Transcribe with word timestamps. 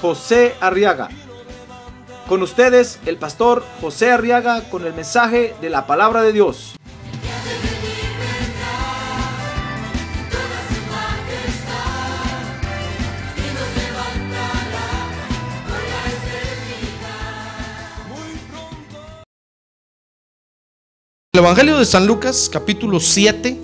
José 0.00 0.54
Arriaga. 0.60 1.08
Con 2.28 2.42
ustedes, 2.42 2.98
el 3.06 3.18
pastor 3.18 3.64
José 3.80 4.10
Arriaga 4.10 4.68
con 4.68 4.84
el 4.84 4.92
mensaje 4.92 5.54
de 5.60 5.70
la 5.70 5.86
palabra 5.86 6.22
de 6.22 6.32
Dios. 6.32 6.74
El 21.32 21.40
Evangelio 21.40 21.78
de 21.78 21.84
San 21.84 22.06
Lucas, 22.06 22.48
capítulo 22.50 22.98
7. 22.98 23.60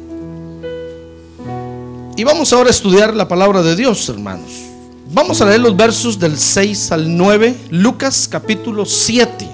Y 2.17 2.25
vamos 2.25 2.53
ahora 2.53 2.69
a 2.69 2.71
estudiar 2.71 3.17
la 3.17 3.27
palabra 3.27 3.63
de 3.63 3.75
Dios, 3.75 4.07
hermanos. 4.11 4.72
Vamos 5.15 5.43
a 5.43 5.45
leer 5.45 5.61
los 5.61 5.77
versos 5.77 6.19
del 6.19 6.39
6 6.39 6.91
al 6.91 7.15
9, 7.15 7.55
Lucas 7.69 8.27
capítulo 8.27 8.87
7. 8.87 9.47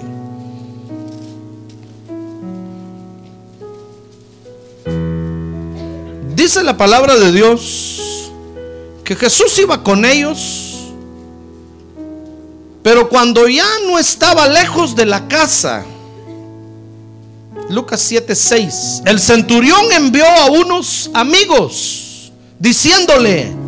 Dice 6.33 6.63
la 6.63 6.77
palabra 6.77 7.17
de 7.17 7.33
Dios 7.33 8.31
que 9.03 9.17
Jesús 9.17 9.59
iba 9.59 9.83
con 9.83 10.05
ellos, 10.05 10.93
pero 12.81 13.09
cuando 13.09 13.45
ya 13.49 13.67
no 13.85 13.99
estaba 13.99 14.47
lejos 14.47 14.95
de 14.95 15.07
la 15.07 15.27
casa, 15.27 15.83
Lucas 17.69 17.99
7:6. 18.09 19.01
El 19.03 19.19
centurión 19.19 19.91
envió 19.91 20.25
a 20.25 20.45
unos 20.45 21.11
amigos 21.13 22.31
diciéndole, 22.57 23.58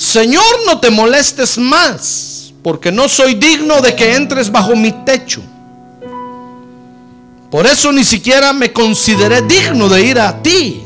Señor, 0.00 0.42
no 0.64 0.80
te 0.80 0.88
molestes 0.88 1.58
más, 1.58 2.54
porque 2.62 2.90
no 2.90 3.06
soy 3.06 3.34
digno 3.34 3.82
de 3.82 3.94
que 3.94 4.14
entres 4.14 4.50
bajo 4.50 4.74
mi 4.74 4.92
techo. 5.04 5.42
Por 7.50 7.66
eso 7.66 7.92
ni 7.92 8.02
siquiera 8.02 8.54
me 8.54 8.72
consideré 8.72 9.42
digno 9.42 9.90
de 9.90 10.02
ir 10.02 10.18
a 10.18 10.42
ti. 10.42 10.80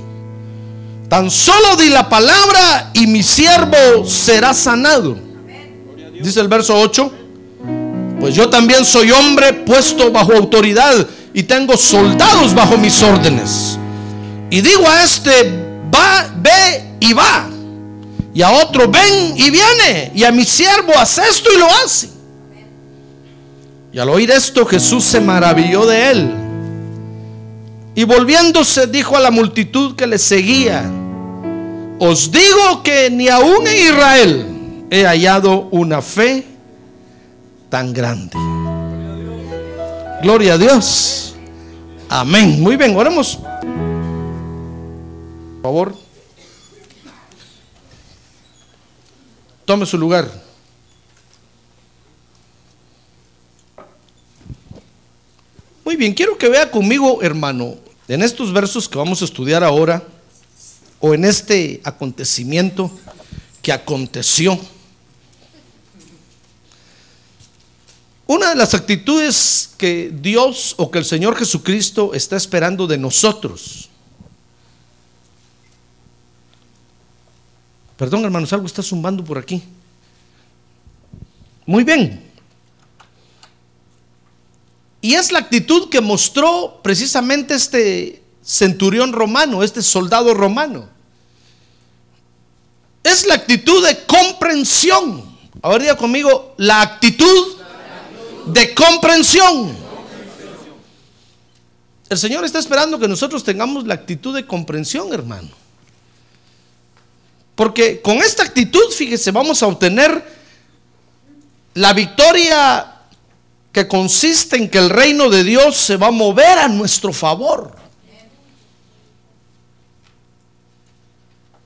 Tan 1.09 1.31
solo 1.31 1.77
di 1.77 1.91
la 1.91 2.09
palabra 2.09 2.91
y 2.93 3.07
mi 3.07 3.23
siervo 3.23 4.05
será 4.05 4.53
sanado. 4.53 5.17
Dice 6.21 6.41
el 6.41 6.49
verso 6.49 6.77
8. 6.77 7.13
Pues 8.19 8.35
yo 8.35 8.51
también 8.51 8.85
soy 8.85 9.13
hombre 9.13 9.53
puesto 9.53 10.11
bajo 10.11 10.33
autoridad 10.33 11.07
y 11.33 11.45
tengo 11.45 11.77
soldados 11.77 12.53
bajo 12.53 12.77
mis 12.77 13.01
órdenes. 13.01 13.79
Y 14.51 14.61
digo 14.61 14.89
a 14.89 15.05
este, 15.05 15.53
va, 15.95 16.35
ve 16.37 16.97
y 16.99 17.13
va. 17.13 17.54
Y 18.35 18.43
a 18.43 18.51
otro, 18.51 18.89
ven 18.89 19.35
y 19.37 19.51
viene. 19.51 20.11
Y 20.15 20.25
a 20.25 20.33
mi 20.33 20.45
siervo, 20.45 20.93
haz 20.99 21.19
esto 21.19 21.51
y 21.55 21.59
lo 21.59 21.67
hace. 21.67 22.11
Y 23.93 23.99
al 24.01 24.09
oír 24.09 24.31
esto, 24.33 24.67
Jesús 24.67 25.05
se 25.05 25.21
maravilló 25.21 25.87
de 25.87 26.11
él. 26.11 26.35
Y 27.95 28.03
volviéndose, 28.03 28.89
dijo 28.89 29.17
a 29.17 29.21
la 29.21 29.31
multitud 29.31 29.95
que 29.95 30.09
le 30.09 30.19
seguía, 30.19 30.91
os 32.01 32.33
digo 32.33 32.83
que 32.83 33.09
ni 33.09 33.29
aún 33.29 33.65
en 33.69 33.77
Israel 33.77 34.47
he 34.91 35.05
hallado 35.05 35.69
una 35.71 36.03
fe 36.03 36.45
tan 37.69 37.93
grande. 37.93 38.37
Gloria 40.23 40.55
a 40.55 40.59
Dios. 40.59 41.37
Amén. 42.09 42.61
Muy 42.61 42.75
bien, 42.75 42.97
oremos. 42.97 43.39
Por 45.63 45.63
favor. 45.63 46.04
Tome 49.65 49.87
su 49.87 49.97
lugar. 49.97 50.31
Muy 55.85 55.97
bien, 55.97 56.13
quiero 56.13 56.37
que 56.37 56.49
vea 56.49 56.71
conmigo, 56.71 57.23
hermano, 57.23 57.77
en 58.09 58.23
estos 58.23 58.53
versos 58.53 58.89
que 58.89 58.99
vamos 58.99 59.23
a 59.23 59.25
estudiar 59.25 59.65
ahora, 59.65 60.03
o 61.01 61.15
en 61.15 61.25
este 61.25 61.81
acontecimiento 61.85 62.91
que 63.63 63.73
aconteció. 63.73 64.59
Una 68.27 68.51
de 68.51 68.57
las 68.57 68.75
actitudes 68.75 69.71
que 69.77 70.11
Dios 70.15 70.75
o 70.79 70.91
que 70.91 70.99
el 70.99 71.05
Señor 71.05 71.37
Jesucristo 71.37 72.15
está 72.15 72.37
esperando 72.37 72.87
de 72.87 72.99
nosotros. 72.99 73.91
Perdón, 77.97 78.25
hermanos, 78.25 78.53
algo 78.53 78.67
está 78.67 78.83
zumbando 78.83 79.25
por 79.25 79.39
aquí. 79.39 79.63
Muy 81.67 81.85
bien. 81.85 82.23
Y 85.01 85.15
es 85.15 85.31
la 85.31 85.39
actitud 85.39 85.89
que 85.91 86.01
mostró 86.01 86.81
precisamente 86.83 87.55
este 87.55 88.23
centurión 88.43 89.13
romano, 89.13 89.63
este 89.63 89.83
soldado 89.83 90.35
romano. 90.35 90.89
Es 93.03 93.27
la 93.27 93.35
actitud 93.35 93.87
de 93.87 94.05
comprensión. 94.07 95.23
Ahora 95.63 95.79
diga 95.81 95.97
conmigo, 95.97 96.55
la 96.57 96.81
actitud 96.81 97.57
de 98.47 98.75
comprensión. 98.75 99.77
El 102.09 102.19
Señor 102.19 102.45
está 102.45 102.59
esperando 102.59 102.99
que 102.99 103.09
nosotros 103.09 103.45
tengamos 103.45 103.87
la 103.87 103.95
actitud 103.95 104.35
de 104.35 104.47
comprensión, 104.47 105.13
hermano. 105.13 105.64
Porque 107.55 108.01
con 108.01 108.19
esta 108.19 108.43
actitud, 108.43 108.91
fíjese, 108.91 109.31
vamos 109.31 109.63
a 109.63 109.67
obtener 109.67 110.25
la 111.75 111.93
victoria 111.93 112.95
que 113.73 113.89
consiste 113.89 114.57
en 114.57 114.69
que 114.69 114.79
el 114.79 114.91
reino 114.91 115.29
de 115.29 115.45
Dios 115.45 115.77
se 115.77 115.97
va 115.97 116.09
a 116.09 116.13
mover 116.13 116.59
a 116.59 116.69
nuestro 116.69 117.13
favor. 117.13 117.75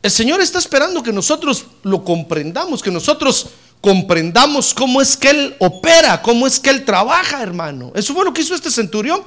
El 0.02 0.10
Señor 0.10 0.40
está 0.40 0.58
esperando 0.58 1.02
que 1.02 1.12
nosotros 1.12 1.66
lo 1.82 2.04
comprendamos, 2.04 2.82
que 2.82 2.90
nosotros 2.90 3.48
comprendamos 3.80 4.72
cómo 4.72 5.02
es 5.02 5.16
que 5.16 5.30
Él 5.30 5.56
opera, 5.58 6.22
cómo 6.22 6.46
es 6.46 6.58
que 6.60 6.70
Él 6.70 6.84
trabaja, 6.84 7.42
hermano. 7.42 7.92
Eso 7.94 8.14
fue 8.14 8.24
lo 8.24 8.32
que 8.32 8.42
hizo 8.42 8.54
este 8.54 8.70
centurión. 8.70 9.22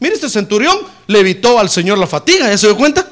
Mire, 0.00 0.14
este 0.14 0.28
centurión 0.28 0.78
le 1.06 1.20
evitó 1.20 1.58
al 1.58 1.70
Señor 1.70 1.98
la 1.98 2.06
fatiga, 2.06 2.48
¿ya 2.48 2.58
se 2.58 2.66
dio 2.66 2.76
cuenta? 2.76 3.08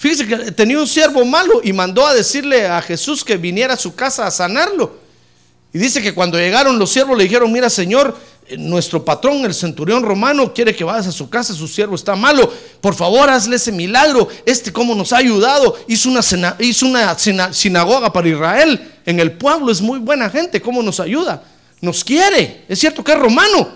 Fíjese 0.00 0.26
que 0.26 0.36
tenía 0.52 0.78
un 0.78 0.86
siervo 0.86 1.26
malo 1.26 1.60
y 1.62 1.74
mandó 1.74 2.06
a 2.06 2.14
decirle 2.14 2.66
a 2.66 2.80
Jesús 2.80 3.22
que 3.22 3.36
viniera 3.36 3.74
a 3.74 3.76
su 3.76 3.94
casa 3.94 4.26
a 4.26 4.30
sanarlo. 4.30 4.96
Y 5.74 5.78
dice 5.78 6.00
que 6.00 6.14
cuando 6.14 6.38
llegaron 6.38 6.78
los 6.78 6.90
siervos 6.90 7.18
le 7.18 7.24
dijeron, 7.24 7.52
mira 7.52 7.68
Señor, 7.68 8.16
eh, 8.46 8.56
nuestro 8.56 9.04
patrón, 9.04 9.44
el 9.44 9.52
centurión 9.52 10.02
romano, 10.02 10.54
quiere 10.54 10.74
que 10.74 10.84
vayas 10.84 11.08
a 11.08 11.12
su 11.12 11.28
casa, 11.28 11.52
su 11.52 11.68
siervo 11.68 11.96
está 11.96 12.16
malo. 12.16 12.50
Por 12.80 12.94
favor, 12.94 13.28
hazle 13.28 13.56
ese 13.56 13.72
milagro. 13.72 14.26
Este 14.46 14.72
cómo 14.72 14.94
nos 14.94 15.12
ha 15.12 15.18
ayudado. 15.18 15.76
Hizo 15.86 16.08
una 16.08 16.22
sinagoga 17.52 18.10
para 18.10 18.26
Israel 18.26 18.94
en 19.04 19.20
el 19.20 19.32
pueblo. 19.32 19.70
Es 19.70 19.82
muy 19.82 19.98
buena 19.98 20.30
gente. 20.30 20.62
¿Cómo 20.62 20.82
nos 20.82 20.98
ayuda? 20.98 21.44
Nos 21.82 22.02
quiere. 22.02 22.64
Es 22.70 22.78
cierto 22.78 23.04
que 23.04 23.12
es 23.12 23.18
romano. 23.18 23.68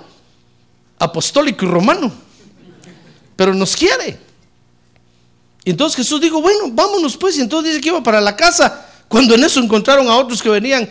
Apostólico 0.99 1.67
y 1.67 1.69
romano. 1.69 2.11
Pero 3.37 3.53
nos 3.53 3.77
quiere. 3.77 4.25
Y 5.65 5.71
entonces 5.71 5.97
Jesús 5.97 6.21
dijo, 6.21 6.41
bueno, 6.41 6.71
vámonos 6.71 7.17
pues. 7.17 7.39
Y 7.39 7.41
entonces 7.41 7.73
dice 7.73 7.81
que 7.81 7.89
iba 7.89 8.03
para 8.03 8.21
la 8.21 8.37
casa. 8.37 8.87
Cuando 9.09 9.35
en 9.35 9.45
eso 9.45 9.61
encontraron 9.61 10.09
a 10.09 10.17
otros 10.17 10.43
que 10.43 10.49
venían 10.49 10.89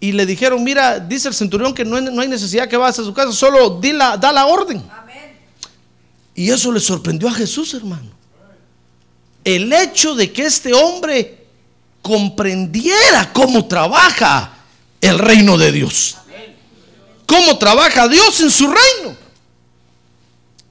y 0.00 0.12
le 0.12 0.26
dijeron, 0.26 0.62
mira, 0.62 0.98
dice 0.98 1.28
el 1.28 1.34
centurión 1.34 1.74
que 1.74 1.84
no 1.84 1.96
hay, 1.96 2.28
necesidad 2.28 2.68
que 2.68 2.76
vayas 2.76 2.98
a 3.00 3.04
su 3.04 3.12
casa, 3.12 3.32
solo 3.32 3.78
di 3.80 3.92
la, 3.92 4.16
da 4.16 4.32
la 4.32 4.46
orden. 4.46 4.82
Y 6.34 6.50
eso 6.50 6.70
le 6.72 6.80
sorprendió 6.80 7.28
a 7.28 7.32
Jesús, 7.32 7.74
hermano. 7.74 8.10
El 9.44 9.72
hecho 9.72 10.14
de 10.14 10.32
que 10.32 10.46
este 10.46 10.72
hombre 10.72 11.46
comprendiera 12.02 13.32
cómo 13.32 13.66
trabaja 13.66 14.58
el 15.00 15.18
reino 15.18 15.58
de 15.58 15.72
Dios. 15.72 16.16
Cómo 17.26 17.58
trabaja 17.58 18.08
Dios 18.08 18.40
en 18.40 18.50
su 18.50 18.66
reino. 18.66 19.16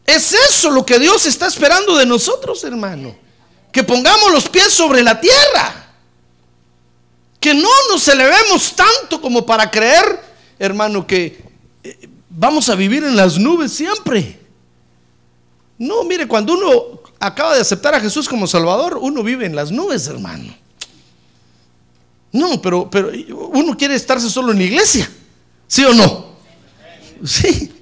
Es 0.06 0.34
eso 0.34 0.72
lo 0.72 0.86
que 0.86 1.00
Dios 1.00 1.26
está 1.26 1.48
esperando 1.48 1.98
de 1.98 2.06
nosotros, 2.06 2.64
hermano. 2.64 3.27
Que 3.72 3.84
pongamos 3.84 4.32
los 4.32 4.50
pies 4.50 4.72
sobre 4.74 5.04
la 5.04 5.20
tierra 5.20 5.88
que 7.40 7.54
no 7.54 7.70
nos 7.90 8.08
elevemos 8.08 8.76
tanto 8.76 9.22
como 9.22 9.46
para 9.46 9.70
creer, 9.70 10.20
hermano, 10.60 11.06
que 11.06 11.42
eh, 11.84 12.10
vamos 12.30 12.68
a 12.70 12.76
vivir 12.76 13.04
en 13.04 13.16
las 13.16 13.38
nubes 13.38 13.72
siempre. 13.72 14.40
No, 15.78 16.04
mire, 16.04 16.28
cuando 16.28 16.54
uno 16.54 17.02
acaba 17.20 17.56
de 17.56 17.62
aceptar 17.62 17.94
a 17.96 18.00
Jesús 18.00 18.28
como 18.28 18.48
Salvador, 18.48 18.98
uno 19.00 19.24
vive 19.24 19.46
en 19.46 19.56
las 19.56 19.72
nubes, 19.72 20.08
hermano. 20.08 20.54
No, 22.32 22.62
pero, 22.62 22.90
pero 22.90 23.12
uno 23.54 23.78
quiere 23.78 23.96
estarse 23.96 24.30
solo 24.30 24.52
en 24.52 24.58
la 24.58 24.64
iglesia, 24.66 25.10
¿sí 25.68 25.86
o 25.86 25.94
no? 25.94 26.28
Sí. 27.24 27.74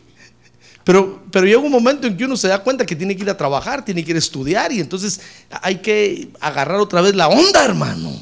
Pero, 0.85 1.23
pero 1.31 1.47
llega 1.47 1.57
un 1.59 1.71
momento 1.71 2.05
en 2.05 2.15
que 2.15 2.25
uno 2.25 2.37
se 2.37 2.47
da 2.47 2.59
cuenta 2.59 2.85
que 2.85 2.95
tiene 2.95 3.15
que 3.15 3.23
ir 3.23 3.29
a 3.31 3.35
trabajar, 3.35 3.83
tiene 3.83 4.05
que 4.05 4.11
ir 4.11 4.15
a 4.15 4.19
estudiar 4.19 4.71
y 4.71 4.79
entonces 4.79 5.19
hay 5.49 5.77
que 5.79 6.29
agarrar 6.39 6.79
otra 6.79 7.01
vez 7.01 7.15
la 7.15 7.27
onda, 7.27 7.65
hermano. 7.65 8.13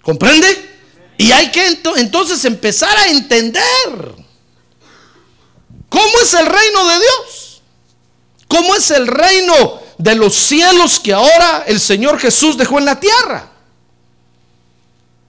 ¿Comprende? 0.00 0.46
Y 1.18 1.30
hay 1.30 1.50
que 1.50 1.78
entonces 1.98 2.42
empezar 2.46 2.96
a 2.96 3.08
entender 3.08 3.60
cómo 5.90 6.20
es 6.22 6.32
el 6.32 6.46
reino 6.46 6.88
de 6.88 6.98
Dios. 7.00 7.62
¿Cómo 8.48 8.74
es 8.74 8.90
el 8.90 9.06
reino 9.06 9.78
de 9.98 10.14
los 10.14 10.34
cielos 10.34 10.98
que 10.98 11.12
ahora 11.12 11.64
el 11.66 11.78
Señor 11.78 12.18
Jesús 12.18 12.56
dejó 12.56 12.78
en 12.78 12.86
la 12.86 12.98
tierra? 12.98 13.52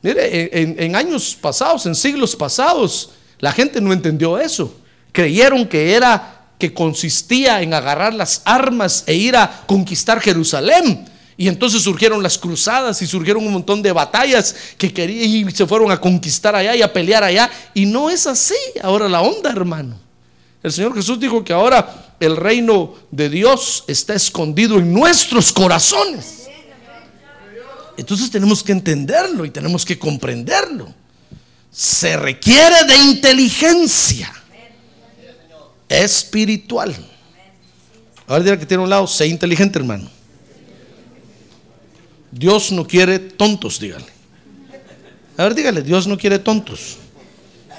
Mire, 0.01 0.57
en, 0.57 0.81
en 0.81 0.95
años 0.95 1.37
pasados, 1.39 1.85
en 1.85 1.95
siglos 1.95 2.33
pasados, 2.33 3.09
la 3.39 3.51
gente 3.51 3.81
no 3.81 3.91
entendió 3.91 4.39
eso. 4.39 4.73
Creyeron 5.11 5.67
que 5.67 5.93
era 5.93 6.41
que 6.61 6.73
consistía 6.73 7.61
en 7.63 7.73
agarrar 7.73 8.13
las 8.13 8.43
armas 8.45 9.03
e 9.07 9.15
ir 9.15 9.35
a 9.35 9.63
conquistar 9.65 10.21
Jerusalén. 10.21 11.09
Y 11.35 11.47
entonces 11.47 11.81
surgieron 11.81 12.21
las 12.21 12.37
cruzadas 12.37 13.01
y 13.01 13.07
surgieron 13.07 13.45
un 13.47 13.53
montón 13.53 13.81
de 13.81 13.91
batallas 13.91 14.55
que 14.77 14.93
querían 14.93 15.49
y 15.49 15.51
se 15.51 15.65
fueron 15.65 15.91
a 15.91 15.99
conquistar 15.99 16.55
allá 16.55 16.75
y 16.75 16.83
a 16.83 16.93
pelear 16.93 17.23
allá. 17.23 17.49
Y 17.73 17.87
no 17.87 18.11
es 18.11 18.27
así 18.27 18.53
ahora 18.83 19.09
la 19.09 19.21
onda, 19.21 19.49
hermano. 19.49 19.97
El 20.61 20.71
Señor 20.71 20.93
Jesús 20.93 21.19
dijo 21.19 21.43
que 21.43 21.51
ahora 21.51 22.15
el 22.19 22.37
reino 22.37 22.93
de 23.09 23.29
Dios 23.29 23.83
está 23.87 24.13
escondido 24.13 24.77
en 24.77 24.93
nuestros 24.93 25.51
corazones. 25.51 26.43
Entonces 27.97 28.29
tenemos 28.29 28.61
que 28.61 28.71
entenderlo 28.71 29.45
y 29.45 29.49
tenemos 29.49 29.83
que 29.83 29.97
comprenderlo. 29.97 30.93
Se 31.71 32.17
requiere 32.17 32.83
de 32.85 32.97
inteligencia 32.97 34.31
espiritual. 35.91 36.95
Ahora 38.27 38.43
dirá 38.43 38.57
que 38.57 38.65
tiene 38.65 38.83
un 38.83 38.89
lado, 38.89 39.05
sé 39.07 39.27
inteligente, 39.27 39.77
hermano. 39.77 40.09
Dios 42.31 42.71
no 42.71 42.87
quiere 42.87 43.19
tontos, 43.19 43.79
dígale. 43.79 44.05
A 45.37 45.43
ver, 45.43 45.55
dígale, 45.55 45.81
Dios 45.81 46.07
no 46.07 46.17
quiere 46.17 46.39
tontos. 46.39 46.97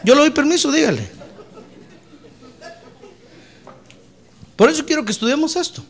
Yo 0.04 0.14
le 0.14 0.20
doy 0.20 0.30
permiso, 0.30 0.70
dígale. 0.70 1.10
Por 4.56 4.68
eso 4.68 4.84
quiero 4.84 5.04
que 5.04 5.12
estudiemos 5.12 5.56
esto. 5.56 5.82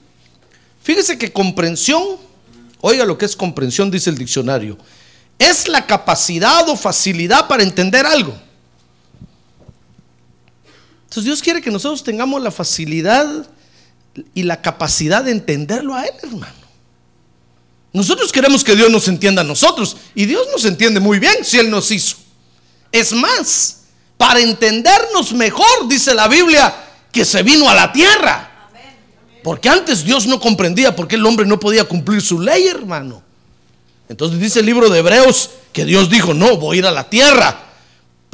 Fíjese 0.83 1.19
que 1.19 1.33
comprensión, 1.33 2.03
oiga 2.81 3.05
lo 3.05 3.19
que 3.19 3.25
es 3.25 3.35
comprensión, 3.35 3.91
dice 3.91 4.11
el 4.11 4.19
diccionario, 4.19 4.79
es 5.39 5.67
la 5.67 5.87
capacidad 5.87 6.69
o 6.69 6.77
facilidad 6.77 7.49
para 7.49 7.65
entender 7.65 8.07
algo. 8.07 8.35
Entonces 11.12 11.26
Dios 11.26 11.43
quiere 11.43 11.61
que 11.61 11.70
nosotros 11.70 12.03
tengamos 12.03 12.41
la 12.41 12.50
facilidad 12.50 13.47
y 14.32 14.44
la 14.44 14.62
capacidad 14.62 15.23
de 15.23 15.31
entenderlo 15.31 15.94
a 15.94 16.06
Él, 16.06 16.14
hermano. 16.23 16.55
Nosotros 17.93 18.32
queremos 18.32 18.64
que 18.64 18.75
Dios 18.75 18.91
nos 18.91 19.06
entienda 19.09 19.43
a 19.43 19.44
nosotros 19.44 19.94
y 20.14 20.25
Dios 20.25 20.49
nos 20.50 20.64
entiende 20.64 21.00
muy 21.00 21.19
bien 21.19 21.44
si 21.44 21.59
Él 21.59 21.70
nos 21.70 21.91
hizo. 21.91 22.17
Es 22.91 23.12
más, 23.12 23.81
para 24.17 24.41
entendernos 24.41 25.35
mejor, 25.35 25.87
dice 25.87 26.14
la 26.14 26.29
Biblia, 26.29 26.75
que 27.12 27.26
se 27.26 27.43
vino 27.43 27.69
a 27.69 27.75
la 27.75 27.93
tierra. 27.93 28.70
Porque 29.44 29.69
antes 29.69 30.05
Dios 30.05 30.26
no 30.26 30.41
comprendía 30.41 30.97
por 30.97 31.09
qué 31.09 31.17
el 31.17 31.26
hombre 31.26 31.44
no 31.44 31.61
podía 31.61 31.85
cumplir 31.85 32.23
su 32.23 32.41
ley, 32.41 32.69
hermano. 32.69 33.23
Entonces 34.09 34.41
dice 34.41 34.61
el 34.61 34.67
libro 34.67 34.88
de 34.88 35.00
Hebreos 35.00 35.50
que 35.75 35.85
Dios 35.85 36.09
dijo, 36.09 36.32
no, 36.32 36.56
voy 36.56 36.76
a 36.76 36.79
ir 36.79 36.87
a 36.87 36.91
la 36.91 37.11
tierra 37.11 37.72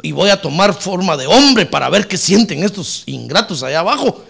y 0.01 0.11
voy 0.11 0.29
a 0.29 0.41
tomar 0.41 0.73
forma 0.73 1.17
de 1.17 1.27
hombre 1.27 1.65
para 1.65 1.89
ver 1.89 2.07
qué 2.07 2.17
sienten 2.17 2.63
estos 2.63 3.03
ingratos 3.05 3.63
allá 3.63 3.79
abajo, 3.79 4.23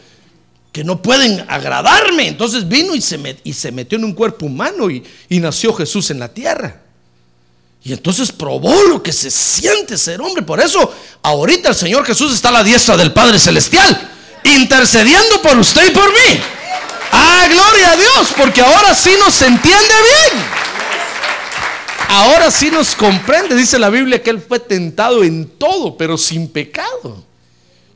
que 0.72 0.84
no 0.84 1.02
pueden 1.02 1.46
agradarme. 1.48 2.28
Entonces 2.28 2.68
vino 2.68 2.96
y 2.96 3.02
se, 3.02 3.72
metió 3.72 3.98
en 3.98 4.06
un 4.06 4.14
cuerpo 4.14 4.46
humano 4.46 4.90
y, 4.90 5.04
y 5.30 5.40
nació 5.40 5.74
Jesús 5.74 6.10
en 6.12 6.20
la 6.20 6.30
tierra. 6.30 6.82
Y 7.84 7.94
entonces 7.94 8.32
probó 8.32 8.84
lo 8.84 9.02
que 9.02 9.14
se 9.14 9.32
siente 9.32 9.98
ser 9.98 10.22
hombre. 10.22 10.44
Por 10.44 10.60
eso 10.60 10.94
ahorita 11.22 11.70
el 11.70 11.76
Señor 11.76 12.06
Jesús 12.06 12.34
está 12.34 12.50
a 12.50 12.54
la 12.54 12.64
diestra 12.64 12.98
del 12.98 13.14
Padre 13.14 13.40
Celestial, 13.40 14.12
intercediendo 14.44 15.42
por 15.42 15.58
usted 15.58 15.88
y 15.88 15.92
por 15.92 16.08
mí. 16.10 16.42
Ah, 17.12 17.48
gloria 17.50 17.92
a 17.92 17.96
Dios, 17.96 18.34
porque 18.38 18.62
ahora 18.62 18.94
sí 18.94 19.12
nos 19.20 19.42
entiende 19.42 19.94
bien. 20.34 20.69
Ahora 22.12 22.50
sí 22.50 22.72
nos 22.72 22.96
comprende, 22.96 23.56
dice 23.56 23.78
la 23.78 23.92
Biblia, 23.92 24.24
que 24.24 24.32
Él 24.32 24.42
fue 24.42 24.60
tentado 24.60 25.24
en 25.24 25.48
todo, 25.48 25.96
pero 25.96 26.18
sin 26.18 26.48
pecado. 26.48 27.24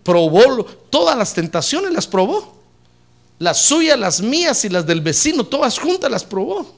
Probó 0.04 0.66
todas 0.92 1.18
las 1.18 1.34
tentaciones, 1.34 1.92
las 1.92 2.06
probó. 2.06 2.56
Las 3.40 3.66
suyas, 3.66 3.98
las 3.98 4.22
mías 4.22 4.64
y 4.66 4.70
las 4.70 4.86
del 4.86 5.02
vecino, 5.02 5.44
todas 5.44 5.80
juntas 5.80 6.12
las 6.12 6.24
probó. 6.24 6.76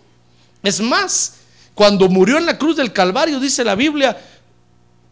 Es 0.64 0.80
más, 0.80 1.34
cuando 1.74 2.08
murió 2.08 2.38
en 2.38 2.46
la 2.46 2.58
cruz 2.58 2.78
del 2.78 2.94
Calvario, 2.94 3.38
dice 3.38 3.66
la 3.66 3.76
Biblia, 3.76 4.18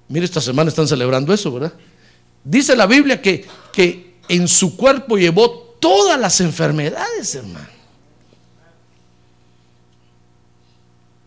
mire, 0.08 0.24
esta 0.24 0.40
semana 0.40 0.70
están 0.70 0.88
celebrando 0.88 1.34
eso, 1.34 1.52
¿verdad? 1.52 1.74
Dice 2.42 2.74
la 2.78 2.86
Biblia 2.86 3.22
que, 3.22 3.46
que 3.74 4.16
en 4.30 4.48
su 4.48 4.78
cuerpo 4.78 5.18
llevó 5.18 5.75
todas 5.81 6.18
las 6.18 6.40
enfermedades, 6.40 7.36
hermano. 7.36 7.68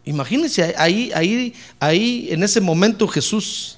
Imagínense, 0.06 0.72
ahí, 0.78 1.10
ahí, 1.12 1.52
ahí 1.80 2.28
en 2.30 2.44
ese 2.44 2.60
momento 2.60 3.08
Jesús 3.08 3.76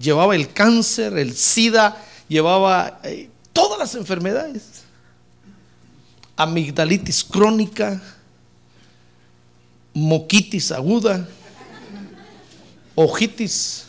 llevaba 0.00 0.36
el 0.36 0.52
cáncer, 0.52 1.18
el 1.18 1.34
SIDA, 1.34 2.00
llevaba 2.28 3.00
eh, 3.02 3.28
todas 3.52 3.76
las 3.76 3.96
enfermedades. 3.96 4.84
Amigdalitis 6.36 7.24
crónica, 7.24 8.00
moquitis 9.92 10.70
aguda, 10.70 11.28
ojitis, 12.94 13.86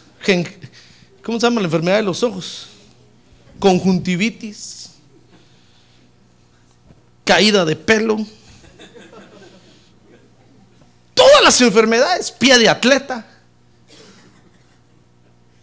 ¿cómo 1.22 1.39
se 1.39 1.45
llama 1.45 1.62
la 1.62 1.68
enfermedad 1.68 1.98
de 1.98 2.03
los 2.03 2.24
ojos? 2.24 2.70
Conjuntivitis, 3.60 4.89
caída 7.24 7.63
de 7.63 7.75
pelo 7.75 8.25
todas 11.39 11.53
las 11.53 11.62
enfermedades, 11.62 12.31
pie 12.31 12.58
de 12.58 12.67
atleta, 12.67 13.25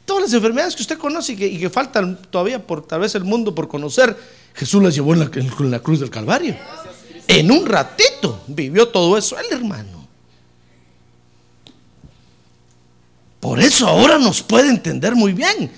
todas 0.06 0.24
las 0.24 0.32
enfermedades 0.32 0.74
que 0.74 0.82
usted 0.82 0.98
conoce 0.98 1.34
y 1.34 1.58
que, 1.58 1.70
faltan 1.70 2.18
todavía 2.30 2.64
por 2.64 2.86
tal 2.86 3.00
vez 3.00 3.14
el 3.14 3.24
mundo 3.24 3.54
por 3.54 3.68
conocer, 3.68 4.16
Jesús 4.54 4.82
las 4.82 4.94
llevó 4.94 5.12
en 5.12 5.20
la, 5.70 5.80
cruz 5.80 6.00
del 6.00 6.08
Calvario. 6.08 6.56
En 7.28 7.50
un 7.50 7.66
ratito 7.66 8.42
vivió 8.46 8.88
todo 8.88 9.18
eso 9.18 9.38
el 9.38 9.52
hermano. 9.52 10.06
Por 13.40 13.60
eso 13.60 13.86
ahora 13.86 14.18
nos 14.18 14.42
puede 14.42 14.70
entender 14.70 15.14
muy 15.14 15.34
bien. 15.34 15.70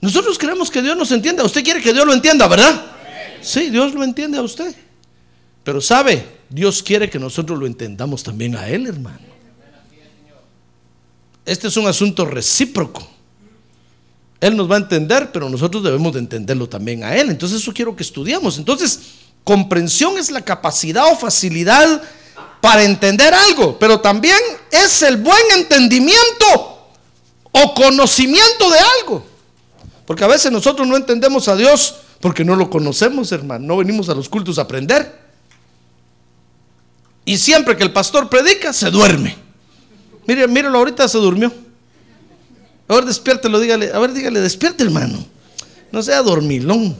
Nosotros 0.00 0.38
queremos 0.38 0.70
que 0.70 0.80
Dios 0.80 0.96
nos 0.96 1.12
entienda. 1.12 1.44
Usted 1.44 1.62
quiere 1.62 1.82
que 1.82 1.92
Dios 1.92 2.06
lo 2.06 2.14
entienda, 2.14 2.48
¿verdad? 2.48 2.86
Sí, 3.42 3.68
Dios 3.68 3.92
lo 3.92 4.02
entiende 4.02 4.38
a 4.38 4.42
usted. 4.42 4.74
Pero 5.64 5.80
sabe, 5.80 6.40
Dios 6.50 6.82
quiere 6.82 7.10
que 7.10 7.18
nosotros 7.18 7.58
lo 7.58 7.66
entendamos 7.66 8.22
también 8.22 8.54
a 8.54 8.68
Él, 8.68 8.86
hermano. 8.86 9.34
Este 11.46 11.68
es 11.68 11.76
un 11.76 11.86
asunto 11.86 12.24
recíproco. 12.24 13.06
Él 14.40 14.56
nos 14.56 14.70
va 14.70 14.74
a 14.74 14.78
entender, 14.78 15.32
pero 15.32 15.48
nosotros 15.48 15.82
debemos 15.82 16.12
de 16.12 16.18
entenderlo 16.18 16.68
también 16.68 17.02
a 17.02 17.16
Él. 17.16 17.30
Entonces 17.30 17.62
eso 17.62 17.72
quiero 17.72 17.96
que 17.96 18.02
estudiamos. 18.02 18.58
Entonces, 18.58 19.00
comprensión 19.42 20.18
es 20.18 20.30
la 20.30 20.42
capacidad 20.42 21.10
o 21.10 21.16
facilidad 21.16 22.02
para 22.60 22.82
entender 22.82 23.32
algo, 23.32 23.78
pero 23.78 24.00
también 24.00 24.38
es 24.70 25.02
el 25.02 25.16
buen 25.18 25.42
entendimiento 25.54 26.88
o 27.52 27.74
conocimiento 27.74 28.70
de 28.70 28.78
algo. 29.00 29.24
Porque 30.06 30.24
a 30.24 30.28
veces 30.28 30.52
nosotros 30.52 30.86
no 30.86 30.96
entendemos 30.96 31.48
a 31.48 31.56
Dios 31.56 31.96
porque 32.20 32.44
no 32.44 32.56
lo 32.56 32.68
conocemos, 32.68 33.32
hermano. 33.32 33.66
No 33.66 33.76
venimos 33.78 34.08
a 34.08 34.14
los 34.14 34.28
cultos 34.28 34.58
a 34.58 34.62
aprender. 34.62 35.23
Y 37.24 37.38
siempre 37.38 37.76
que 37.76 37.82
el 37.82 37.92
pastor 37.92 38.28
predica, 38.28 38.72
se 38.72 38.90
duerme. 38.90 39.36
Mire, 40.26 40.46
míralo, 40.46 40.78
ahorita 40.78 41.08
se 41.08 41.18
durmió. 41.18 41.52
A 42.86 42.94
ver, 42.94 43.04
despiértelo, 43.04 43.58
dígale, 43.60 43.92
a 43.92 43.98
ver, 43.98 44.12
dígale, 44.12 44.40
despierte, 44.40 44.84
hermano. 44.84 45.24
No 45.90 46.02
sea 46.02 46.22
dormilón. 46.22 46.96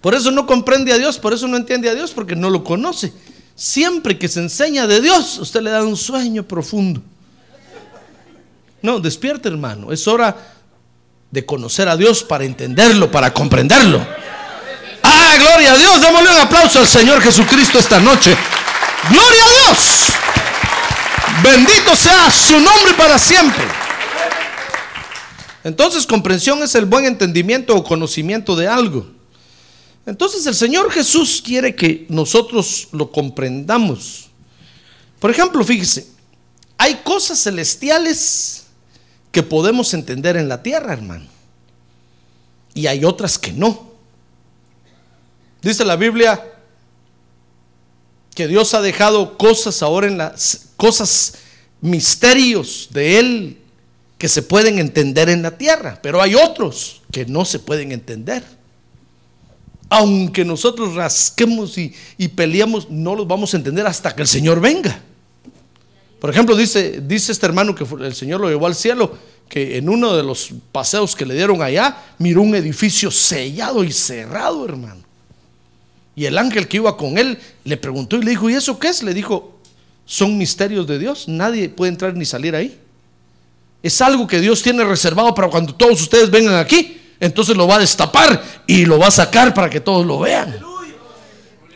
Por 0.00 0.14
eso 0.14 0.30
no 0.30 0.46
comprende 0.46 0.92
a 0.92 0.98
Dios, 0.98 1.18
por 1.18 1.32
eso 1.32 1.48
no 1.48 1.56
entiende 1.56 1.88
a 1.88 1.94
Dios, 1.94 2.12
porque 2.12 2.36
no 2.36 2.50
lo 2.50 2.62
conoce. 2.64 3.12
siempre 3.54 4.18
que 4.18 4.26
se 4.26 4.40
enseña 4.40 4.86
de 4.86 5.00
Dios, 5.00 5.38
usted 5.38 5.62
le 5.62 5.70
da 5.70 5.84
un 5.84 5.96
sueño 5.96 6.42
profundo. 6.42 7.00
No, 8.82 9.00
despierte 9.00 9.48
hermano, 9.48 9.92
es 9.92 10.06
hora 10.08 10.36
de 11.30 11.46
conocer 11.46 11.88
a 11.88 11.96
Dios 11.96 12.22
para 12.22 12.44
entenderlo, 12.44 13.10
para 13.10 13.32
comprenderlo. 13.32 14.04
Gloria 15.38 15.72
a 15.72 15.76
Dios, 15.76 16.00
démosle 16.00 16.30
un 16.30 16.36
aplauso 16.36 16.78
al 16.78 16.86
Señor 16.86 17.20
Jesucristo 17.20 17.78
esta 17.78 18.00
noche. 18.00 18.36
Gloria 19.10 19.44
a 19.44 19.50
Dios. 19.50 20.04
Bendito 21.42 21.96
sea 21.96 22.30
su 22.30 22.54
nombre 22.60 22.94
para 22.96 23.18
siempre. 23.18 23.64
Entonces 25.64 26.06
comprensión 26.06 26.62
es 26.62 26.74
el 26.74 26.84
buen 26.84 27.06
entendimiento 27.06 27.74
o 27.74 27.82
conocimiento 27.82 28.54
de 28.54 28.68
algo. 28.68 29.06
Entonces 30.06 30.46
el 30.46 30.54
Señor 30.54 30.90
Jesús 30.90 31.42
quiere 31.44 31.74
que 31.74 32.06
nosotros 32.10 32.88
lo 32.92 33.10
comprendamos. 33.10 34.28
Por 35.18 35.30
ejemplo, 35.30 35.64
fíjese, 35.64 36.06
hay 36.76 36.96
cosas 36.96 37.42
celestiales 37.42 38.66
que 39.32 39.42
podemos 39.42 39.94
entender 39.94 40.36
en 40.36 40.48
la 40.48 40.62
tierra, 40.62 40.92
hermano. 40.92 41.26
Y 42.74 42.86
hay 42.86 43.04
otras 43.04 43.38
que 43.38 43.52
no. 43.52 43.93
Dice 45.64 45.82
la 45.82 45.96
Biblia 45.96 46.44
que 48.34 48.46
Dios 48.46 48.74
ha 48.74 48.82
dejado 48.82 49.38
cosas 49.38 49.82
ahora 49.82 50.06
en 50.06 50.18
las 50.18 50.66
cosas 50.76 51.36
misterios 51.80 52.88
de 52.90 53.18
él 53.18 53.58
que 54.18 54.28
se 54.28 54.42
pueden 54.42 54.78
entender 54.78 55.30
en 55.30 55.40
la 55.40 55.56
tierra, 55.56 55.98
pero 56.02 56.20
hay 56.20 56.34
otros 56.34 57.00
que 57.10 57.24
no 57.24 57.46
se 57.46 57.60
pueden 57.60 57.92
entender. 57.92 58.44
Aunque 59.88 60.44
nosotros 60.44 60.96
rasquemos 60.96 61.78
y, 61.78 61.94
y 62.18 62.28
peleamos, 62.28 62.90
no 62.90 63.14
los 63.14 63.26
vamos 63.26 63.54
a 63.54 63.56
entender 63.56 63.86
hasta 63.86 64.14
que 64.14 64.20
el 64.20 64.28
Señor 64.28 64.60
venga. 64.60 65.00
Por 66.20 66.28
ejemplo, 66.28 66.54
dice, 66.56 67.00
dice 67.06 67.32
este 67.32 67.46
hermano 67.46 67.74
que 67.74 67.86
el 68.04 68.14
Señor 68.14 68.40
lo 68.40 68.50
llevó 68.50 68.66
al 68.66 68.74
cielo, 68.74 69.16
que 69.48 69.78
en 69.78 69.88
uno 69.88 70.14
de 70.14 70.22
los 70.24 70.50
paseos 70.72 71.16
que 71.16 71.24
le 71.24 71.34
dieron 71.34 71.62
allá, 71.62 71.96
miró 72.18 72.42
un 72.42 72.54
edificio 72.54 73.10
sellado 73.10 73.82
y 73.82 73.92
cerrado, 73.92 74.66
hermano. 74.66 75.13
Y 76.16 76.26
el 76.26 76.38
ángel 76.38 76.68
que 76.68 76.76
iba 76.76 76.96
con 76.96 77.18
él 77.18 77.38
le 77.64 77.76
preguntó 77.76 78.16
y 78.16 78.22
le 78.22 78.30
dijo, 78.30 78.48
¿y 78.48 78.54
eso 78.54 78.78
qué 78.78 78.88
es? 78.88 79.02
Le 79.02 79.14
dijo, 79.14 79.58
son 80.04 80.38
misterios 80.38 80.86
de 80.86 80.98
Dios, 80.98 81.28
nadie 81.28 81.68
puede 81.68 81.90
entrar 81.90 82.14
ni 82.14 82.24
salir 82.24 82.54
ahí. 82.54 82.78
Es 83.82 84.00
algo 84.00 84.26
que 84.26 84.40
Dios 84.40 84.62
tiene 84.62 84.84
reservado 84.84 85.34
para 85.34 85.48
cuando 85.48 85.74
todos 85.74 86.00
ustedes 86.00 86.30
vengan 86.30 86.54
aquí. 86.54 87.00
Entonces 87.20 87.56
lo 87.56 87.66
va 87.66 87.76
a 87.76 87.78
destapar 87.80 88.42
y 88.66 88.84
lo 88.84 88.98
va 88.98 89.08
a 89.08 89.10
sacar 89.10 89.54
para 89.54 89.70
que 89.70 89.80
todos 89.80 90.06
lo 90.06 90.20
vean. 90.20 90.58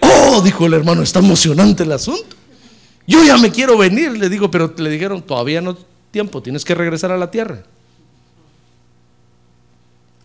Oh, 0.00 0.40
dijo 0.42 0.66
el 0.66 0.74
hermano, 0.74 1.02
está 1.02 1.18
emocionante 1.18 1.82
el 1.82 1.92
asunto. 1.92 2.36
Yo 3.06 3.24
ya 3.24 3.38
me 3.38 3.50
quiero 3.50 3.78
venir, 3.78 4.12
le 4.18 4.28
digo, 4.28 4.50
pero 4.50 4.74
le 4.76 4.90
dijeron, 4.90 5.22
todavía 5.22 5.60
no 5.60 5.76
tiempo, 6.10 6.42
tienes 6.42 6.64
que 6.64 6.74
regresar 6.74 7.10
a 7.10 7.16
la 7.16 7.30
tierra. 7.30 7.62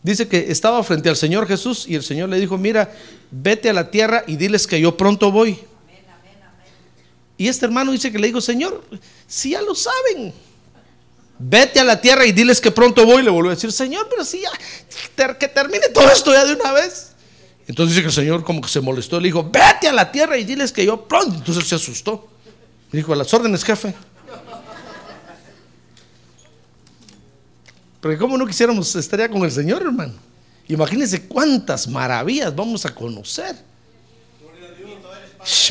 Dice 0.04 0.28
que 0.28 0.52
estaba 0.52 0.84
frente 0.84 1.08
al 1.08 1.16
Señor 1.16 1.48
Jesús 1.48 1.86
y 1.88 1.96
el 1.96 2.04
Señor 2.04 2.28
le 2.28 2.38
dijo, 2.38 2.58
mira, 2.58 2.94
vete 3.32 3.70
a 3.70 3.74
la 3.74 3.90
tierra 3.90 4.26
y 4.28 4.36
diles 4.36 4.68
que 4.68 4.80
yo 4.80 4.98
pronto 4.98 5.32
voy. 5.32 5.58
Y 7.38 7.48
este 7.48 7.66
hermano 7.66 7.94
dice 7.94 8.12
que 8.12 8.20
le 8.20 8.28
dijo, 8.28 8.42
Señor, 8.42 8.84
si 9.28 9.52
ya 9.52 9.62
lo 9.62 9.74
saben, 9.74 10.34
vete 11.40 11.80
a 11.80 11.86
la 11.86 12.00
tierra 12.00 12.26
y 12.26 12.34
diles 12.34 12.60
que 12.60 12.70
pronto 12.70 13.06
voy. 13.06 13.24
Le 13.24 13.30
volvió 13.30 13.52
a 13.52 13.56
decir, 13.56 13.72
Señor, 13.72 14.08
pero 14.10 14.26
si 14.26 14.42
ya, 14.42 15.38
que 15.38 15.48
termine 15.48 15.88
todo 15.90 16.10
esto 16.12 16.34
ya 16.34 16.46
de 16.46 16.54
una 16.54 16.74
vez. 16.74 17.14
Entonces 17.66 17.96
dice 17.96 18.02
que 18.02 18.10
el 18.10 18.14
Señor 18.14 18.44
como 18.44 18.60
que 18.60 18.68
se 18.68 18.82
molestó, 18.82 19.22
le 19.22 19.30
dijo, 19.30 19.50
vete 19.50 19.88
a 19.88 19.94
la 19.94 20.12
tierra 20.12 20.38
y 20.38 20.44
diles 20.44 20.74
que 20.74 20.86
yo 20.86 21.08
pronto. 21.08 21.38
Entonces 21.38 21.66
se 21.66 21.76
asustó. 21.76 22.28
dijo, 22.92 23.14
a 23.14 23.16
las 23.16 23.34
órdenes, 23.34 23.64
jefe. 23.64 23.96
Porque 28.04 28.18
como 28.18 28.38
no 28.38 28.46
quisiéramos 28.46 28.94
estaría 28.98 29.30
con 29.30 29.46
el 29.46 29.52
Señor, 29.52 29.82
hermano. 29.82 30.12
Imagínense 30.68 31.26
cuántas 31.26 31.88
maravillas 31.88 32.54
vamos 32.54 32.86
a 32.86 32.94
conocer. 32.94 33.56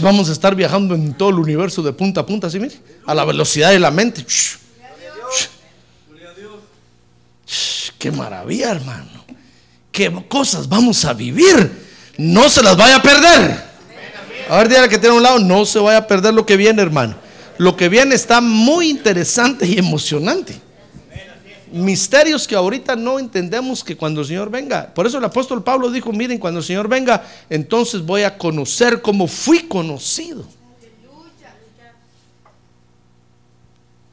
Vamos 0.00 0.30
a 0.30 0.32
estar 0.32 0.54
viajando 0.54 0.94
en 0.94 1.12
todo 1.12 1.28
el 1.28 1.38
universo 1.38 1.82
de 1.82 1.92
punta 1.92 2.22
a 2.22 2.26
punta, 2.26 2.46
así 2.46 2.58
mire, 2.58 2.74
a 3.04 3.14
la 3.14 3.26
velocidad 3.26 3.70
de 3.70 3.78
la 3.78 3.90
mente. 3.90 4.24
Qué 7.98 8.10
maravilla, 8.10 8.70
hermano. 8.70 9.26
Qué 9.90 10.10
cosas 10.26 10.66
vamos 10.66 11.04
a 11.04 11.12
vivir. 11.12 11.70
No 12.16 12.48
se 12.48 12.62
las 12.62 12.78
vaya 12.78 12.96
a 12.96 13.02
perder. 13.02 13.62
A 14.48 14.56
ver, 14.56 14.68
dígale 14.70 14.88
que 14.88 14.96
tiene 14.96 15.14
a 15.14 15.18
un 15.18 15.22
lado, 15.22 15.38
no 15.38 15.66
se 15.66 15.78
vaya 15.80 15.98
a 15.98 16.06
perder 16.06 16.32
lo 16.32 16.46
que 16.46 16.56
viene, 16.56 16.80
hermano. 16.80 17.14
Lo 17.58 17.76
que 17.76 17.90
viene 17.90 18.14
está 18.14 18.40
muy 18.40 18.88
interesante 18.88 19.66
y 19.66 19.76
emocionante. 19.76 20.71
Misterios 21.72 22.46
que 22.46 22.54
ahorita 22.54 22.96
no 22.96 23.18
entendemos 23.18 23.82
que 23.82 23.96
cuando 23.96 24.20
el 24.20 24.26
Señor 24.26 24.50
venga. 24.50 24.92
Por 24.92 25.06
eso 25.06 25.18
el 25.18 25.24
apóstol 25.24 25.62
Pablo 25.62 25.90
dijo, 25.90 26.12
miren, 26.12 26.38
cuando 26.38 26.60
el 26.60 26.66
Señor 26.66 26.88
venga, 26.88 27.24
entonces 27.48 28.04
voy 28.04 28.22
a 28.22 28.36
conocer 28.36 29.00
como 29.00 29.26
fui 29.26 29.60
conocido. 29.60 30.44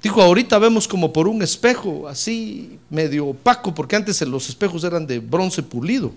Dijo, 0.01 0.21
ahorita 0.21 0.57
vemos 0.59 0.87
como 0.87 1.11
por 1.11 1.27
un 1.27 1.41
espejo 1.41 2.07
así 2.07 2.79
medio 2.89 3.27
opaco, 3.27 3.75
porque 3.75 3.97
antes 3.97 4.21
los 4.21 4.47
espejos 4.47 4.83
eran 4.85 5.05
de 5.05 5.19
bronce 5.19 5.61
pulido. 5.61 6.13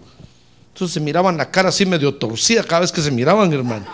Entonces 0.73 0.95
se 0.95 1.01
miraban 1.01 1.37
la 1.37 1.51
cara 1.51 1.71
así 1.71 1.85
medio 1.85 2.15
torcida 2.15 2.63
cada 2.63 2.83
vez 2.83 2.93
que 2.93 3.03
se 3.03 3.11
miraban, 3.11 3.53
hermano. 3.53 3.87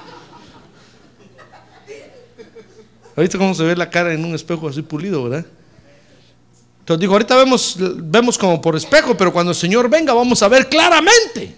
Ahorita 3.17 3.38
cómo 3.38 3.55
se 3.55 3.64
ve 3.64 3.75
la 3.75 3.88
cara 3.90 4.12
en 4.12 4.25
un 4.25 4.35
espejo 4.35 4.69
así 4.69 4.83
pulido, 4.83 5.25
¿verdad? 5.25 5.47
Entonces 6.88 7.02
digo, 7.02 7.12
ahorita 7.12 7.37
vemos, 7.37 7.76
vemos 7.78 8.38
como 8.38 8.62
por 8.62 8.75
espejo, 8.75 9.14
pero 9.14 9.30
cuando 9.30 9.52
el 9.52 9.59
Señor 9.59 9.90
venga 9.90 10.14
vamos 10.14 10.42
a 10.42 10.49
ver 10.49 10.71
claramente. 10.71 11.54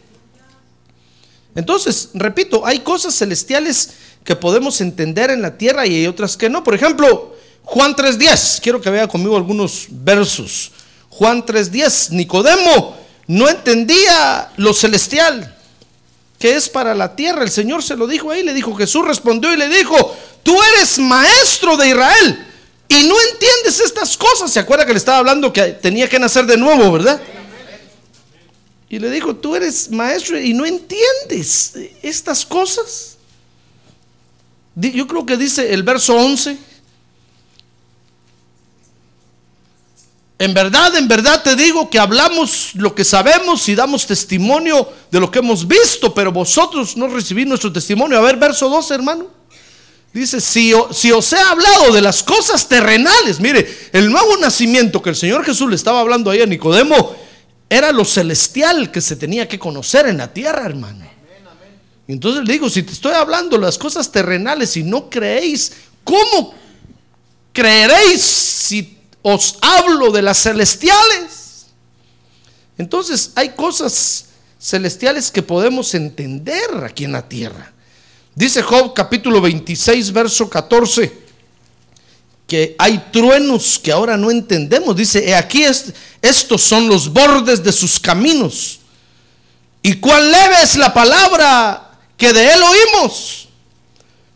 Entonces, 1.55 2.11
repito, 2.15 2.67
hay 2.67 2.81
cosas 2.81 3.15
celestiales 3.15 3.91
que 4.25 4.35
podemos 4.35 4.81
entender 4.81 5.31
en 5.31 5.41
la 5.41 5.57
tierra 5.57 5.87
y 5.87 5.95
hay 5.95 6.09
otras 6.09 6.37
que 6.37 6.51
no. 6.51 6.65
Por 6.65 6.75
ejemplo, 6.75 7.37
Juan 7.63 7.95
3.10, 7.95 8.61
quiero 8.61 8.81
que 8.81 8.91
vea 8.91 9.07
conmigo 9.07 9.37
algunos 9.37 9.87
versos. 9.89 10.73
Juan 11.11 11.47
3.10, 11.47 12.11
Nicodemo 12.11 12.97
no 13.29 13.49
entendía 13.49 14.51
lo 14.57 14.75
celestial, 14.75 15.57
que 16.41 16.57
es 16.57 16.69
para 16.69 16.93
la 16.93 17.15
tierra. 17.15 17.45
El 17.45 17.53
Señor 17.53 17.85
se 17.85 17.95
lo 17.95 18.09
dijo 18.09 18.33
ahí, 18.33 18.43
le 18.43 18.53
dijo, 18.53 18.75
Jesús 18.75 19.07
respondió 19.07 19.55
y 19.55 19.57
le 19.57 19.69
dijo, 19.69 20.13
tú 20.43 20.61
eres 20.75 20.99
maestro 20.99 21.77
de 21.77 21.91
Israel 21.91 22.47
y 22.91 23.07
no 23.07 23.15
entiendes 23.33 23.81
estas 23.81 24.17
cosas. 24.17 24.51
¿Se 24.51 24.61
acuerda 24.61 24.85
que 24.85 24.93
le 24.93 24.99
estaba 24.99 25.19
hablando 25.19 25.53
que 25.53 25.63
tenía 25.73 26.09
que 26.09 26.19
nacer 26.19 26.45
de 26.45 26.57
nuevo, 26.57 26.93
verdad? 26.93 27.23
Y 28.89 28.99
le 28.99 29.09
dijo, 29.11 29.37
tú 29.37 29.55
eres 29.55 29.91
maestro 29.91 30.39
y 30.39 30.53
no 30.53 30.67
entiendes 30.67 31.73
estas 32.03 32.45
cosas. 32.45 33.17
Yo 34.75 35.07
creo 35.07 35.25
que 35.25 35.37
dice 35.37 35.73
el 35.73 35.85
verso 35.85 36.17
11 36.17 36.71
En 40.41 40.55
verdad, 40.55 40.97
en 40.97 41.07
verdad 41.07 41.43
te 41.43 41.55
digo 41.55 41.91
que 41.91 41.99
hablamos 41.99 42.71
lo 42.75 42.95
que 42.95 43.05
sabemos 43.05 43.69
y 43.69 43.75
damos 43.75 44.07
testimonio 44.07 44.91
de 45.11 45.21
lo 45.21 45.31
que 45.31 45.41
hemos 45.41 45.69
visto, 45.69 46.15
pero 46.15 46.33
vosotros 46.33 46.97
no 46.97 47.09
recibís 47.09 47.47
nuestro 47.47 47.71
testimonio. 47.71 48.17
A 48.17 48.23
ver, 48.23 48.39
verso 48.39 48.71
12, 48.71 48.95
hermano. 48.95 49.40
Dice, 50.13 50.41
si, 50.41 50.73
os 50.73 51.33
he 51.33 51.39
hablado 51.39 51.93
de 51.93 52.01
las 52.01 52.23
cosas 52.23 52.69
terrenales, 52.69 53.39
mire, 53.39 53.91
el 53.93 54.11
nuevo 54.11 54.37
nacimiento 54.39 55.01
que 55.01 55.11
el 55.11 55.17
Señor 55.17 55.45
Jesús 55.45 55.69
le 55.69 55.77
estaba 55.77 56.01
hablando 56.01 56.31
ahí 56.31 56.43
a 56.43 56.47
Nicodemo 56.47 57.15
era 57.69 57.93
lo 57.93 58.05
celestial 58.05 58.91
que 58.91 59.01
se 59.01 59.15
tenía 59.15 59.47
que 59.47 59.59
conocer 59.59 60.07
en 60.07 60.19
la 60.19 60.33
tierra, 60.33 60.67
hermano. 60.67 61.09
Y 62.09 62.13
entonces 62.13 62.45
le 62.45 62.53
digo, 62.53 62.69
si 62.69 62.83
te 62.83 62.93
estoy 62.93 63.13
hablando 63.13 63.57
de 63.57 63.65
las 63.65 63.79
cosas 63.79 64.11
terrenales 64.11 64.77
y 64.77 64.83
no 64.83 65.09
creéis, 65.09 65.73
¿cómo 66.03 66.55
creeréis 67.53 68.21
si 68.21 69.01
os 69.23 69.59
hablo 69.61 70.11
de 70.11 70.23
las 70.23 70.43
celestiales. 70.43 71.67
Entonces 72.79 73.33
hay 73.35 73.51
cosas 73.51 74.27
celestiales 74.59 75.31
que 75.31 75.43
podemos 75.43 75.95
entender 75.95 76.85
aquí 76.85 77.05
en 77.05 77.13
la 77.13 77.29
tierra. 77.29 77.73
Dice 78.35 78.63
Job 78.63 78.95
capítulo 78.95 79.41
26, 79.41 80.13
verso 80.13 80.49
14, 80.49 81.13
que 82.47 82.75
hay 82.79 82.99
truenos 83.13 83.79
que 83.79 83.93
ahora 83.93 84.17
no 84.17 84.31
entendemos. 84.31 84.97
Dice, 84.97 85.35
aquí 85.35 85.65
estos 86.23 86.63
son 86.63 86.89
los 86.89 87.13
bordes 87.13 87.63
de 87.63 87.73
sus 87.73 87.99
caminos. 87.99 88.81
Y 89.83 89.95
cuán 89.95 90.31
leve 90.31 90.63
es 90.63 90.77
la 90.77 90.93
palabra 90.93 91.99
que 92.17 92.33
de 92.33 92.53
él 92.53 92.61
oímos. 92.63 93.49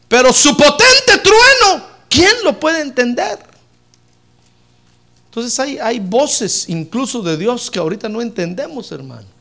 Pero 0.08 0.32
su 0.32 0.56
potente 0.56 1.18
trueno, 1.18 1.86
¿quién 2.08 2.32
lo 2.44 2.58
puede 2.58 2.80
entender? 2.80 3.38
Entonces 5.26 5.58
hay, 5.58 5.78
hay 5.78 5.98
voces 5.98 6.68
incluso 6.68 7.20
de 7.20 7.36
Dios 7.36 7.70
que 7.70 7.80
ahorita 7.80 8.08
no 8.08 8.22
entendemos, 8.22 8.92
hermano. 8.92 9.33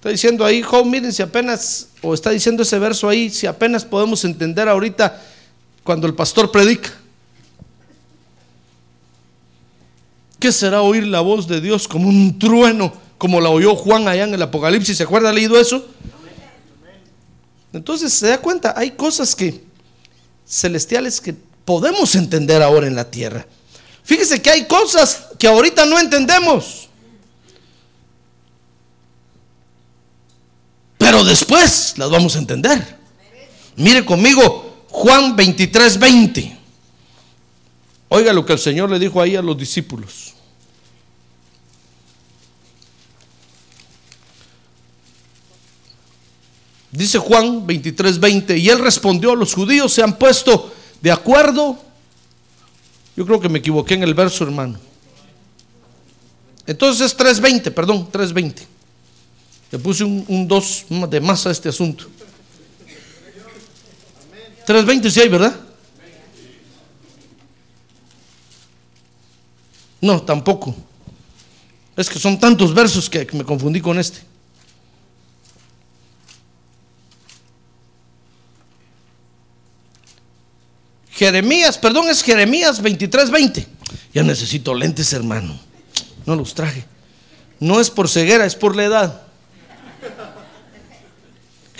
Está 0.00 0.08
diciendo 0.08 0.46
ahí, 0.46 0.62
Job, 0.62 0.86
miren, 0.86 1.12
si 1.12 1.20
apenas, 1.20 1.88
o 2.00 2.14
está 2.14 2.30
diciendo 2.30 2.62
ese 2.62 2.78
verso 2.78 3.06
ahí, 3.06 3.28
si 3.28 3.46
apenas 3.46 3.84
podemos 3.84 4.24
entender 4.24 4.66
ahorita 4.66 5.20
cuando 5.84 6.06
el 6.06 6.14
pastor 6.14 6.50
predica. 6.50 6.90
¿Qué 10.38 10.52
será 10.52 10.80
oír 10.80 11.06
la 11.06 11.20
voz 11.20 11.46
de 11.46 11.60
Dios 11.60 11.86
como 11.86 12.08
un 12.08 12.38
trueno, 12.38 12.94
como 13.18 13.42
la 13.42 13.50
oyó 13.50 13.76
Juan 13.76 14.08
allá 14.08 14.24
en 14.24 14.32
el 14.32 14.40
Apocalipsis? 14.40 14.96
¿Se 14.96 15.02
acuerda? 15.02 15.28
¿Ha 15.28 15.32
leído 15.34 15.60
eso? 15.60 15.86
Entonces 17.74 18.10
se 18.10 18.28
da 18.28 18.38
cuenta, 18.38 18.72
hay 18.74 18.92
cosas 18.92 19.36
que 19.36 19.62
celestiales 20.48 21.20
que 21.20 21.34
podemos 21.66 22.14
entender 22.14 22.62
ahora 22.62 22.86
en 22.86 22.94
la 22.94 23.10
tierra. 23.10 23.46
Fíjese 24.02 24.40
que 24.40 24.48
hay 24.48 24.64
cosas 24.64 25.26
que 25.38 25.46
ahorita 25.46 25.84
no 25.84 25.98
entendemos. 25.98 26.88
Pero 31.20 31.28
después 31.28 31.98
las 31.98 32.08
vamos 32.08 32.34
a 32.34 32.38
entender. 32.38 32.96
Mire 33.76 34.06
conmigo 34.06 34.86
Juan 34.88 35.36
23, 35.36 35.98
20. 35.98 36.58
Oiga 38.08 38.32
lo 38.32 38.46
que 38.46 38.54
el 38.54 38.58
Señor 38.58 38.90
le 38.90 38.98
dijo 38.98 39.20
ahí 39.20 39.36
a 39.36 39.42
los 39.42 39.58
discípulos. 39.58 40.32
Dice 46.90 47.18
Juan 47.18 47.66
23, 47.66 48.18
20, 48.18 48.56
y 48.56 48.70
él 48.70 48.78
respondió, 48.78 49.36
los 49.36 49.52
judíos 49.52 49.92
se 49.92 50.02
han 50.02 50.16
puesto 50.16 50.72
de 51.02 51.12
acuerdo. 51.12 51.78
Yo 53.14 53.26
creo 53.26 53.38
que 53.38 53.50
me 53.50 53.58
equivoqué 53.58 53.92
en 53.92 54.04
el 54.04 54.14
verso, 54.14 54.42
hermano. 54.44 54.78
Entonces 56.66 57.12
es 57.12 57.18
3.20, 57.18 57.74
perdón, 57.74 58.08
3.20. 58.10 58.79
Le 59.70 59.78
puse 59.78 60.04
un 60.04 60.48
2 60.48 60.86
de 61.08 61.20
más 61.20 61.46
a 61.46 61.50
este 61.50 61.68
asunto. 61.68 62.06
3.20 64.66 65.10
sí 65.10 65.20
hay, 65.20 65.28
¿verdad? 65.28 65.58
No, 70.00 70.22
tampoco. 70.22 70.74
Es 71.96 72.08
que 72.08 72.18
son 72.18 72.38
tantos 72.38 72.72
versos 72.74 73.10
que 73.10 73.26
me 73.32 73.44
confundí 73.44 73.80
con 73.80 73.98
este. 73.98 74.20
Jeremías, 81.10 81.76
perdón, 81.76 82.08
es 82.08 82.22
Jeremías 82.22 82.82
23:20. 82.82 83.66
Ya 84.14 84.22
necesito 84.22 84.72
lentes, 84.74 85.12
hermano. 85.12 85.60
No 86.24 86.34
los 86.34 86.54
traje. 86.54 86.84
No 87.58 87.78
es 87.78 87.90
por 87.90 88.08
ceguera, 88.08 88.46
es 88.46 88.56
por 88.56 88.74
la 88.74 88.84
edad. 88.84 89.29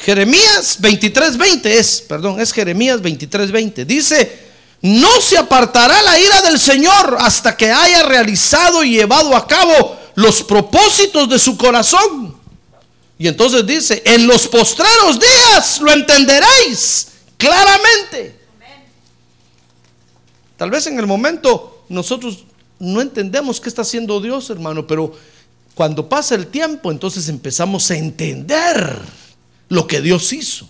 Jeremías 0.04 0.78
23:20 0.80 1.66
es, 1.66 2.00
perdón, 2.00 2.40
es 2.40 2.52
Jeremías 2.52 3.00
23:20. 3.00 3.85
Dice, 3.85 4.50
no 4.80 5.21
se 5.21 5.37
apartará 5.37 6.00
la 6.02 6.19
ira 6.19 6.42
del 6.42 6.59
Señor 6.59 7.19
hasta 7.21 7.57
que 7.57 7.71
haya 7.71 8.02
realizado 8.04 8.83
y 8.83 8.92
llevado 8.92 9.37
a 9.37 9.47
cabo 9.47 9.97
los 10.14 10.42
propósitos 10.42 11.28
de 11.28 11.38
su 11.38 11.57
corazón. 11.57 12.35
Y 13.19 13.28
entonces 13.28 13.66
dice, 13.66 14.02
en 14.07 14.26
los 14.26 14.49
postreros 14.49 15.21
días 15.21 15.80
lo 15.83 15.92
entenderéis 15.92 17.09
claramente. 17.37 18.40
Tal 20.57 20.71
vez 20.71 20.87
en 20.87 20.99
el 20.99 21.07
momento 21.07 21.85
nosotros 21.90 22.45
no 22.78 23.02
entendemos 23.02 23.61
qué 23.61 23.69
está 23.69 23.83
haciendo 23.83 24.21
Dios, 24.21 24.49
hermano, 24.49 24.87
pero 24.87 25.14
cuando 25.75 26.09
pasa 26.09 26.35
el 26.35 26.47
tiempo, 26.47 26.90
entonces 26.90 27.28
empezamos 27.28 27.90
a 27.90 27.97
entender 27.97 29.19
lo 29.70 29.86
que 29.86 30.02
Dios 30.02 30.34
hizo. 30.34 30.68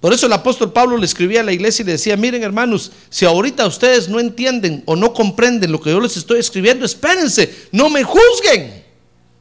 Por 0.00 0.14
eso 0.14 0.26
el 0.26 0.32
apóstol 0.32 0.72
Pablo 0.72 0.96
le 0.96 1.04
escribía 1.04 1.40
a 1.40 1.44
la 1.44 1.52
iglesia 1.52 1.82
y 1.82 1.86
le 1.86 1.92
decía, 1.92 2.16
miren 2.16 2.42
hermanos, 2.42 2.92
si 3.10 3.26
ahorita 3.26 3.66
ustedes 3.66 4.08
no 4.08 4.20
entienden 4.20 4.82
o 4.86 4.94
no 4.94 5.12
comprenden 5.12 5.72
lo 5.72 5.80
que 5.80 5.90
yo 5.90 6.00
les 6.00 6.16
estoy 6.16 6.38
escribiendo, 6.38 6.86
espérense, 6.86 7.68
no 7.72 7.90
me 7.90 8.04
juzguen, 8.04 8.84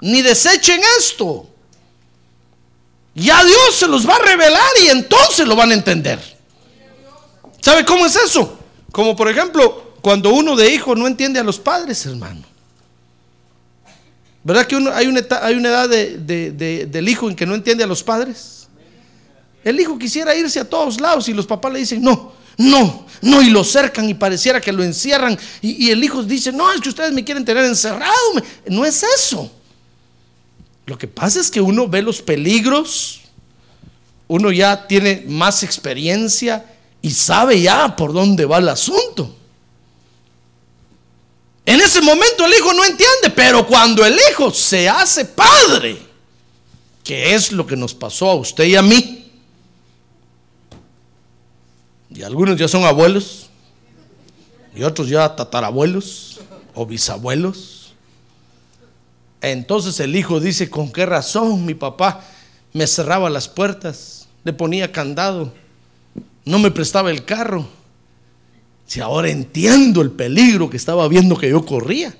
ni 0.01 0.21
desechen 0.21 0.81
esto. 0.97 1.47
Ya 3.15 3.43
Dios 3.43 3.75
se 3.75 3.87
los 3.87 4.07
va 4.07 4.15
a 4.15 4.19
revelar 4.19 4.71
y 4.83 4.87
entonces 4.87 5.47
lo 5.47 5.55
van 5.55 5.71
a 5.71 5.75
entender. 5.75 6.19
¿Sabe 7.61 7.85
cómo 7.85 8.05
es 8.05 8.15
eso? 8.15 8.59
Como 8.91 9.15
por 9.15 9.29
ejemplo, 9.29 9.93
cuando 10.01 10.29
uno 10.31 10.55
de 10.55 10.73
hijo 10.73 10.95
no 10.95 11.07
entiende 11.07 11.39
a 11.39 11.43
los 11.43 11.59
padres, 11.59 12.05
hermano. 12.05 12.48
¿Verdad 14.49 14.65
que 14.65 14.75
hay, 14.75 15.05
una, 15.05 15.45
hay 15.45 15.55
una 15.55 15.69
edad 15.69 15.87
del 15.87 17.07
hijo 17.07 17.29
en 17.29 17.35
que 17.35 17.45
no 17.45 17.53
entiende 17.53 17.83
a 17.83 17.87
los 17.87 18.01
padres? 18.01 18.67
El 19.63 19.79
hijo 19.79 19.99
quisiera 19.99 20.33
irse 20.33 20.59
a 20.59 20.67
todos 20.67 20.99
lados 20.99 21.29
y 21.29 21.35
los 21.35 21.45
papás 21.45 21.71
le 21.71 21.77
dicen, 21.77 22.01
no, 22.01 22.31
no, 22.57 23.05
no, 23.21 23.43
y 23.43 23.51
lo 23.51 23.63
cercan 23.63 24.09
y 24.09 24.15
pareciera 24.15 24.59
que 24.59 24.71
lo 24.71 24.83
encierran. 24.83 25.37
Y, 25.61 25.85
y 25.85 25.91
el 25.91 26.03
hijo 26.03 26.23
dice, 26.23 26.51
no, 26.51 26.73
es 26.73 26.81
que 26.81 26.89
ustedes 26.89 27.13
me 27.13 27.23
quieren 27.23 27.45
tener 27.45 27.63
encerrado. 27.63 28.11
No 28.65 28.83
es 28.85 29.03
eso. 29.03 29.51
Lo 30.87 30.97
que 30.97 31.07
pasa 31.07 31.39
es 31.39 31.51
que 31.51 31.61
uno 31.61 31.87
ve 31.87 32.01
los 32.01 32.19
peligros, 32.19 33.21
uno 34.27 34.51
ya 34.51 34.87
tiene 34.87 35.25
más 35.27 35.61
experiencia 35.61 36.65
y 37.03 37.11
sabe 37.11 37.61
ya 37.61 37.95
por 37.95 38.13
dónde 38.13 38.45
va 38.45 38.57
el 38.57 38.69
asunto. 38.69 39.35
En 41.69 41.79
ese 41.79 42.01
momento 42.01 42.45
el 42.45 42.53
hijo 42.53 42.73
no 42.73 42.83
entiende, 42.83 43.29
pero 43.35 43.67
cuando 43.67 44.03
el 44.03 44.17
hijo 44.31 44.51
se 44.51 44.89
hace 44.89 45.23
padre, 45.23 45.99
que 47.03 47.35
es 47.35 47.51
lo 47.51 47.67
que 47.67 47.75
nos 47.75 47.93
pasó 47.93 48.31
a 48.31 48.33
usted 48.33 48.63
y 48.63 48.75
a 48.75 48.81
mí, 48.81 49.31
y 52.09 52.23
algunos 52.23 52.57
ya 52.57 52.67
son 52.67 52.85
abuelos, 52.85 53.51
y 54.75 54.81
otros 54.81 55.09
ya 55.09 55.35
tatarabuelos 55.35 56.39
o 56.73 56.87
bisabuelos, 56.87 57.93
entonces 59.39 59.99
el 59.99 60.15
hijo 60.15 60.39
dice, 60.39 60.71
¿con 60.71 60.91
qué 60.91 61.05
razón 61.05 61.67
mi 61.67 61.75
papá 61.75 62.25
me 62.73 62.87
cerraba 62.87 63.29
las 63.29 63.47
puertas, 63.47 64.27
le 64.43 64.53
ponía 64.53 64.91
candado? 64.91 65.53
no 66.45 66.57
me 66.57 66.71
prestaba 66.71 67.11
el 67.11 67.25
carro. 67.25 67.67
Si 68.89 68.99
ahora 69.01 69.29
entiendo 69.29 70.01
el 70.01 70.09
peligro 70.09 70.67
que 70.67 70.77
estaba 70.77 71.07
viendo 71.07 71.37
que 71.37 71.47
yo 71.47 71.63
corría. 71.63 72.11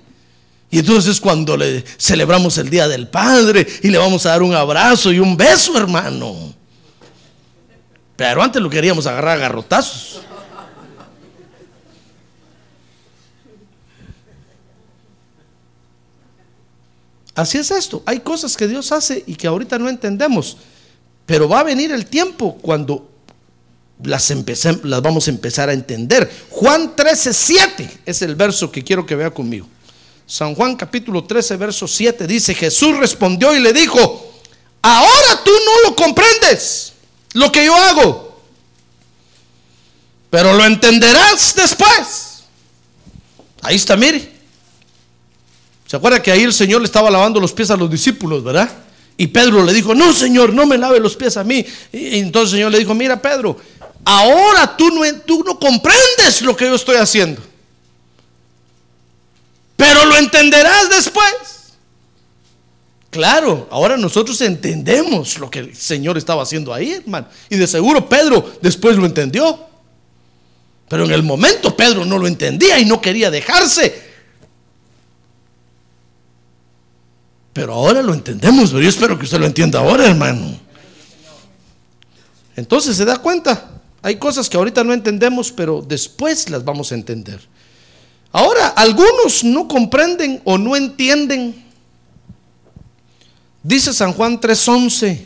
Y 0.69 0.77
entonces 0.77 1.19
cuando 1.19 1.58
le 1.58 1.84
celebramos 1.97 2.60
el 2.60 2.69
Día 2.69 2.88
del 2.88 3.08
Padre 3.08 3.65
y 3.82 3.88
le 3.88 3.97
vamos 3.97 4.23
a 4.27 4.29
dar 4.29 4.43
un 4.43 4.53
abrazo 4.53 5.12
y 5.12 5.17
un 5.17 5.36
beso, 5.36 5.75
hermano. 5.75 6.53
Pero 8.15 8.43
antes 8.43 8.62
lo 8.62 8.69
queríamos 8.69 9.08
agarrar 9.08 9.38
a 9.38 9.41
garrotazos. 9.41 10.21
Así 17.34 17.58
es 17.58 17.71
esto. 17.71 18.03
Hay 18.05 18.19
cosas 18.19 18.55
que 18.55 18.67
Dios 18.67 18.91
hace 18.91 19.23
y 19.25 19.34
que 19.34 19.47
ahorita 19.47 19.79
no 19.79 19.89
entendemos. 19.89 20.58
Pero 21.25 21.49
va 21.49 21.62
a 21.62 21.63
venir 21.63 21.91
el 21.91 22.05
tiempo 22.05 22.60
cuando 22.62 23.09
las, 24.04 24.34
las 24.84 25.02
vamos 25.02 25.28
a 25.28 25.32
empezar 25.32 25.70
a 25.70 25.74
entender. 25.74 26.30
Juan 26.50 26.96
13, 26.96 27.34
7 27.34 28.00
es 28.06 28.22
el 28.22 28.36
verso 28.36 28.72
que 28.72 28.84
quiero 28.84 29.06
que 29.06 29.16
vea 29.16 29.32
conmigo. 29.32 29.68
San 30.26 30.54
Juan 30.54 30.76
capítulo 30.76 31.24
13, 31.24 31.58
verso 31.58 31.88
7 31.88 32.28
dice, 32.28 32.54
Jesús 32.54 32.98
respondió 32.98 33.56
y 33.56 33.60
le 33.60 33.74
dijo, 33.74 34.34
ahora 34.82 35.44
tú 35.44 35.52
no 35.66 35.90
lo 35.90 35.96
comprendes, 35.96 36.94
lo 37.34 37.52
que 37.52 37.66
yo 37.66 37.76
hago, 37.76 38.42
pero 40.30 40.54
lo 40.54 40.64
entenderás 40.66 41.56
después. 41.56 42.44
Ahí 43.62 43.76
está, 43.76 43.98
mire. 43.98 44.40
¿Se 45.88 45.98
acuerda 45.98 46.22
que 46.22 46.32
ahí 46.32 46.44
el 46.44 46.54
Señor 46.54 46.82
le 46.82 46.86
estaba 46.86 47.10
lavando 47.10 47.40
los 47.40 47.52
pies 47.52 47.72
a 47.72 47.76
los 47.76 47.90
discípulos, 47.90 48.44
verdad? 48.44 48.70
Y 49.18 49.28
Pedro 49.28 49.64
le 49.64 49.74
dijo, 49.74 49.96
no, 49.96 50.14
Señor, 50.14 50.54
no 50.54 50.66
me 50.66 50.78
lave 50.78 51.00
los 51.00 51.16
pies 51.16 51.36
a 51.36 51.44
mí. 51.44 51.66
Y 51.92 52.20
entonces 52.20 52.54
el 52.54 52.60
Señor 52.60 52.72
le 52.72 52.80
dijo, 52.80 52.94
mira, 52.94 53.20
Pedro, 53.20 53.58
ahora 54.06 54.76
tú 54.78 54.90
no, 54.90 55.02
tú 55.22 55.44
no 55.44 55.60
comprendes 55.60 56.42
lo 56.42 56.56
que 56.56 56.66
yo 56.66 56.76
estoy 56.76 56.98
haciendo. 56.98 57.42
Pero 59.76 60.06
lo 60.06 60.18
entenderás 60.18 60.90
después. 60.90 61.34
Claro, 63.10 63.68
ahora 63.72 63.98
nosotros 63.98 64.40
entendemos 64.42 65.40
lo 65.40 65.50
que 65.50 65.60
el 65.60 65.76
Señor 65.76 66.18
estaba 66.18 66.44
haciendo 66.44 66.74
ahí, 66.74 66.92
hermano. 66.92 67.28
Y 67.50 67.56
de 67.56 67.66
seguro 67.66 68.08
Pedro 68.08 68.54
después 68.62 68.98
lo 68.98 69.06
entendió. 69.06 69.68
Pero 70.88 71.06
en 71.06 71.12
el 71.12 71.24
momento 71.24 71.76
Pedro 71.76 72.06
no 72.06 72.18
lo 72.18 72.28
entendía 72.28 72.78
y 72.80 72.86
no 72.86 73.00
quería 73.00 73.32
dejarse. 73.32 74.10
Pero 77.54 77.74
ahora 77.74 78.02
lo 78.02 78.14
entendemos, 78.14 78.70
pero 78.70 78.82
yo 78.82 78.90
espero 78.90 79.18
que 79.18 79.26
usted 79.26 79.40
lo 79.40 79.46
entienda 79.46 79.80
ahora, 79.80 80.06
hermano. 80.06 80.60
Entonces 82.56 82.96
se 82.96 83.06
da 83.06 83.18
cuenta. 83.18 83.79
Hay 84.02 84.16
cosas 84.18 84.50
que 84.50 84.58
ahorita 84.58 84.84
no 84.84 84.94
entendemos, 84.94 85.52
pero 85.52 85.82
después 85.82 86.50
las 86.50 86.64
vamos 86.64 86.92
a 86.92 86.96
entender. 86.96 87.40
Ahora, 88.32 88.68
algunos 88.70 89.44
no 89.44 89.68
comprenden 89.68 90.42
o 90.46 90.58
no 90.58 90.76
entienden 90.76 91.70
Dice 93.64 93.94
San 93.94 94.14
Juan 94.14 94.40
3:11, 94.40 95.26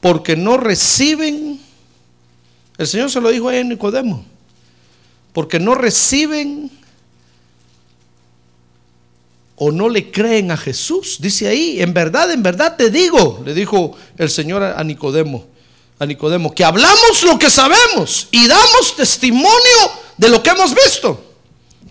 porque 0.00 0.36
no 0.36 0.56
reciben, 0.56 1.60
el 2.78 2.86
Señor 2.86 3.10
se 3.10 3.20
lo 3.20 3.30
dijo 3.30 3.48
a 3.48 3.62
Nicodemo, 3.62 4.24
porque 5.32 5.60
no 5.60 5.74
reciben 5.74 6.70
o 9.54 9.70
no 9.70 9.88
le 9.88 10.10
creen 10.10 10.50
a 10.50 10.56
Jesús. 10.56 11.18
Dice 11.20 11.46
ahí, 11.46 11.80
en 11.80 11.94
verdad, 11.94 12.30
en 12.32 12.42
verdad 12.42 12.76
te 12.76 12.90
digo, 12.90 13.42
le 13.44 13.54
dijo 13.54 13.96
el 14.18 14.30
Señor 14.30 14.62
a 14.62 14.82
Nicodemo, 14.82 15.46
a 16.00 16.06
Nicodemo, 16.06 16.52
que 16.54 16.64
hablamos 16.64 17.22
lo 17.24 17.38
que 17.38 17.50
sabemos 17.50 18.26
y 18.30 18.48
damos 18.48 18.96
testimonio 18.96 19.92
de 20.16 20.30
lo 20.30 20.42
que 20.42 20.48
hemos 20.48 20.74
visto, 20.74 21.22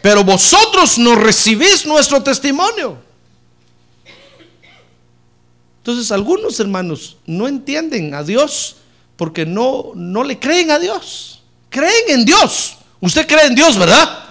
pero 0.02 0.24
vosotros 0.24 0.98
no 0.98 1.14
recibís 1.14 1.86
nuestro 1.86 2.22
testimonio. 2.24 2.98
Entonces 5.78 6.12
algunos 6.12 6.60
hermanos 6.60 7.18
no 7.28 7.48
entienden 7.48 8.16
a 8.16 8.24
Dios 8.24 8.78
porque 9.16 9.46
no, 9.46 9.92
no 9.94 10.24
le 10.24 10.40
creen 10.40 10.72
a 10.72 10.80
Dios. 10.80 11.44
Creen 11.70 12.10
en 12.10 12.26
Dios. 12.26 12.78
Usted 13.00 13.28
cree 13.28 13.46
en 13.46 13.54
Dios, 13.56 13.78
¿verdad? 13.78 14.26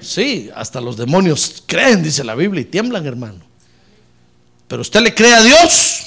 Sí, 0.00 0.50
hasta 0.56 0.80
los 0.80 0.96
demonios 0.96 1.62
creen, 1.66 2.02
dice 2.02 2.24
la 2.24 2.34
Biblia, 2.34 2.62
y 2.62 2.64
tiemblan, 2.64 3.06
hermano. 3.06 3.44
Pero 4.66 4.82
usted 4.82 5.00
le 5.02 5.14
cree 5.14 5.34
a 5.34 5.42
Dios. 5.42 5.99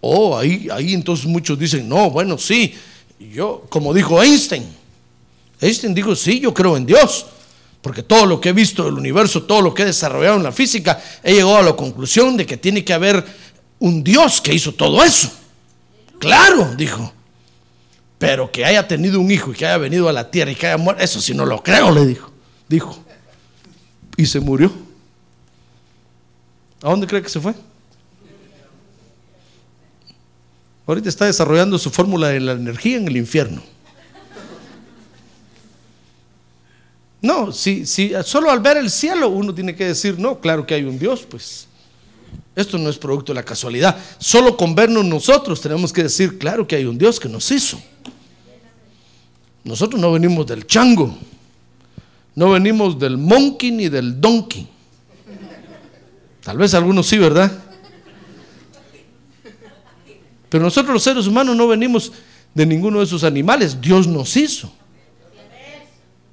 Oh, 0.00 0.36
ahí, 0.36 0.68
ahí 0.72 0.94
entonces 0.94 1.26
muchos 1.26 1.58
dicen, 1.58 1.88
no, 1.88 2.10
bueno, 2.10 2.38
sí, 2.38 2.74
yo, 3.32 3.64
como 3.68 3.92
dijo 3.92 4.22
Einstein, 4.22 4.64
Einstein 5.60 5.94
dijo, 5.94 6.16
sí, 6.16 6.40
yo 6.40 6.54
creo 6.54 6.76
en 6.76 6.86
Dios, 6.86 7.26
porque 7.82 8.02
todo 8.02 8.24
lo 8.24 8.40
que 8.40 8.48
he 8.48 8.52
visto 8.52 8.84
del 8.84 8.94
universo, 8.94 9.42
todo 9.42 9.60
lo 9.60 9.74
que 9.74 9.82
he 9.82 9.86
desarrollado 9.86 10.36
en 10.36 10.42
la 10.42 10.52
física, 10.52 11.02
he 11.22 11.34
llegado 11.34 11.58
a 11.58 11.62
la 11.62 11.76
conclusión 11.76 12.36
de 12.36 12.46
que 12.46 12.56
tiene 12.56 12.84
que 12.84 12.92
haber 12.92 13.24
un 13.78 14.02
Dios 14.02 14.40
que 14.40 14.54
hizo 14.54 14.72
todo 14.72 15.04
eso. 15.04 15.30
Claro, 16.18 16.74
dijo. 16.76 17.12
Pero 18.18 18.50
que 18.52 18.64
haya 18.64 18.86
tenido 18.86 19.20
un 19.20 19.30
hijo 19.30 19.52
y 19.52 19.54
que 19.54 19.66
haya 19.66 19.78
venido 19.78 20.08
a 20.08 20.12
la 20.12 20.30
tierra 20.30 20.50
y 20.50 20.54
que 20.54 20.66
haya 20.66 20.76
muerto, 20.76 21.02
eso 21.02 21.20
sí 21.20 21.32
no 21.34 21.46
lo 21.46 21.62
creo, 21.62 21.90
le 21.90 22.06
dijo 22.06 22.30
dijo. 22.70 22.96
Y 24.16 24.24
se 24.26 24.40
murió. 24.40 24.72
¿A 26.82 26.90
dónde 26.90 27.06
cree 27.06 27.20
que 27.20 27.28
se 27.28 27.40
fue? 27.40 27.54
Ahorita 30.90 31.08
está 31.08 31.26
desarrollando 31.26 31.78
su 31.78 31.88
fórmula 31.88 32.30
de 32.30 32.40
la 32.40 32.50
energía 32.50 32.96
en 32.96 33.06
el 33.06 33.16
infierno. 33.16 33.62
No, 37.22 37.52
si, 37.52 37.86
si 37.86 38.12
solo 38.24 38.50
al 38.50 38.58
ver 38.58 38.76
el 38.76 38.90
cielo 38.90 39.28
uno 39.28 39.54
tiene 39.54 39.76
que 39.76 39.84
decir, 39.86 40.18
no, 40.18 40.40
claro 40.40 40.66
que 40.66 40.74
hay 40.74 40.82
un 40.82 40.98
Dios, 40.98 41.24
pues. 41.30 41.68
Esto 42.56 42.76
no 42.76 42.90
es 42.90 42.98
producto 42.98 43.30
de 43.30 43.36
la 43.36 43.44
casualidad. 43.44 43.96
Solo 44.18 44.56
con 44.56 44.74
vernos 44.74 45.04
nosotros 45.04 45.60
tenemos 45.60 45.92
que 45.92 46.02
decir, 46.02 46.40
claro 46.40 46.66
que 46.66 46.74
hay 46.74 46.86
un 46.86 46.98
Dios 46.98 47.20
que 47.20 47.28
nos 47.28 47.48
hizo. 47.52 47.80
Nosotros 49.62 50.00
no 50.00 50.10
venimos 50.10 50.44
del 50.44 50.66
chango. 50.66 51.16
No 52.34 52.50
venimos 52.50 52.98
del 52.98 53.16
monkey 53.16 53.70
ni 53.70 53.88
del 53.88 54.20
donkey. 54.20 54.68
Tal 56.42 56.58
vez 56.58 56.74
algunos 56.74 57.06
sí, 57.06 57.16
¿verdad? 57.16 57.69
Pero 60.50 60.64
nosotros 60.64 60.92
los 60.92 61.02
seres 61.02 61.26
humanos 61.26 61.56
no 61.56 61.66
venimos 61.68 62.12
de 62.52 62.66
ninguno 62.66 62.98
de 62.98 63.04
esos 63.04 63.24
animales. 63.24 63.80
Dios 63.80 64.06
nos 64.06 64.36
hizo. 64.36 64.70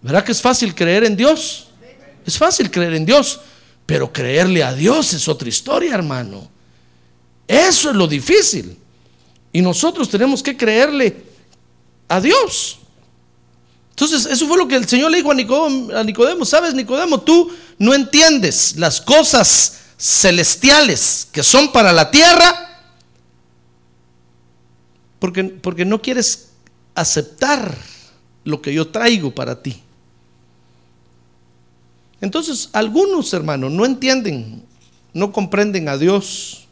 ¿Verdad 0.02 0.26
que 0.26 0.32
es 0.34 0.42
fácil 0.42 0.76
creer 0.76 1.06
en 1.06 1.16
Dios? 1.16 1.70
Es 2.26 2.38
fácil 2.38 2.70
creer 2.70 2.96
en 2.96 3.06
Dios, 3.06 3.40
pero 3.86 4.12
creerle 4.12 4.64
a 4.64 4.74
Dios 4.74 5.14
es 5.14 5.28
otra 5.28 5.48
historia, 5.48 5.94
hermano. 5.94 6.50
Eso 7.48 7.92
es 7.92 7.96
lo 7.96 8.08
difícil. 8.08 8.78
Y 9.54 9.62
nosotros 9.62 10.10
tenemos 10.10 10.44
que 10.44 10.58
creerle 10.58 11.24
a 12.08 12.20
Dios. 12.20 12.80
Entonces, 13.92 14.26
eso 14.26 14.48
fue 14.48 14.58
lo 14.58 14.68
que 14.68 14.76
el 14.76 14.88
Señor 14.88 15.12
le 15.12 15.18
dijo 15.18 15.32
a 15.32 16.04
Nicodemo, 16.04 16.46
Sabes, 16.46 16.74
Nicodemo, 16.74 17.22
tú 17.22 17.52
no 17.78 17.94
entiendes 17.94 18.76
las 18.78 19.00
cosas 19.00 19.80
celestiales 19.98 21.28
que 21.32 21.44
son 21.44 21.72
para 21.72 21.92
la 21.92 22.12
tierra 22.12 22.77
porque, 25.20 25.44
porque 25.44 25.86
no 25.86 26.02
quieres 26.02 26.52
aceptar 26.96 27.78
lo 28.44 28.62
que 28.62 28.74
yo 28.74 28.88
traigo 28.88 29.34
para 29.34 29.62
ti. 29.62 29.82
Entonces, 32.22 32.70
algunos 32.74 33.34
hermanos 33.34 33.72
no 33.72 33.86
entienden, 33.86 34.64
no 35.14 35.32
comprenden 35.32 35.90
a 35.90 35.98
Dios. 35.98 36.66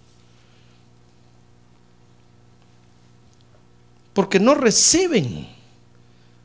Porque 4.13 4.39
no 4.39 4.55
reciben 4.55 5.47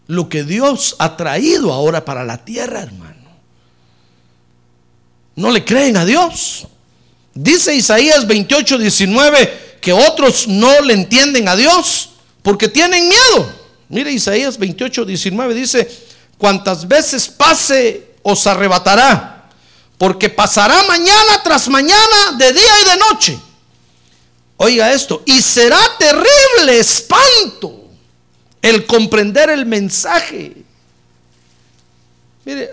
lo 0.06 0.28
que 0.28 0.44
Dios 0.44 0.96
ha 0.98 1.16
traído 1.16 1.72
ahora 1.72 2.04
para 2.04 2.24
la 2.24 2.44
tierra, 2.44 2.82
hermano. 2.82 3.30
No 5.36 5.50
le 5.50 5.64
creen 5.64 5.96
a 5.96 6.04
Dios. 6.04 6.66
Dice 7.32 7.74
Isaías 7.74 8.26
28, 8.26 8.76
19 8.76 9.69
que 9.80 9.92
otros 9.92 10.46
no 10.46 10.80
le 10.82 10.94
entienden 10.94 11.48
a 11.48 11.56
Dios 11.56 12.10
porque 12.42 12.68
tienen 12.68 13.08
miedo. 13.08 13.52
Mire 13.88 14.12
Isaías 14.12 14.58
28, 14.58 15.04
19 15.04 15.54
dice, 15.54 15.90
cuantas 16.38 16.86
veces 16.86 17.28
pase 17.28 18.10
os 18.22 18.46
arrebatará, 18.46 19.48
porque 19.98 20.28
pasará 20.28 20.82
mañana 20.84 21.42
tras 21.42 21.68
mañana, 21.68 22.32
de 22.38 22.52
día 22.52 22.80
y 22.82 22.90
de 22.90 22.96
noche. 22.96 23.38
Oiga 24.56 24.92
esto, 24.92 25.22
y 25.24 25.40
será 25.40 25.78
terrible 25.98 26.78
espanto 26.78 27.88
el 28.62 28.86
comprender 28.86 29.50
el 29.50 29.66
mensaje. 29.66 30.56
Mire, 32.44 32.70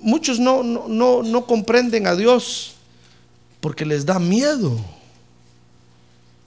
muchos 0.00 0.38
no, 0.38 0.62
no, 0.62 1.22
no, 1.22 1.46
comprenden 1.46 2.06
a 2.06 2.16
Dios 2.16 2.74
porque 3.60 3.84
les 3.84 4.04
da 4.04 4.18
miedo 4.18 4.76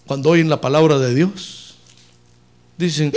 cuando 0.05 0.29
oyen 0.29 0.49
la 0.49 0.61
palabra 0.61 0.97
de 0.99 1.13
Dios. 1.13 1.75
Dicen, 2.77 3.13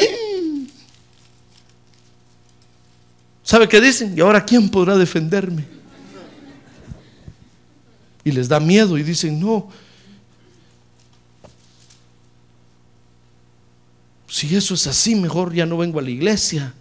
¿sabe 3.42 3.68
qué 3.68 3.80
dicen? 3.80 4.16
¿Y 4.16 4.20
ahora 4.20 4.44
quién 4.44 4.68
podrá 4.68 4.96
defenderme? 4.96 5.64
Y 8.24 8.32
les 8.32 8.48
da 8.48 8.60
miedo 8.60 8.98
y 8.98 9.02
dicen, 9.02 9.40
no, 9.40 9.68
Si 14.38 14.54
eso 14.54 14.74
es 14.74 14.86
así, 14.86 15.16
mejor 15.16 15.52
ya 15.52 15.66
no 15.66 15.78
vengo 15.78 15.98
a 15.98 16.02
la 16.02 16.10
iglesia. 16.10 16.72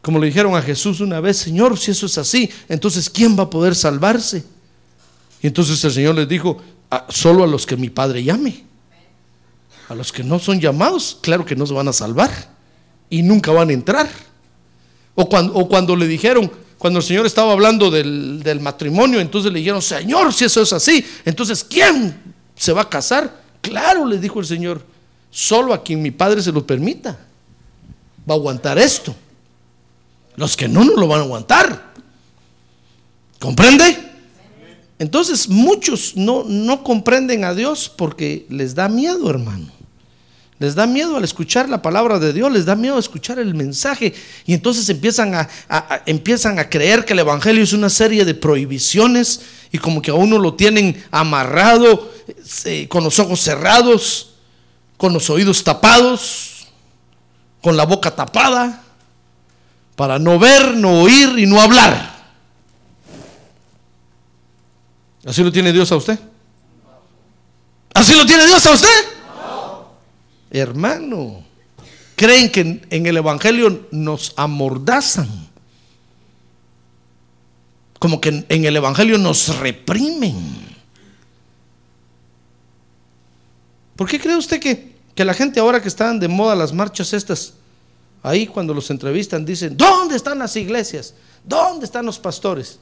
Como 0.00 0.18
le 0.18 0.28
dijeron 0.28 0.56
a 0.56 0.62
Jesús 0.62 1.00
una 1.00 1.20
vez, 1.20 1.36
Señor, 1.36 1.76
si 1.76 1.90
eso 1.90 2.06
es 2.06 2.16
así, 2.16 2.48
entonces 2.70 3.10
¿quién 3.10 3.38
va 3.38 3.42
a 3.42 3.50
poder 3.50 3.74
salvarse? 3.74 4.42
Y 5.42 5.48
entonces 5.48 5.84
el 5.84 5.92
Señor 5.92 6.14
les 6.14 6.26
dijo, 6.26 6.62
solo 7.08 7.44
a 7.44 7.46
los 7.46 7.66
que 7.66 7.76
mi 7.76 7.90
Padre 7.90 8.22
llame. 8.22 8.64
A 9.88 9.94
los 9.94 10.12
que 10.12 10.22
no 10.22 10.38
son 10.38 10.60
llamados, 10.60 11.18
claro 11.20 11.44
que 11.44 11.56
no 11.56 11.66
se 11.66 11.74
van 11.74 11.88
a 11.88 11.92
salvar 11.92 12.30
y 13.08 13.22
nunca 13.22 13.50
van 13.52 13.70
a 13.70 13.72
entrar. 13.72 14.08
O 15.14 15.28
cuando, 15.68 15.96
le 15.96 16.06
dijeron, 16.06 16.50
cuando 16.78 17.00
el 17.00 17.04
Señor 17.04 17.26
estaba 17.26 17.52
hablando 17.52 17.90
del, 17.90 18.42
del 18.42 18.60
matrimonio, 18.60 19.20
entonces 19.20 19.52
le 19.52 19.58
dijeron, 19.58 19.82
Señor, 19.82 20.32
si 20.32 20.44
eso 20.44 20.62
es 20.62 20.72
así, 20.72 21.04
entonces 21.24 21.64
¿quién 21.64 22.34
se 22.54 22.72
va 22.72 22.82
a 22.82 22.88
casar? 22.88 23.40
Claro, 23.60 24.06
le 24.06 24.18
dijo 24.18 24.40
el 24.40 24.46
Señor, 24.46 24.82
Solo 25.30 25.72
a 25.72 25.82
quien 25.82 26.02
mi 26.02 26.10
Padre 26.10 26.42
se 26.42 26.50
lo 26.50 26.66
permita 26.66 27.16
va 28.28 28.34
a 28.34 28.36
aguantar 28.36 28.78
esto. 28.78 29.14
Los 30.36 30.56
que 30.56 30.68
no, 30.68 30.84
no 30.84 30.96
lo 30.96 31.06
van 31.06 31.20
a 31.20 31.24
aguantar. 31.24 31.92
¿Comprende? 33.38 34.09
Entonces 35.00 35.48
muchos 35.48 36.12
no, 36.14 36.44
no 36.46 36.84
comprenden 36.84 37.42
a 37.44 37.54
Dios 37.54 37.88
porque 37.94 38.46
les 38.48 38.76
da 38.76 38.88
miedo, 38.88 39.28
hermano. 39.28 39.72
Les 40.60 40.76
da 40.76 40.86
miedo 40.86 41.16
al 41.16 41.24
escuchar 41.24 41.68
la 41.68 41.82
palabra 41.82 42.20
de 42.20 42.32
Dios, 42.32 42.52
les 42.52 42.66
da 42.66 42.76
miedo 42.76 42.96
a 42.96 43.00
escuchar 43.00 43.40
el 43.40 43.54
mensaje 43.54 44.14
y 44.46 44.52
entonces 44.54 44.88
empiezan 44.90 45.34
a, 45.34 45.48
empiezan 46.06 46.58
a 46.58 46.68
creer 46.68 47.04
que 47.04 47.14
el 47.14 47.18
Evangelio 47.18 47.64
es 47.64 47.72
una 47.72 47.90
serie 47.90 48.24
de 48.24 48.34
prohibiciones 48.34 49.40
y 49.72 49.78
como 49.78 50.00
que 50.00 50.12
a 50.12 50.14
uno 50.14 50.38
lo 50.38 50.54
tienen 50.54 51.02
amarrado 51.10 52.12
eh, 52.66 52.86
con 52.88 53.02
los 53.02 53.18
ojos 53.18 53.40
cerrados 53.40 54.30
con 55.00 55.14
los 55.14 55.30
oídos 55.30 55.64
tapados, 55.64 56.66
con 57.62 57.74
la 57.74 57.86
boca 57.86 58.14
tapada, 58.14 58.82
para 59.96 60.18
no 60.18 60.38
ver, 60.38 60.76
no 60.76 61.00
oír 61.00 61.38
y 61.38 61.46
no 61.46 61.58
hablar. 61.58 62.19
¿Así 65.24 65.42
lo 65.42 65.52
tiene 65.52 65.72
Dios 65.72 65.90
a 65.92 65.96
usted? 65.96 66.18
¿Así 67.94 68.14
lo 68.14 68.24
tiene 68.24 68.46
Dios 68.46 68.64
a 68.66 68.72
usted? 68.72 68.88
No. 69.26 69.92
Hermano, 70.50 71.44
creen 72.16 72.50
que 72.50 72.82
en 72.88 73.06
el 73.06 73.16
Evangelio 73.16 73.86
nos 73.90 74.32
amordazan. 74.36 75.28
Como 77.98 78.20
que 78.20 78.46
en 78.48 78.64
el 78.64 78.76
Evangelio 78.76 79.18
nos 79.18 79.58
reprimen. 79.58 80.70
¿Por 83.96 84.08
qué 84.08 84.18
cree 84.18 84.36
usted 84.36 84.58
que, 84.58 84.96
que 85.14 85.26
la 85.26 85.34
gente 85.34 85.60
ahora 85.60 85.82
que 85.82 85.88
están 85.88 86.18
de 86.18 86.26
moda 86.26 86.54
las 86.54 86.72
marchas 86.72 87.12
estas, 87.12 87.52
ahí 88.22 88.46
cuando 88.46 88.72
los 88.72 88.90
entrevistan 88.90 89.44
dicen, 89.44 89.76
¿dónde 89.76 90.16
están 90.16 90.38
las 90.38 90.56
iglesias? 90.56 91.12
¿Dónde 91.44 91.84
están 91.84 92.06
los 92.06 92.18
pastores? 92.18 92.78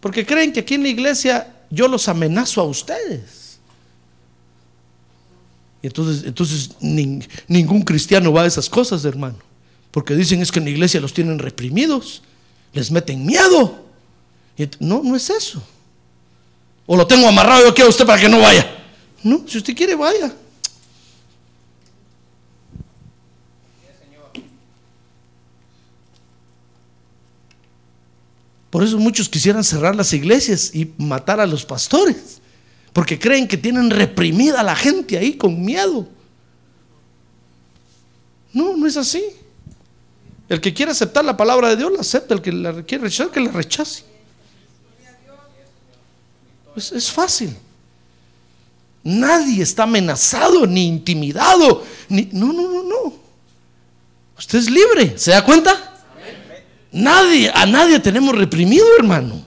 Porque 0.00 0.24
creen 0.24 0.52
que 0.52 0.60
aquí 0.60 0.74
en 0.74 0.82
la 0.82 0.88
iglesia 0.88 1.54
yo 1.70 1.86
los 1.88 2.08
amenazo 2.08 2.60
a 2.60 2.64
ustedes. 2.64 3.58
Y 5.82 5.86
entonces, 5.86 6.24
entonces 6.26 6.70
nin- 6.80 7.26
ningún 7.48 7.82
cristiano 7.82 8.32
va 8.32 8.42
a 8.42 8.46
esas 8.46 8.68
cosas, 8.68 9.04
hermano. 9.04 9.36
Porque 9.90 10.14
dicen 10.14 10.40
es 10.42 10.52
que 10.52 10.58
en 10.58 10.66
la 10.66 10.70
iglesia 10.70 11.00
los 11.00 11.12
tienen 11.14 11.38
reprimidos, 11.38 12.22
les 12.72 12.90
meten 12.90 13.24
miedo. 13.26 13.84
Y 14.56 14.68
no, 14.78 15.02
no 15.02 15.16
es 15.16 15.30
eso. 15.30 15.62
O 16.86 16.96
lo 16.96 17.06
tengo 17.06 17.28
amarrado 17.28 17.62
yo 17.64 17.70
aquí 17.70 17.82
a 17.82 17.86
usted 17.88 18.04
para 18.06 18.20
que 18.20 18.28
no 18.28 18.40
vaya. 18.40 18.78
No, 19.22 19.44
si 19.46 19.58
usted 19.58 19.74
quiere, 19.76 19.94
vaya. 19.94 20.34
Por 28.70 28.84
eso 28.84 28.98
muchos 28.98 29.28
quisieran 29.28 29.64
cerrar 29.64 29.96
las 29.96 30.12
iglesias 30.12 30.70
y 30.72 30.92
matar 30.96 31.40
a 31.40 31.46
los 31.46 31.64
pastores, 31.64 32.40
porque 32.92 33.18
creen 33.18 33.48
que 33.48 33.56
tienen 33.56 33.90
reprimida 33.90 34.60
a 34.60 34.64
la 34.64 34.76
gente 34.76 35.18
ahí 35.18 35.34
con 35.34 35.60
miedo. 35.60 36.08
No, 38.52 38.76
no 38.76 38.86
es 38.86 38.96
así. 38.96 39.24
El 40.48 40.60
que 40.60 40.72
quiere 40.72 40.92
aceptar 40.92 41.24
la 41.24 41.36
palabra 41.36 41.68
de 41.68 41.76
Dios 41.76 41.92
la 41.92 42.00
acepta, 42.00 42.34
el 42.34 42.42
que 42.42 42.52
la 42.52 42.82
quiere 42.84 43.04
rechazar, 43.04 43.32
que 43.32 43.40
la 43.40 43.50
rechace. 43.50 44.04
Es, 46.76 46.92
es 46.92 47.10
fácil. 47.10 47.56
Nadie 49.02 49.62
está 49.62 49.84
amenazado 49.84 50.66
ni 50.66 50.86
intimidado. 50.86 51.84
No, 52.08 52.52
no, 52.52 52.68
no, 52.70 52.82
no. 52.82 53.14
Usted 54.38 54.58
es 54.58 54.70
libre. 54.70 55.18
¿Se 55.18 55.30
da 55.30 55.44
cuenta? 55.44 55.89
Nadie, 56.92 57.50
a 57.54 57.66
nadie 57.66 58.00
tenemos 58.00 58.34
reprimido, 58.34 58.84
hermano. 58.98 59.46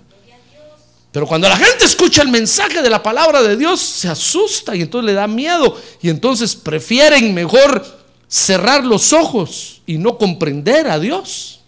Pero 1.12 1.28
cuando 1.28 1.48
la 1.48 1.58
gente 1.58 1.86
escucha 1.86 2.24
el 2.24 2.30
mensaje 2.30 2.82
de 2.82 2.90
la 2.90 3.04
palabra 3.04 3.44
de 3.44 3.56
Dios, 3.56 3.80
se 3.80 4.08
asusta 4.08 4.76
y 4.76 4.82
entonces 4.82 5.06
le 5.06 5.14
da 5.14 5.28
miedo. 5.28 5.80
Y 6.02 6.10
entonces 6.10 6.56
prefieren 6.56 7.34
mejor 7.34 7.86
cerrar 8.28 8.84
los 8.84 9.14
ojos 9.14 9.82
y 9.86 10.00
no 10.00 10.18
comprender 10.18 10.88
a 10.88 11.00
Dios. 11.00 11.60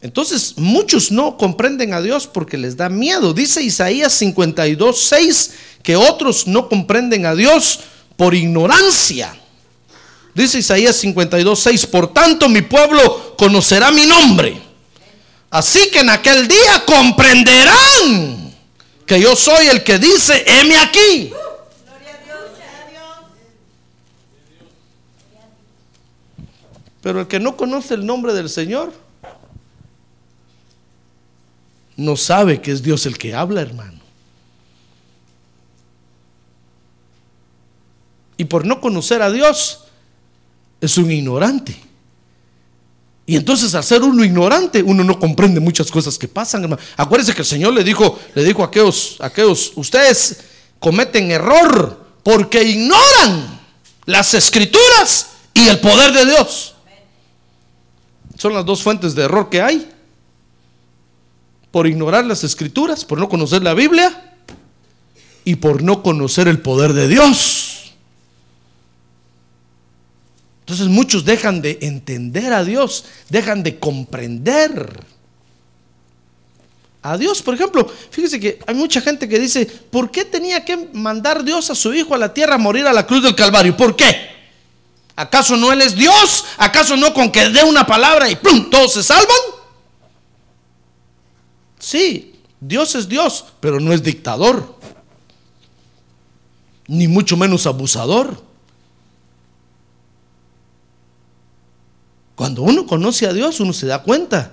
Entonces 0.00 0.54
muchos 0.56 1.12
no 1.12 1.36
comprenden 1.36 1.94
a 1.94 2.00
Dios 2.00 2.26
porque 2.26 2.58
les 2.58 2.76
da 2.76 2.88
miedo. 2.88 3.32
Dice 3.32 3.62
Isaías 3.62 4.12
52, 4.14 5.00
6 5.00 5.54
que 5.84 5.94
otros 5.94 6.48
no 6.48 6.68
comprenden 6.68 7.24
a 7.26 7.36
Dios 7.36 7.80
por 8.16 8.34
ignorancia. 8.34 9.36
Dice 10.36 10.58
Isaías 10.58 10.96
52, 10.96 11.58
6, 11.58 11.86
por 11.86 12.12
tanto 12.12 12.46
mi 12.50 12.60
pueblo 12.60 13.34
conocerá 13.38 13.90
mi 13.90 14.04
nombre. 14.04 14.60
Así 15.48 15.90
que 15.90 16.00
en 16.00 16.10
aquel 16.10 16.46
día 16.46 16.84
comprenderán 16.84 18.54
que 19.06 19.18
yo 19.18 19.34
soy 19.34 19.68
el 19.68 19.82
que 19.82 19.98
dice, 19.98 20.44
heme 20.46 20.76
aquí. 20.76 21.32
Pero 27.00 27.20
el 27.20 27.26
que 27.28 27.40
no 27.40 27.56
conoce 27.56 27.94
el 27.94 28.04
nombre 28.04 28.34
del 28.34 28.50
Señor 28.50 28.92
no 31.96 32.14
sabe 32.14 32.60
que 32.60 32.72
es 32.72 32.82
Dios 32.82 33.06
el 33.06 33.16
que 33.16 33.34
habla, 33.34 33.62
hermano. 33.62 34.00
Y 38.36 38.44
por 38.44 38.66
no 38.66 38.82
conocer 38.82 39.22
a 39.22 39.30
Dios, 39.30 39.85
es 40.80 40.98
un 40.98 41.10
ignorante. 41.10 41.86
Y 43.26 43.34
entonces 43.34 43.74
al 43.74 43.82
ser 43.82 44.02
uno 44.02 44.24
ignorante, 44.24 44.82
uno 44.82 45.02
no 45.02 45.18
comprende 45.18 45.58
muchas 45.58 45.90
cosas 45.90 46.16
que 46.16 46.28
pasan. 46.28 46.78
Acuérdense 46.96 47.34
que 47.34 47.42
el 47.42 47.46
Señor 47.46 47.72
le 47.74 47.82
dijo, 47.82 48.18
le 48.34 48.44
dijo 48.44 48.62
a 48.62 48.66
aquellos, 48.66 49.16
a 49.20 49.26
aquellos, 49.26 49.72
ustedes 49.74 50.38
cometen 50.78 51.32
error 51.32 52.06
porque 52.22 52.62
ignoran 52.62 53.60
las 54.04 54.34
escrituras 54.34 55.28
y 55.54 55.68
el 55.68 55.80
poder 55.80 56.12
de 56.12 56.26
Dios. 56.26 56.74
Son 58.38 58.54
las 58.54 58.64
dos 58.64 58.82
fuentes 58.82 59.14
de 59.14 59.24
error 59.24 59.50
que 59.50 59.60
hay. 59.60 59.88
Por 61.72 61.86
ignorar 61.86 62.24
las 62.24 62.44
escrituras, 62.44 63.04
por 63.04 63.18
no 63.18 63.28
conocer 63.28 63.62
la 63.62 63.74
Biblia 63.74 64.34
y 65.44 65.56
por 65.56 65.82
no 65.82 66.02
conocer 66.02 66.46
el 66.46 66.60
poder 66.60 66.92
de 66.92 67.08
Dios. 67.08 67.65
Entonces 70.66 70.88
muchos 70.88 71.24
dejan 71.24 71.62
de 71.62 71.78
entender 71.82 72.52
a 72.52 72.64
Dios, 72.64 73.04
dejan 73.28 73.62
de 73.62 73.78
comprender 73.78 74.98
a 77.02 77.16
Dios. 77.16 77.40
Por 77.40 77.54
ejemplo, 77.54 77.88
fíjese 78.10 78.40
que 78.40 78.58
hay 78.66 78.74
mucha 78.74 79.00
gente 79.00 79.28
que 79.28 79.38
dice, 79.38 79.64
¿por 79.64 80.10
qué 80.10 80.24
tenía 80.24 80.64
que 80.64 80.76
mandar 80.92 81.44
Dios 81.44 81.70
a 81.70 81.76
su 81.76 81.94
hijo 81.94 82.16
a 82.16 82.18
la 82.18 82.34
tierra 82.34 82.56
a 82.56 82.58
morir 82.58 82.84
a 82.84 82.92
la 82.92 83.06
cruz 83.06 83.22
del 83.22 83.36
Calvario? 83.36 83.76
¿Por 83.76 83.94
qué? 83.94 84.28
¿Acaso 85.14 85.56
no 85.56 85.72
Él 85.72 85.82
es 85.82 85.94
Dios? 85.94 86.44
¿Acaso 86.58 86.96
no 86.96 87.14
con 87.14 87.30
que 87.30 87.48
dé 87.48 87.62
una 87.62 87.86
palabra 87.86 88.28
y 88.28 88.34
¡pum! 88.34 88.68
todos 88.68 88.94
se 88.94 89.04
salvan? 89.04 89.36
Sí, 91.78 92.34
Dios 92.58 92.96
es 92.96 93.08
Dios, 93.08 93.44
pero 93.60 93.78
no 93.78 93.92
es 93.92 94.02
dictador, 94.02 94.76
ni 96.88 97.06
mucho 97.06 97.36
menos 97.36 97.68
abusador. 97.68 98.45
Cuando 102.36 102.62
uno 102.62 102.86
conoce 102.86 103.26
a 103.26 103.32
Dios, 103.32 103.58
uno 103.58 103.72
se 103.72 103.86
da 103.86 104.02
cuenta 104.02 104.52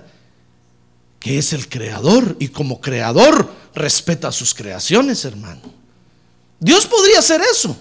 que 1.20 1.38
es 1.38 1.52
el 1.52 1.68
creador 1.68 2.36
y 2.40 2.48
como 2.48 2.80
creador 2.80 3.48
respeta 3.74 4.32
sus 4.32 4.54
creaciones, 4.54 5.24
hermano. 5.24 5.60
Dios 6.58 6.86
podría 6.86 7.18
hacer 7.18 7.42
eso. 7.42 7.76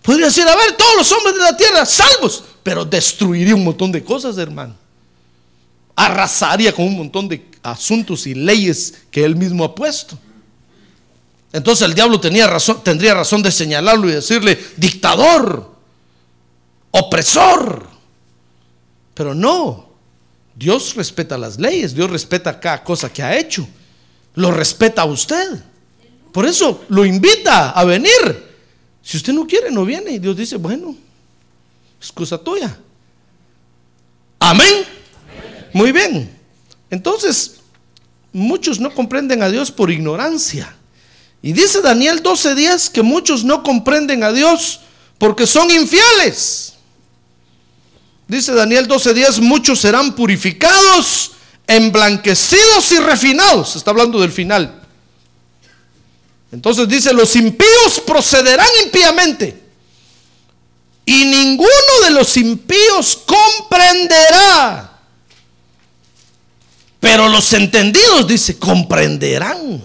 Podría 0.00 0.26
decir, 0.26 0.44
a 0.46 0.56
ver, 0.56 0.76
todos 0.76 0.96
los 0.96 1.12
hombres 1.12 1.34
de 1.34 1.42
la 1.42 1.56
tierra 1.56 1.84
salvos, 1.84 2.44
pero 2.62 2.84
destruiría 2.84 3.54
un 3.54 3.64
montón 3.64 3.90
de 3.90 4.02
cosas, 4.02 4.38
hermano. 4.38 4.74
Arrasaría 5.96 6.72
con 6.72 6.86
un 6.86 6.96
montón 6.96 7.28
de 7.28 7.44
asuntos 7.62 8.26
y 8.28 8.34
leyes 8.34 8.94
que 9.10 9.24
él 9.24 9.34
mismo 9.34 9.64
ha 9.64 9.74
puesto. 9.74 10.16
Entonces 11.52 11.86
el 11.86 11.94
diablo 11.94 12.20
tenía 12.20 12.46
razón, 12.46 12.82
tendría 12.84 13.14
razón 13.14 13.42
de 13.42 13.50
señalarlo 13.50 14.08
y 14.08 14.12
decirle, 14.12 14.58
dictador, 14.76 15.74
opresor. 16.92 17.97
Pero 19.18 19.34
no, 19.34 19.88
Dios 20.54 20.94
respeta 20.94 21.36
las 21.36 21.58
leyes, 21.58 21.92
Dios 21.92 22.08
respeta 22.08 22.60
cada 22.60 22.84
cosa 22.84 23.12
que 23.12 23.20
ha 23.20 23.36
hecho, 23.36 23.68
lo 24.36 24.52
respeta 24.52 25.02
a 25.02 25.06
usted. 25.06 25.60
Por 26.30 26.46
eso 26.46 26.84
lo 26.88 27.04
invita 27.04 27.70
a 27.70 27.84
venir. 27.84 28.46
Si 29.02 29.16
usted 29.16 29.32
no 29.32 29.44
quiere, 29.44 29.72
no 29.72 29.84
viene. 29.84 30.12
Y 30.12 30.18
Dios 30.20 30.36
dice, 30.36 30.56
bueno, 30.56 30.94
excusa 32.00 32.38
tuya. 32.38 32.78
Amén. 34.38 34.84
Muy 35.72 35.90
bien. 35.90 36.30
Entonces, 36.88 37.56
muchos 38.32 38.78
no 38.78 38.94
comprenden 38.94 39.42
a 39.42 39.48
Dios 39.48 39.72
por 39.72 39.90
ignorancia. 39.90 40.76
Y 41.42 41.52
dice 41.52 41.82
Daniel 41.82 42.22
12:10 42.22 42.92
que 42.92 43.02
muchos 43.02 43.42
no 43.42 43.64
comprenden 43.64 44.22
a 44.22 44.32
Dios 44.32 44.78
porque 45.18 45.44
son 45.44 45.68
infieles. 45.72 46.77
Dice 48.28 48.52
Daniel 48.52 48.86
12:10, 48.86 49.40
muchos 49.40 49.80
serán 49.80 50.14
purificados, 50.14 51.32
emblanquecidos 51.66 52.92
y 52.92 52.98
refinados. 52.98 53.74
Está 53.74 53.90
hablando 53.90 54.20
del 54.20 54.30
final. 54.30 54.82
Entonces 56.52 56.86
dice, 56.88 57.12
los 57.14 57.34
impíos 57.36 58.00
procederán 58.06 58.68
impíamente. 58.84 59.62
Y 61.06 61.24
ninguno 61.24 61.70
de 62.04 62.10
los 62.10 62.36
impíos 62.36 63.18
comprenderá. 63.24 64.98
Pero 67.00 67.28
los 67.28 67.50
entendidos, 67.54 68.26
dice, 68.26 68.58
comprenderán. 68.58 69.80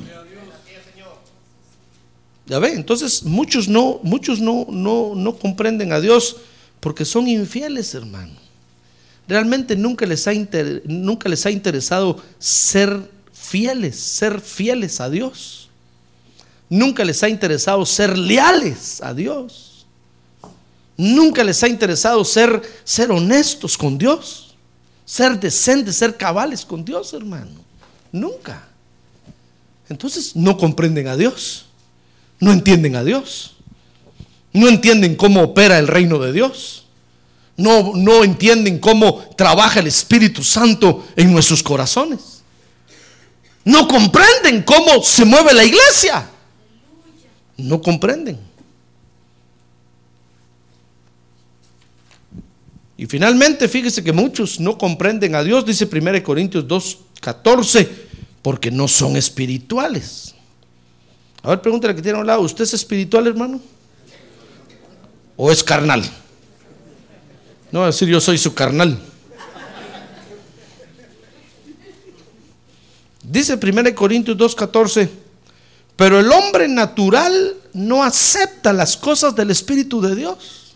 Ya 2.45 2.59
ve, 2.59 2.73
entonces 2.73 3.23
muchos 3.23 3.69
no, 3.69 4.01
muchos 4.03 4.41
no, 4.41 4.65
no, 4.69 5.13
no 5.15 5.37
comprenden 5.37 5.93
a 5.93 6.01
Dios 6.01 6.37
porque 6.83 7.05
son 7.05 7.27
infieles, 7.27 7.95
hermano. 7.95 8.33
Realmente 9.27 9.75
nunca 9.77 10.05
les, 10.05 10.27
ha 10.27 10.33
inter- 10.33 10.83
nunca 10.85 11.29
les 11.29 11.45
ha 11.45 11.49
interesado 11.51 12.21
ser 12.37 13.09
fieles, 13.31 13.97
ser 13.97 14.41
fieles 14.41 14.99
a 14.99 15.09
Dios. 15.09 15.69
Nunca 16.69 17.05
les 17.05 17.23
ha 17.23 17.29
interesado 17.29 17.85
ser 17.85 18.17
leales 18.17 19.01
a 19.01 19.13
Dios. 19.13 19.85
Nunca 20.97 21.43
les 21.43 21.63
ha 21.63 21.69
interesado 21.69 22.23
ser, 22.25 22.61
ser 22.83 23.11
honestos 23.11 23.77
con 23.77 23.97
Dios. 23.97 24.55
Ser 25.05 25.39
decentes, 25.39 25.95
ser 25.95 26.17
cabales 26.17 26.65
con 26.65 26.83
Dios, 26.83 27.13
hermano. 27.13 27.61
Nunca. 28.11 28.67
Entonces 29.89 30.35
no 30.35 30.57
comprenden 30.57 31.07
a 31.07 31.15
Dios, 31.15 31.65
no 32.39 32.51
entienden 32.51 32.95
a 32.95 33.03
Dios, 33.03 33.52
no 34.53 34.69
entienden 34.69 35.15
cómo 35.15 35.41
opera 35.41 35.79
el 35.79 35.87
reino 35.87 36.19
de 36.19 36.31
Dios, 36.31 36.85
no, 37.57 37.93
no 37.95 38.23
entienden 38.23 38.79
cómo 38.79 39.23
trabaja 39.35 39.79
el 39.79 39.87
Espíritu 39.87 40.43
Santo 40.43 41.05
en 41.15 41.31
nuestros 41.31 41.61
corazones, 41.61 42.43
no 43.65 43.87
comprenden 43.87 44.61
cómo 44.63 45.03
se 45.03 45.25
mueve 45.25 45.53
la 45.53 45.63
iglesia, 45.63 46.29
no 47.57 47.81
comprenden. 47.81 48.39
Y 52.95 53.05
finalmente, 53.07 53.67
fíjese 53.67 54.03
que 54.03 54.13
muchos 54.13 54.59
no 54.59 54.77
comprenden 54.77 55.35
a 55.35 55.43
Dios, 55.43 55.65
dice 55.65 55.89
1 55.91 56.23
Corintios 56.23 56.67
2, 56.67 56.97
14, 57.19 57.89
porque 58.41 58.69
no 58.71 58.87
son 58.87 59.17
espirituales. 59.17 60.35
A 61.41 61.49
ver, 61.49 61.61
pregúntale 61.61 61.95
que 61.95 62.01
tiene 62.01 62.17
a 62.17 62.21
un 62.21 62.27
lado, 62.27 62.41
¿usted 62.41 62.63
es 62.63 62.73
espiritual, 62.73 63.27
hermano? 63.27 63.59
¿O 65.35 65.51
es 65.51 65.63
carnal? 65.63 66.03
No 67.71 67.79
va 67.79 67.85
a 67.85 67.91
decir 67.91 68.07
yo 68.07 68.21
soy 68.21 68.37
su 68.37 68.53
carnal. 68.53 68.99
Dice 73.23 73.57
1 73.57 73.95
Corintios 73.95 74.37
2:14, 74.37 75.09
pero 75.95 76.19
el 76.19 76.31
hombre 76.31 76.67
natural 76.67 77.55
no 77.73 78.03
acepta 78.03 78.71
las 78.73 78.95
cosas 78.95 79.35
del 79.35 79.49
Espíritu 79.49 80.01
de 80.01 80.15
Dios. 80.15 80.75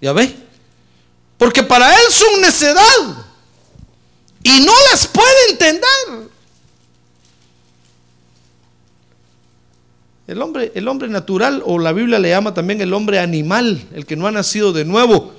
Ya 0.00 0.12
ve, 0.12 0.34
porque 1.38 1.62
para 1.62 1.94
él 1.94 2.10
son 2.10 2.40
necedad 2.40 2.82
y 4.42 4.60
no 4.60 4.72
las 4.90 5.06
puede 5.06 5.50
entender. 5.50 6.33
El 10.26 10.40
hombre, 10.40 10.72
el 10.74 10.88
hombre 10.88 11.08
natural, 11.08 11.62
o 11.66 11.78
la 11.78 11.92
Biblia 11.92 12.18
le 12.18 12.30
llama 12.30 12.54
también 12.54 12.80
el 12.80 12.94
hombre 12.94 13.18
animal, 13.18 13.86
el 13.92 14.06
que 14.06 14.16
no 14.16 14.26
ha 14.26 14.30
nacido 14.30 14.72
de 14.72 14.84
nuevo, 14.84 15.34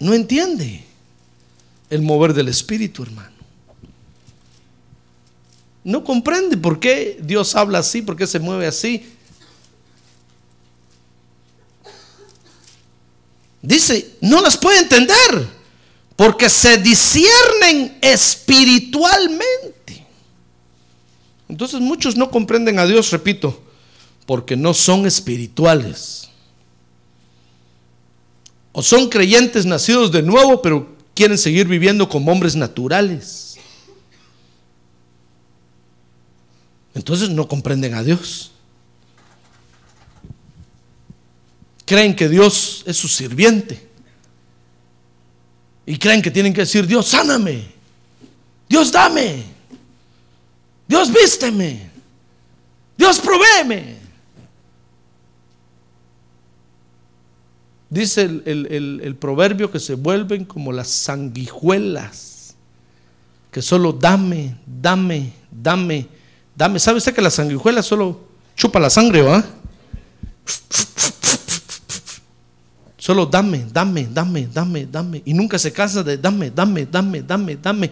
no 0.00 0.14
entiende 0.14 0.84
el 1.90 2.02
mover 2.02 2.34
del 2.34 2.48
Espíritu, 2.48 3.02
hermano. 3.02 3.36
No 5.84 6.04
comprende 6.04 6.58
por 6.58 6.78
qué 6.78 7.18
Dios 7.22 7.56
habla 7.56 7.78
así, 7.78 8.02
por 8.02 8.16
qué 8.16 8.26
se 8.26 8.38
mueve 8.38 8.66
así. 8.66 9.14
Dice, 13.62 14.16
no 14.20 14.42
las 14.42 14.58
puede 14.58 14.80
entender, 14.80 15.48
porque 16.14 16.50
se 16.50 16.76
disciernen 16.78 17.98
espiritualmente. 18.00 19.97
Entonces 21.48 21.80
muchos 21.80 22.16
no 22.16 22.30
comprenden 22.30 22.78
a 22.78 22.86
Dios, 22.86 23.10
repito, 23.10 23.62
porque 24.26 24.56
no 24.56 24.74
son 24.74 25.06
espirituales. 25.06 26.28
O 28.72 28.82
son 28.82 29.08
creyentes 29.08 29.64
nacidos 29.64 30.12
de 30.12 30.22
nuevo, 30.22 30.60
pero 30.60 30.96
quieren 31.14 31.38
seguir 31.38 31.66
viviendo 31.66 32.08
como 32.08 32.30
hombres 32.30 32.54
naturales. 32.54 33.56
Entonces 36.94 37.30
no 37.30 37.48
comprenden 37.48 37.94
a 37.94 38.02
Dios. 38.02 38.52
Creen 41.86 42.14
que 42.14 42.28
Dios 42.28 42.82
es 42.86 42.96
su 42.98 43.08
sirviente. 43.08 43.88
Y 45.86 45.96
creen 45.96 46.20
que 46.20 46.30
tienen 46.30 46.52
que 46.52 46.60
decir, 46.60 46.86
Dios, 46.86 47.06
sáname. 47.06 47.64
Dios, 48.68 48.92
dame. 48.92 49.57
Dios 50.88 51.12
vísteme. 51.12 51.90
Dios 52.96 53.20
provéeme. 53.20 53.98
Dice 57.90 58.22
el, 58.22 59.00
el, 59.02 59.16
proverbio 59.16 59.70
que 59.70 59.80
se 59.80 59.94
vuelven 59.94 60.44
como 60.44 60.72
las 60.72 60.88
sanguijuelas, 60.88 62.54
que 63.50 63.62
solo 63.62 63.92
dame, 63.92 64.56
dame, 64.66 65.32
dame, 65.50 66.06
dame. 66.54 66.78
¿Sabe 66.78 66.98
usted 66.98 67.14
que 67.14 67.22
la 67.22 67.30
sanguijuela 67.30 67.82
solo 67.82 68.20
chupa 68.54 68.78
la 68.78 68.90
sangre, 68.90 69.22
va? 69.22 69.42
Solo 72.98 73.24
dame, 73.24 73.64
dame, 73.72 74.06
dame, 74.12 74.48
dame, 74.52 74.84
dame. 74.84 75.22
Y 75.24 75.32
nunca 75.32 75.58
se 75.58 75.72
cansa 75.72 76.02
de 76.02 76.18
dame, 76.18 76.50
dame, 76.50 76.84
dame, 76.84 77.22
dame, 77.22 77.56
dame. 77.56 77.90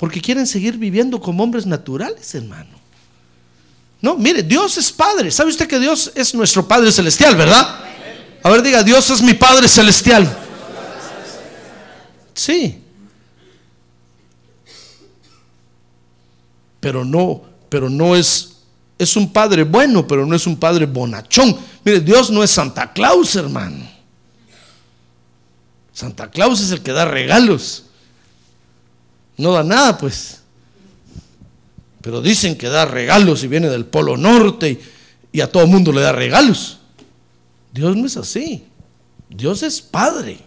Porque 0.00 0.22
quieren 0.22 0.46
seguir 0.46 0.78
viviendo 0.78 1.20
como 1.20 1.44
hombres 1.44 1.66
naturales, 1.66 2.34
hermano. 2.34 2.70
No, 4.00 4.16
mire, 4.16 4.42
Dios 4.42 4.78
es 4.78 4.90
Padre. 4.90 5.30
¿Sabe 5.30 5.50
usted 5.50 5.68
que 5.68 5.78
Dios 5.78 6.10
es 6.14 6.34
nuestro 6.34 6.66
Padre 6.66 6.90
Celestial, 6.90 7.36
verdad? 7.36 7.84
A 8.42 8.48
ver, 8.48 8.62
diga, 8.62 8.82
Dios 8.82 9.10
es 9.10 9.20
mi 9.20 9.34
Padre 9.34 9.68
Celestial. 9.68 10.26
Sí. 12.32 12.82
Pero 16.80 17.04
no, 17.04 17.42
pero 17.68 17.90
no 17.90 18.16
es, 18.16 18.56
es 18.98 19.16
un 19.16 19.30
Padre 19.30 19.64
bueno, 19.64 20.06
pero 20.06 20.24
no 20.24 20.34
es 20.34 20.46
un 20.46 20.56
Padre 20.56 20.86
bonachón. 20.86 21.58
Mire, 21.84 22.00
Dios 22.00 22.30
no 22.30 22.42
es 22.42 22.50
Santa 22.50 22.90
Claus, 22.94 23.36
hermano. 23.36 23.86
Santa 25.92 26.30
Claus 26.30 26.62
es 26.62 26.70
el 26.70 26.80
que 26.80 26.92
da 26.92 27.04
regalos 27.04 27.84
no 29.40 29.52
da 29.52 29.64
nada, 29.64 29.96
pues. 29.96 30.40
Pero 32.02 32.20
dicen 32.20 32.56
que 32.56 32.68
da 32.68 32.84
regalos 32.84 33.42
y 33.42 33.48
viene 33.48 33.68
del 33.68 33.86
Polo 33.86 34.16
Norte 34.16 34.80
y, 35.32 35.40
a 35.40 35.50
todo 35.50 35.66
mundo 35.66 35.92
le 35.92 36.02
da 36.02 36.12
regalos. 36.12 36.78
Dios 37.72 37.96
no 37.96 38.06
es 38.06 38.16
así. 38.16 38.64
Dios 39.28 39.62
es 39.62 39.80
Padre. 39.80 40.38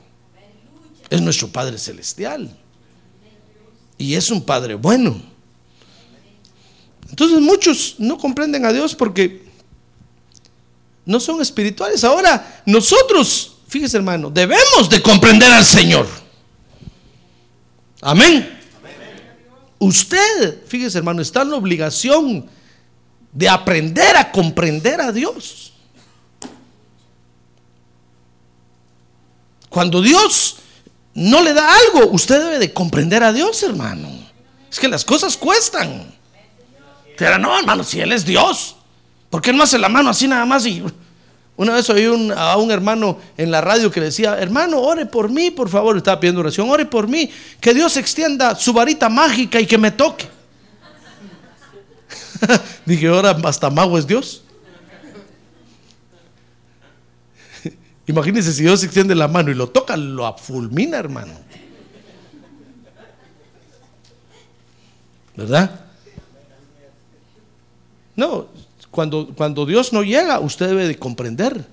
Es 1.09 1.21
nuestro 1.21 1.47
Padre 1.47 1.77
Celestial. 1.77 2.55
Y 3.97 4.13
es 4.15 4.29
un 4.29 4.43
Padre 4.43 4.75
bueno. 4.75 5.21
Entonces 7.09 7.39
muchos 7.39 7.95
no 7.97 8.17
comprenden 8.17 8.65
a 8.65 8.73
Dios 8.73 8.95
porque 8.95 9.43
no 11.05 11.19
son 11.19 11.41
espirituales. 11.41 12.03
Ahora 12.03 12.61
nosotros, 12.65 13.57
fíjese 13.67 13.97
hermano, 13.97 14.29
debemos 14.29 14.89
de 14.89 15.01
comprender 15.01 15.51
al 15.51 15.65
Señor. 15.65 16.07
Amén. 18.01 18.62
Usted, 19.83 20.65
fíjese 20.65 20.99
hermano, 20.99 21.21
está 21.21 21.41
en 21.41 21.51
la 21.51 21.57
obligación 21.57 22.49
de 23.33 23.49
aprender 23.49 24.15
a 24.15 24.31
comprender 24.31 25.01
a 25.01 25.11
Dios. 25.11 25.73
Cuando 29.67 30.01
Dios 30.01 30.55
no 31.13 31.41
le 31.41 31.53
da 31.53 31.67
algo, 31.75 32.11
usted 32.11 32.41
debe 32.41 32.59
de 32.59 32.71
comprender 32.71 33.23
a 33.23 33.33
Dios, 33.33 33.61
hermano. 33.61 34.07
Es 34.71 34.79
que 34.79 34.87
las 34.87 35.03
cosas 35.03 35.35
cuestan. 35.35 36.15
Pero 37.17 37.37
no, 37.37 37.59
hermano, 37.59 37.83
si 37.83 37.99
Él 37.99 38.13
es 38.13 38.23
Dios, 38.23 38.77
¿por 39.29 39.41
qué 39.41 39.51
no 39.51 39.63
hace 39.63 39.77
la 39.77 39.89
mano 39.89 40.11
así 40.11 40.29
nada 40.29 40.45
más 40.45 40.65
y 40.65 40.81
una 41.55 41.75
vez 41.75 41.89
oí 41.89 42.05
a 42.35 42.57
un 42.57 42.71
hermano 42.71 43.19
en 43.37 43.51
la 43.51 43.61
radio 43.61 43.91
que 43.91 44.01
decía, 44.01 44.39
hermano, 44.39 44.81
ore 44.81 45.05
por 45.05 45.29
mí, 45.29 45.51
por 45.51 45.69
favor, 45.69 45.95
estaba 45.95 46.19
pidiendo 46.19 46.41
oración, 46.41 46.69
ore 46.69 46.85
por 46.85 47.07
mí, 47.07 47.29
que 47.61 47.73
Dios 47.73 47.95
extienda 47.97 48.55
su 48.55 48.73
varita 48.73 49.07
mágica 49.07 49.61
y 49.61 49.67
que 49.67 49.77
me 49.77 49.91
toque. 49.91 50.27
Dije, 52.85 53.07
ahora 53.07 53.37
hasta 53.43 53.69
mago 53.69 53.99
es 53.99 54.07
Dios. 54.07 54.43
Imagínense 58.07 58.51
si 58.51 58.63
Dios 58.63 58.83
extiende 58.83 59.13
la 59.13 59.27
mano 59.27 59.51
y 59.51 59.53
lo 59.53 59.69
toca, 59.69 59.95
lo 59.95 60.35
fulmina, 60.37 60.97
hermano. 60.97 61.33
¿Verdad? 65.35 65.81
No, 68.15 68.47
cuando, 68.93 69.33
cuando 69.35 69.65
Dios 69.65 69.91
no 69.91 70.03
llega, 70.03 70.39
usted 70.39 70.67
debe 70.67 70.87
de 70.87 70.99
comprender 70.99 71.65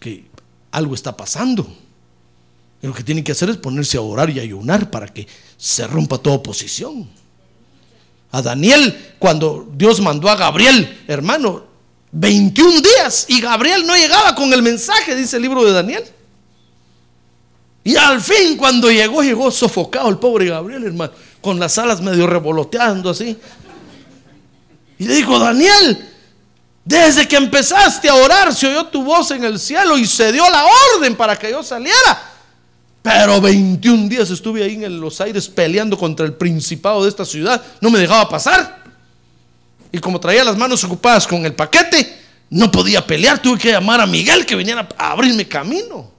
que 0.00 0.26
algo 0.72 0.96
está 0.96 1.16
pasando. 1.16 1.64
Y 2.82 2.88
lo 2.88 2.92
que 2.92 3.04
tiene 3.04 3.22
que 3.22 3.30
hacer 3.30 3.50
es 3.50 3.56
ponerse 3.56 3.98
a 3.98 4.00
orar 4.00 4.28
y 4.28 4.40
ayunar 4.40 4.90
para 4.90 5.06
que 5.06 5.28
se 5.56 5.86
rompa 5.86 6.18
toda 6.18 6.34
oposición. 6.34 7.08
A 8.32 8.42
Daniel, 8.42 9.14
cuando 9.20 9.70
Dios 9.76 10.00
mandó 10.00 10.28
a 10.28 10.34
Gabriel, 10.34 11.04
hermano, 11.06 11.62
21 12.10 12.80
días 12.80 13.26
y 13.28 13.40
Gabriel 13.40 13.86
no 13.86 13.94
llegaba 13.94 14.34
con 14.34 14.52
el 14.52 14.60
mensaje, 14.60 15.14
dice 15.14 15.36
el 15.36 15.42
libro 15.42 15.64
de 15.64 15.70
Daniel. 15.70 16.02
Y 17.84 17.94
al 17.94 18.20
fin, 18.20 18.56
cuando 18.56 18.90
llegó, 18.90 19.22
llegó 19.22 19.52
sofocado 19.52 20.08
el 20.08 20.18
pobre 20.18 20.46
Gabriel, 20.46 20.82
hermano, 20.82 21.12
con 21.40 21.60
las 21.60 21.78
alas 21.78 22.02
medio 22.02 22.26
revoloteando 22.26 23.10
así. 23.10 23.38
Y 24.98 25.06
le 25.06 25.14
dijo, 25.14 25.38
Daniel, 25.38 26.08
desde 26.84 27.28
que 27.28 27.36
empezaste 27.36 28.08
a 28.08 28.14
orar 28.14 28.54
se 28.54 28.66
oyó 28.66 28.86
tu 28.86 29.04
voz 29.04 29.30
en 29.30 29.44
el 29.44 29.58
cielo 29.58 29.98
y 29.98 30.06
se 30.06 30.32
dio 30.32 30.48
la 30.48 30.64
orden 30.96 31.14
para 31.16 31.38
que 31.38 31.50
yo 31.50 31.62
saliera. 31.62 32.32
Pero 33.02 33.40
21 33.40 34.08
días 34.08 34.30
estuve 34.30 34.64
ahí 34.64 34.82
en 34.82 35.00
los 35.00 35.20
aires 35.20 35.48
peleando 35.48 35.96
contra 35.96 36.26
el 36.26 36.32
principado 36.32 37.02
de 37.02 37.10
esta 37.10 37.24
ciudad. 37.24 37.62
No 37.80 37.90
me 37.90 37.98
dejaba 37.98 38.28
pasar. 38.28 38.82
Y 39.92 39.98
como 39.98 40.18
traía 40.18 40.44
las 40.44 40.56
manos 40.56 40.82
ocupadas 40.84 41.26
con 41.26 41.44
el 41.46 41.54
paquete, 41.54 42.20
no 42.50 42.70
podía 42.70 43.06
pelear. 43.06 43.40
Tuve 43.40 43.58
que 43.58 43.70
llamar 43.70 44.00
a 44.00 44.06
Miguel 44.06 44.44
que 44.44 44.56
viniera 44.56 44.88
a 44.98 45.12
abrirme 45.12 45.46
camino. 45.46 46.10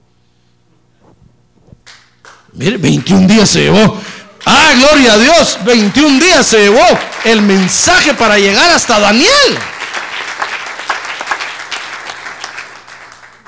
Mire, 2.52 2.76
21 2.76 3.26
días 3.28 3.48
se 3.48 3.62
llevó. 3.62 4.00
Ah, 4.44 4.72
gloria 4.76 5.14
a 5.14 5.18
Dios. 5.18 5.58
21 5.64 6.18
días 6.18 6.46
se 6.46 6.58
llevó 6.58 6.84
el 7.24 7.42
mensaje 7.42 8.14
para 8.14 8.38
llegar 8.38 8.70
hasta 8.70 8.98
Daniel. 8.98 9.58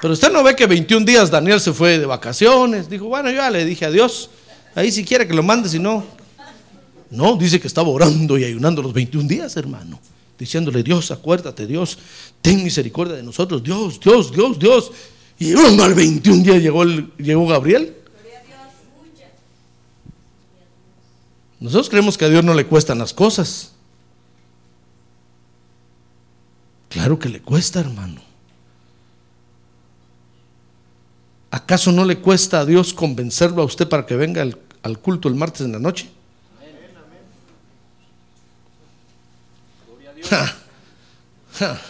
Pero 0.00 0.14
usted 0.14 0.32
no 0.32 0.42
ve 0.42 0.56
que 0.56 0.66
21 0.66 1.06
días 1.06 1.30
Daniel 1.30 1.60
se 1.60 1.72
fue 1.72 1.98
de 1.98 2.06
vacaciones. 2.06 2.90
Dijo, 2.90 3.06
bueno, 3.06 3.30
yo 3.30 3.36
ya 3.36 3.50
le 3.50 3.64
dije 3.64 3.84
a 3.84 3.90
Dios. 3.90 4.30
Ahí 4.74 4.90
si 4.90 5.04
quiere 5.04 5.28
que 5.28 5.34
lo 5.34 5.44
mande, 5.44 5.68
si 5.68 5.78
no. 5.78 6.04
No, 7.10 7.36
dice 7.36 7.60
que 7.60 7.68
estaba 7.68 7.88
orando 7.88 8.36
y 8.36 8.44
ayunando 8.44 8.82
los 8.82 8.92
21 8.92 9.28
días, 9.28 9.56
hermano. 9.56 10.00
Diciéndole, 10.36 10.82
Dios, 10.82 11.12
acuérdate, 11.12 11.66
Dios, 11.66 11.98
ten 12.40 12.64
misericordia 12.64 13.14
de 13.14 13.22
nosotros. 13.22 13.62
Dios, 13.62 14.00
Dios, 14.00 14.32
Dios, 14.32 14.58
Dios. 14.58 14.90
Y 15.38 15.54
uno 15.54 15.84
al 15.84 15.94
21 15.94 16.42
días 16.42 16.60
llegó, 16.60 16.82
el, 16.82 17.12
llegó 17.18 17.46
Gabriel. 17.46 17.94
Nosotros 21.62 21.88
creemos 21.88 22.18
que 22.18 22.24
a 22.24 22.28
Dios 22.28 22.42
no 22.42 22.54
le 22.54 22.66
cuestan 22.66 22.98
las 22.98 23.14
cosas. 23.14 23.70
Claro 26.88 27.20
que 27.20 27.28
le 27.28 27.40
cuesta, 27.40 27.78
hermano. 27.78 28.20
¿Acaso 31.52 31.92
no 31.92 32.04
le 32.04 32.18
cuesta 32.18 32.58
a 32.58 32.64
Dios 32.64 32.92
convencerlo 32.92 33.62
a 33.62 33.64
usted 33.64 33.88
para 33.88 34.04
que 34.04 34.16
venga 34.16 34.42
al, 34.42 34.98
culto 34.98 35.28
el 35.28 35.36
martes 35.36 35.60
en 35.60 35.70
la 35.70 35.78
noche? 35.78 36.10
Ja, 40.28 40.56
ja. 41.60 41.80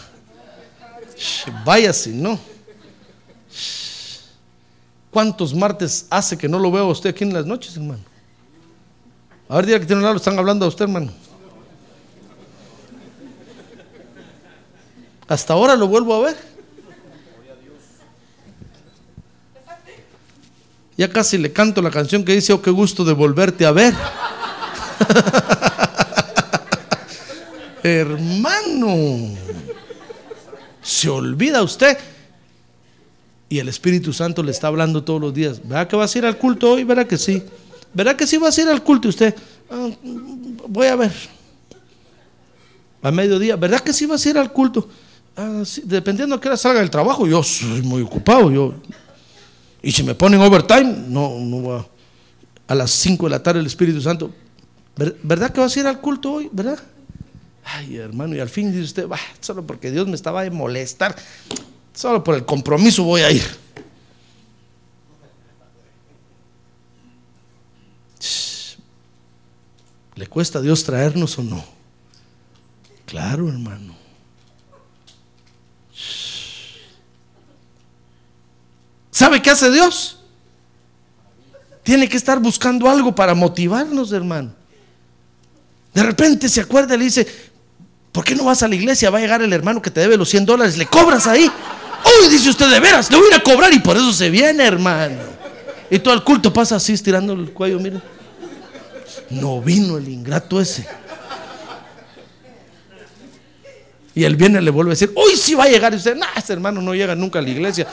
Vaya 1.65 1.91
si 1.93 2.11
no. 2.11 2.39
¿Cuántos 5.09 5.51
martes 5.55 6.05
hace 6.11 6.37
que 6.37 6.47
no 6.47 6.59
lo 6.59 6.71
veo 6.71 6.83
a 6.83 6.91
usted 6.91 7.09
aquí 7.09 7.23
en 7.23 7.33
las 7.33 7.47
noches, 7.47 7.75
hermano? 7.75 8.12
A 9.53 9.57
ver, 9.57 9.67
día 9.67 9.79
que 9.79 9.85
tiene 9.85 9.99
un 9.99 10.05
lado, 10.05 10.17
están 10.17 10.39
hablando 10.39 10.65
a 10.65 10.67
usted, 10.67 10.85
hermano. 10.85 11.11
Hasta 15.27 15.53
ahora 15.53 15.75
lo 15.75 15.87
vuelvo 15.87 16.15
a 16.15 16.21
ver. 16.25 16.35
Ya 20.97 21.07
casi 21.07 21.37
le 21.37 21.53
canto 21.53 21.83
la 21.83 21.91
canción 21.91 22.25
que 22.25 22.33
dice, 22.33 22.51
oh, 22.51 22.63
qué 22.63 22.71
gusto 22.71 23.05
de 23.05 23.13
volverte 23.13 23.67
a 23.67 23.71
ver. 23.71 23.93
Hermano, 27.83 29.35
se 30.81 31.09
olvida 31.09 31.61
usted. 31.61 31.95
Y 33.49 33.59
el 33.59 33.69
Espíritu 33.69 34.13
Santo 34.13 34.41
le 34.41 34.49
está 34.49 34.65
hablando 34.65 35.03
todos 35.03 35.21
los 35.21 35.31
días. 35.31 35.61
¿Verdad 35.61 35.87
que 35.87 35.95
vas 35.95 36.15
a 36.15 36.17
ir 36.17 36.25
al 36.25 36.39
culto 36.39 36.71
hoy? 36.71 36.85
¿Verdad 36.85 37.05
que 37.05 37.19
sí? 37.19 37.43
¿Verdad 37.93 38.15
que 38.15 38.25
sí 38.27 38.37
vas 38.37 38.57
a 38.57 38.61
ir 38.61 38.67
al 38.69 38.83
culto? 38.83 39.07
Y 39.07 39.09
usted, 39.09 39.35
"Ah, 39.69 39.89
voy 40.67 40.87
a 40.87 40.95
ver. 40.95 41.11
A 43.01 43.11
mediodía, 43.11 43.55
¿verdad 43.55 43.81
que 43.81 43.91
sí 43.93 44.05
vas 44.05 44.25
a 44.25 44.29
ir 44.29 44.37
al 44.37 44.51
culto? 44.53 44.87
"Ah, 45.35 45.61
sí, 45.65 45.81
Dependiendo 45.85 46.35
a 46.35 46.41
qué 46.41 46.47
hora 46.47 46.57
salga 46.57 46.79
del 46.79 46.89
trabajo, 46.89 47.27
yo 47.27 47.43
soy 47.43 47.81
muy 47.81 48.01
ocupado. 48.01 48.49
Yo, 48.51 48.73
y 49.81 49.91
si 49.91 50.03
me 50.03 50.15
ponen 50.15 50.39
overtime, 50.41 51.05
no, 51.09 51.37
no 51.39 51.57
voy 51.59 51.79
a. 52.67 52.75
Las 52.75 52.91
5 52.91 53.25
de 53.25 53.31
la 53.31 53.43
tarde 53.43 53.59
el 53.59 53.65
Espíritu 53.67 54.01
Santo, 54.01 54.31
"¿Ver- 54.95 55.17
¿verdad 55.21 55.51
que 55.51 55.59
vas 55.59 55.75
a 55.75 55.79
ir 55.81 55.85
al 55.87 55.99
culto 56.01 56.33
hoy? 56.33 56.49
¿Verdad? 56.51 56.79
Ay, 57.65 57.97
hermano, 57.97 58.35
y 58.35 58.39
al 58.39 58.49
fin 58.49 58.71
dice 58.71 58.83
usted, 58.83 59.07
"Bah, 59.07 59.19
solo 59.41 59.65
porque 59.65 59.91
Dios 59.91 60.07
me 60.07 60.15
estaba 60.15 60.43
de 60.43 60.49
molestar, 60.49 61.15
solo 61.93 62.23
por 62.23 62.35
el 62.35 62.45
compromiso 62.45 63.03
voy 63.03 63.21
a 63.21 63.31
ir. 63.31 63.43
¿Le 70.15 70.27
cuesta 70.27 70.59
a 70.59 70.61
Dios 70.61 70.83
traernos 70.83 71.37
o 71.39 71.43
no? 71.43 71.63
Claro, 73.05 73.49
hermano. 73.49 73.95
¿Sabe 79.11 79.41
qué 79.41 79.49
hace 79.49 79.71
Dios? 79.71 80.19
Tiene 81.83 82.07
que 82.07 82.17
estar 82.17 82.39
buscando 82.39 82.89
algo 82.89 83.13
para 83.13 83.35
motivarnos, 83.35 84.11
hermano. 84.11 84.53
De 85.93 86.01
repente 86.01 86.49
se 86.49 86.61
acuerda 86.61 86.95
y 86.95 86.97
le 86.97 87.03
dice, 87.05 87.27
¿por 88.11 88.23
qué 88.23 88.35
no 88.35 88.45
vas 88.45 88.63
a 88.63 88.67
la 88.67 88.75
iglesia? 88.75 89.09
Va 89.09 89.19
a 89.19 89.21
llegar 89.21 89.41
el 89.41 89.53
hermano 89.53 89.81
que 89.81 89.91
te 89.91 90.01
debe 90.01 90.17
los 90.17 90.29
100 90.29 90.45
dólares, 90.45 90.77
le 90.77 90.87
cobras 90.87 91.27
ahí. 91.27 91.43
Uy, 91.45 92.29
dice 92.29 92.49
usted, 92.49 92.69
de 92.69 92.79
veras, 92.79 93.11
le 93.11 93.17
voy 93.17 93.33
a 93.33 93.43
cobrar 93.43 93.73
y 93.73 93.79
por 93.79 93.97
eso 93.97 94.11
se 94.11 94.29
viene, 94.29 94.63
hermano. 94.63 95.21
Y 95.89 95.99
todo 95.99 96.13
el 96.13 96.23
culto 96.23 96.51
pasa 96.51 96.77
así, 96.77 96.93
estirando 96.93 97.33
el 97.33 97.51
cuello, 97.51 97.79
mire. 97.79 98.01
No 99.29 99.61
vino 99.61 99.97
el 99.97 100.07
ingrato 100.07 100.59
ese. 100.59 100.85
Y 104.15 104.23
él 104.23 104.35
viene 104.35 104.59
y 104.59 104.63
le 104.63 104.71
vuelve 104.71 104.91
a 104.91 104.93
decir, 104.93 105.11
uy, 105.15 105.35
sí 105.35 105.55
va 105.55 105.63
a 105.63 105.69
llegar. 105.69 105.93
Y 105.93 105.97
usted, 105.97 106.15
no, 106.15 106.25
este 106.35 106.53
hermano 106.53 106.81
no 106.81 106.93
llega 106.93 107.15
nunca 107.15 107.39
a 107.39 107.41
la 107.41 107.49
iglesia. 107.49 107.87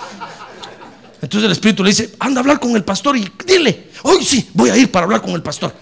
Entonces 1.22 1.46
el 1.46 1.52
Espíritu 1.52 1.82
le 1.82 1.90
dice, 1.90 2.14
anda 2.18 2.40
a 2.40 2.42
hablar 2.42 2.60
con 2.60 2.76
el 2.76 2.84
pastor 2.84 3.16
y 3.16 3.30
dile, 3.46 3.90
hoy 4.02 4.24
sí, 4.24 4.50
voy 4.54 4.70
a 4.70 4.76
ir 4.76 4.90
para 4.90 5.04
hablar 5.04 5.22
con 5.22 5.30
el 5.30 5.42
pastor. 5.42 5.72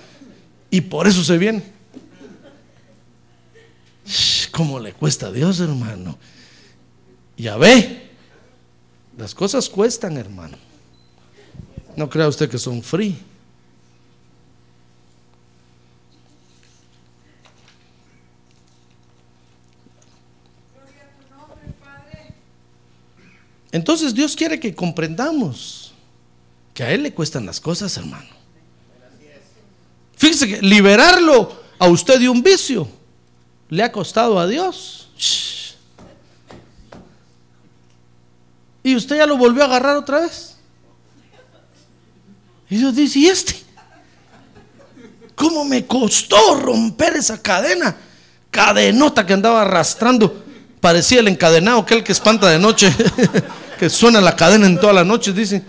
Y 0.70 0.80
por 0.80 1.06
eso 1.06 1.24
se 1.24 1.38
viene. 1.38 1.62
¿Cómo 4.52 4.80
le 4.80 4.92
cuesta 4.92 5.26
a 5.26 5.32
Dios, 5.32 5.60
hermano? 5.60 6.18
Ya 7.36 7.56
ve, 7.56 8.10
las 9.16 9.34
cosas 9.34 9.68
cuestan, 9.68 10.16
hermano. 10.16 10.56
No 11.96 12.08
crea 12.08 12.28
usted 12.28 12.48
que 12.48 12.58
son 12.58 12.82
free. 12.82 13.16
Entonces 23.78 24.12
Dios 24.12 24.34
quiere 24.34 24.58
que 24.58 24.74
comprendamos 24.74 25.92
que 26.74 26.82
a 26.82 26.90
Él 26.90 27.04
le 27.04 27.14
cuestan 27.14 27.46
las 27.46 27.60
cosas, 27.60 27.96
hermano. 27.96 28.28
Fíjese 30.16 30.48
que 30.48 30.62
liberarlo 30.62 31.62
a 31.78 31.86
usted 31.86 32.18
de 32.18 32.28
un 32.28 32.42
vicio 32.42 32.88
le 33.68 33.84
ha 33.84 33.92
costado 33.92 34.40
a 34.40 34.48
Dios. 34.48 35.10
Y 38.82 38.96
usted 38.96 39.18
ya 39.18 39.26
lo 39.26 39.36
volvió 39.36 39.62
a 39.62 39.66
agarrar 39.66 39.96
otra 39.96 40.22
vez. 40.22 40.56
Y 42.68 42.78
Dios 42.78 42.96
dice, 42.96 43.20
¿y 43.20 43.26
este? 43.28 43.62
¿Cómo 45.36 45.64
me 45.64 45.86
costó 45.86 46.56
romper 46.56 47.14
esa 47.14 47.40
cadena? 47.40 47.96
Cadenota 48.50 49.24
que 49.24 49.34
andaba 49.34 49.62
arrastrando. 49.62 50.44
Parecía 50.80 51.20
el 51.20 51.28
encadenado, 51.28 51.78
aquel 51.78 52.02
que 52.02 52.10
espanta 52.10 52.48
de 52.48 52.58
noche, 52.58 52.92
que 53.78 53.88
suena 53.88 54.20
la 54.20 54.36
cadena 54.36 54.66
en 54.66 54.78
toda 54.78 54.92
la 54.92 55.04
noche, 55.04 55.32
dice. 55.32 55.62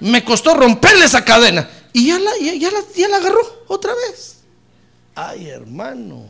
Me 0.00 0.24
costó 0.24 0.54
romperle 0.54 1.04
esa 1.04 1.24
cadena. 1.24 1.68
Y 1.92 2.08
ya 2.08 2.18
la, 2.18 2.30
ya, 2.38 2.70
la, 2.70 2.78
ya 2.94 3.08
la 3.08 3.16
agarró 3.18 3.64
otra 3.68 3.92
vez. 3.94 4.38
Ay, 5.14 5.48
hermano. 5.48 6.26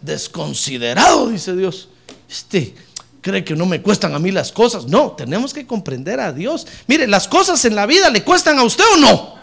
Desconsiderado, 0.00 1.28
dice 1.28 1.56
Dios. 1.56 1.88
Este 2.28 2.74
cree 3.20 3.44
que 3.44 3.54
no 3.54 3.66
me 3.66 3.82
cuestan 3.82 4.14
a 4.14 4.18
mí 4.18 4.30
las 4.30 4.52
cosas. 4.52 4.86
No, 4.86 5.12
tenemos 5.12 5.52
que 5.52 5.66
comprender 5.66 6.20
a 6.20 6.32
Dios. 6.32 6.66
Mire, 6.86 7.06
las 7.06 7.28
cosas 7.28 7.64
en 7.64 7.74
la 7.74 7.86
vida 7.86 8.08
le 8.10 8.22
cuestan 8.22 8.58
a 8.58 8.62
usted 8.62 8.84
o 8.94 8.96
no. 8.96 9.34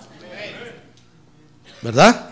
¿Verdad? 1.82 2.30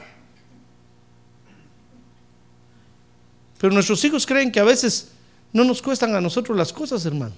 Pero 3.60 3.74
nuestros 3.74 4.04
hijos 4.04 4.26
creen 4.26 4.52
que 4.52 4.60
a 4.60 4.64
veces 4.64 5.10
no 5.56 5.64
nos 5.64 5.82
cuestan 5.82 6.14
a 6.14 6.20
nosotros 6.20 6.58
las 6.58 6.74
cosas, 6.74 7.06
hermano. 7.06 7.34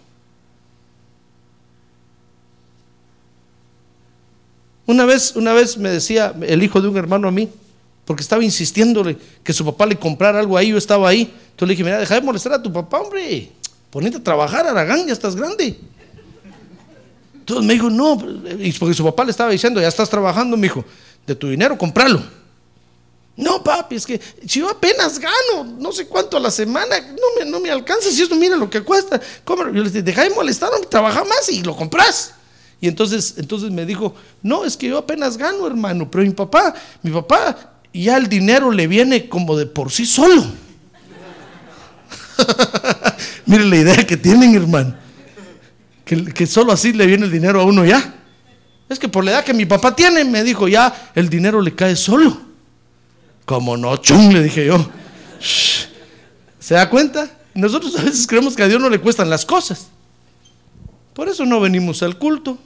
Una 4.88 5.06
vez, 5.06 5.36
una 5.36 5.54
vez 5.54 5.78
me 5.78 5.92
decía 5.92 6.34
el 6.42 6.64
hijo 6.64 6.82
de 6.82 6.88
un 6.88 6.98
hermano 6.98 7.28
a 7.28 7.32
mí, 7.32 7.48
porque 8.06 8.24
estaba 8.24 8.44
insistiéndole 8.44 9.20
que 9.44 9.54
su 9.54 9.64
papá 9.64 9.86
le 9.86 10.00
comprara 10.00 10.40
algo 10.40 10.58
ahí, 10.58 10.70
yo 10.70 10.80
estaba 10.80 11.08
ahí. 11.08 11.32
Entonces 11.52 11.68
le 11.68 11.74
dije, 11.74 11.84
mira, 11.84 12.00
deja 12.00 12.16
de 12.16 12.22
molestar 12.22 12.54
a 12.54 12.64
tu 12.64 12.74
papá, 12.74 13.02
hombre. 13.02 13.52
Ponete 13.92 14.18
a 14.18 14.24
trabajar, 14.24 14.66
Aragán, 14.66 15.06
ya 15.06 15.14
estás 15.14 15.36
grande. 15.36 15.80
Entonces 17.36 17.64
me 17.68 17.76
dijo, 17.76 17.92
no, 17.92 18.18
y 18.58 18.74
porque 18.74 18.96
su 18.96 19.04
papá 19.04 19.26
le 19.26 19.30
estaba 19.30 19.52
diciendo, 19.52 19.80
ya 19.80 19.90
estás 19.90 20.10
trabajando, 20.10 20.58
me 20.58 20.64
dijo, 20.64 20.84
de 21.28 21.36
tu 21.36 21.50
dinero, 21.50 21.78
compralo. 21.78 22.24
No, 23.38 23.64
papi, 23.64 23.96
es 23.96 24.06
que 24.06 24.20
si 24.48 24.60
yo 24.60 24.68
apenas 24.68 25.20
gano 25.20 25.64
no 25.78 25.92
sé 25.92 26.08
cuánto 26.08 26.38
a 26.38 26.40
la 26.40 26.50
semana, 26.50 27.00
no 27.00 27.40
me, 27.40 27.50
no 27.50 27.60
me 27.60 27.70
alcanza. 27.70 28.10
Si 28.10 28.24
esto 28.24 28.36
mira 28.36 28.58
lo 28.58 28.68
que 28.68 28.82
cuesta. 28.82 29.22
¿Cómo? 29.46 29.64
Yo 29.66 29.84
le 29.84 29.92
dije, 29.92 30.02
deja 30.02 30.24
de 30.24 30.32
molestar, 30.32 30.72
trabaja 30.90 31.24
más 31.24 31.48
y 31.50 31.62
lo 31.62 31.76
compras. 31.76 32.34
Y 32.82 32.88
entonces, 32.88 33.36
entonces 33.38 33.70
me 33.70 33.86
dijo, 33.86 34.16
no, 34.42 34.66
es 34.66 34.76
que 34.76 34.88
yo 34.88 34.98
apenas 34.98 35.38
gano, 35.38 35.68
hermano, 35.68 36.10
pero 36.10 36.24
mi 36.24 36.32
papá, 36.32 36.74
mi 37.04 37.12
papá, 37.12 37.76
ya 37.94 38.18
el 38.18 38.28
dinero 38.28 38.72
le 38.72 38.88
viene 38.88 39.30
como 39.30 39.56
de 39.56 39.68
por 39.68 39.92
sí 39.92 40.08
solo. 40.08 40.44
Miren 43.46 43.70
la 43.70 43.78
idea 43.78 44.08
que 44.08 44.18
tienen, 44.18 44.56
hermano. 44.56 44.96
Que 46.06 46.48
solo 46.48 46.72
así 46.72 46.92
le 46.94 47.06
viene 47.06 47.26
el 47.26 47.32
dinero 47.32 47.62
a 47.62 47.66
uno 47.66 47.86
ya. 47.86 48.16
Es 48.90 48.98
que 48.98 49.10
por 49.10 49.24
la 49.24 49.32
edad 49.32 49.44
que 49.44 49.54
mi 49.54 49.66
papá 49.66 49.96
tiene, 49.96 50.24
me 50.24 50.44
dijo, 50.44 50.68
ya 50.68 51.12
el 51.14 51.30
dinero 51.30 51.62
le 51.62 51.76
cae 51.76 51.96
solo. 51.96 52.47
Como 53.48 53.78
no, 53.78 53.96
chung, 53.96 54.34
le 54.34 54.44
dije 54.44 54.66
yo. 54.66 54.90
¿Se 56.60 56.74
da 56.74 56.90
cuenta? 56.90 57.32
Nosotros 57.54 57.98
a 57.98 58.04
veces 58.04 58.28
creemos 58.28 58.58
que 58.58 58.64
a 58.64 58.68
Dios 58.68 58.82
no 58.82 58.90
le 58.90 59.00
cuestan 59.00 59.30
las 59.30 59.46
cosas. 59.46 59.88
Por 61.14 61.30
eso 61.30 61.46
no 61.46 61.62
venimos 61.62 62.04
al 62.04 62.18
culto. 62.18 62.58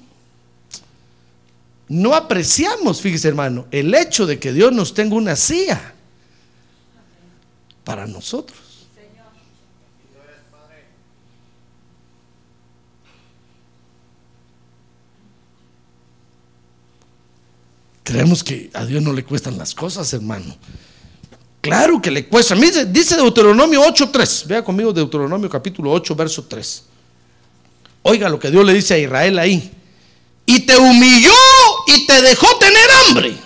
No 1.87 2.15
apreciamos, 2.15 2.99
fíjese 2.99 3.27
hermano, 3.27 3.67
el 3.69 3.93
hecho 3.93 4.25
de 4.25 4.39
que 4.39 4.53
Dios 4.53 4.73
nos 4.73 4.95
tenga 4.95 5.13
una 5.13 5.35
silla 5.35 5.93
para 7.83 8.07
nosotros. 8.07 8.57
Creemos 18.03 18.43
que 18.43 18.69
a 18.73 18.85
Dios 18.85 19.01
no 19.01 19.13
le 19.13 19.23
cuestan 19.23 19.57
las 19.57 19.75
cosas, 19.75 20.11
hermano. 20.13 20.57
Claro 21.61 22.01
que 22.01 22.09
le 22.09 22.27
cuesta. 22.27 22.55
Dice, 22.55 22.85
dice 22.85 23.15
Deuteronomio 23.15 23.83
8.3. 23.83 24.47
Vea 24.47 24.63
conmigo 24.63 24.91
Deuteronomio 24.91 25.49
capítulo 25.49 25.91
8, 25.91 26.15
verso 26.15 26.43
3. 26.45 26.83
Oiga 28.03 28.29
lo 28.29 28.39
que 28.39 28.49
Dios 28.49 28.65
le 28.65 28.73
dice 28.73 28.95
a 28.95 28.97
Israel 28.97 29.37
ahí. 29.37 29.71
Y 30.47 30.61
te 30.61 30.75
humilló 30.75 31.31
y 31.87 32.07
te 32.07 32.21
dejó 32.23 32.57
tener 32.57 32.89
hambre. 33.05 33.37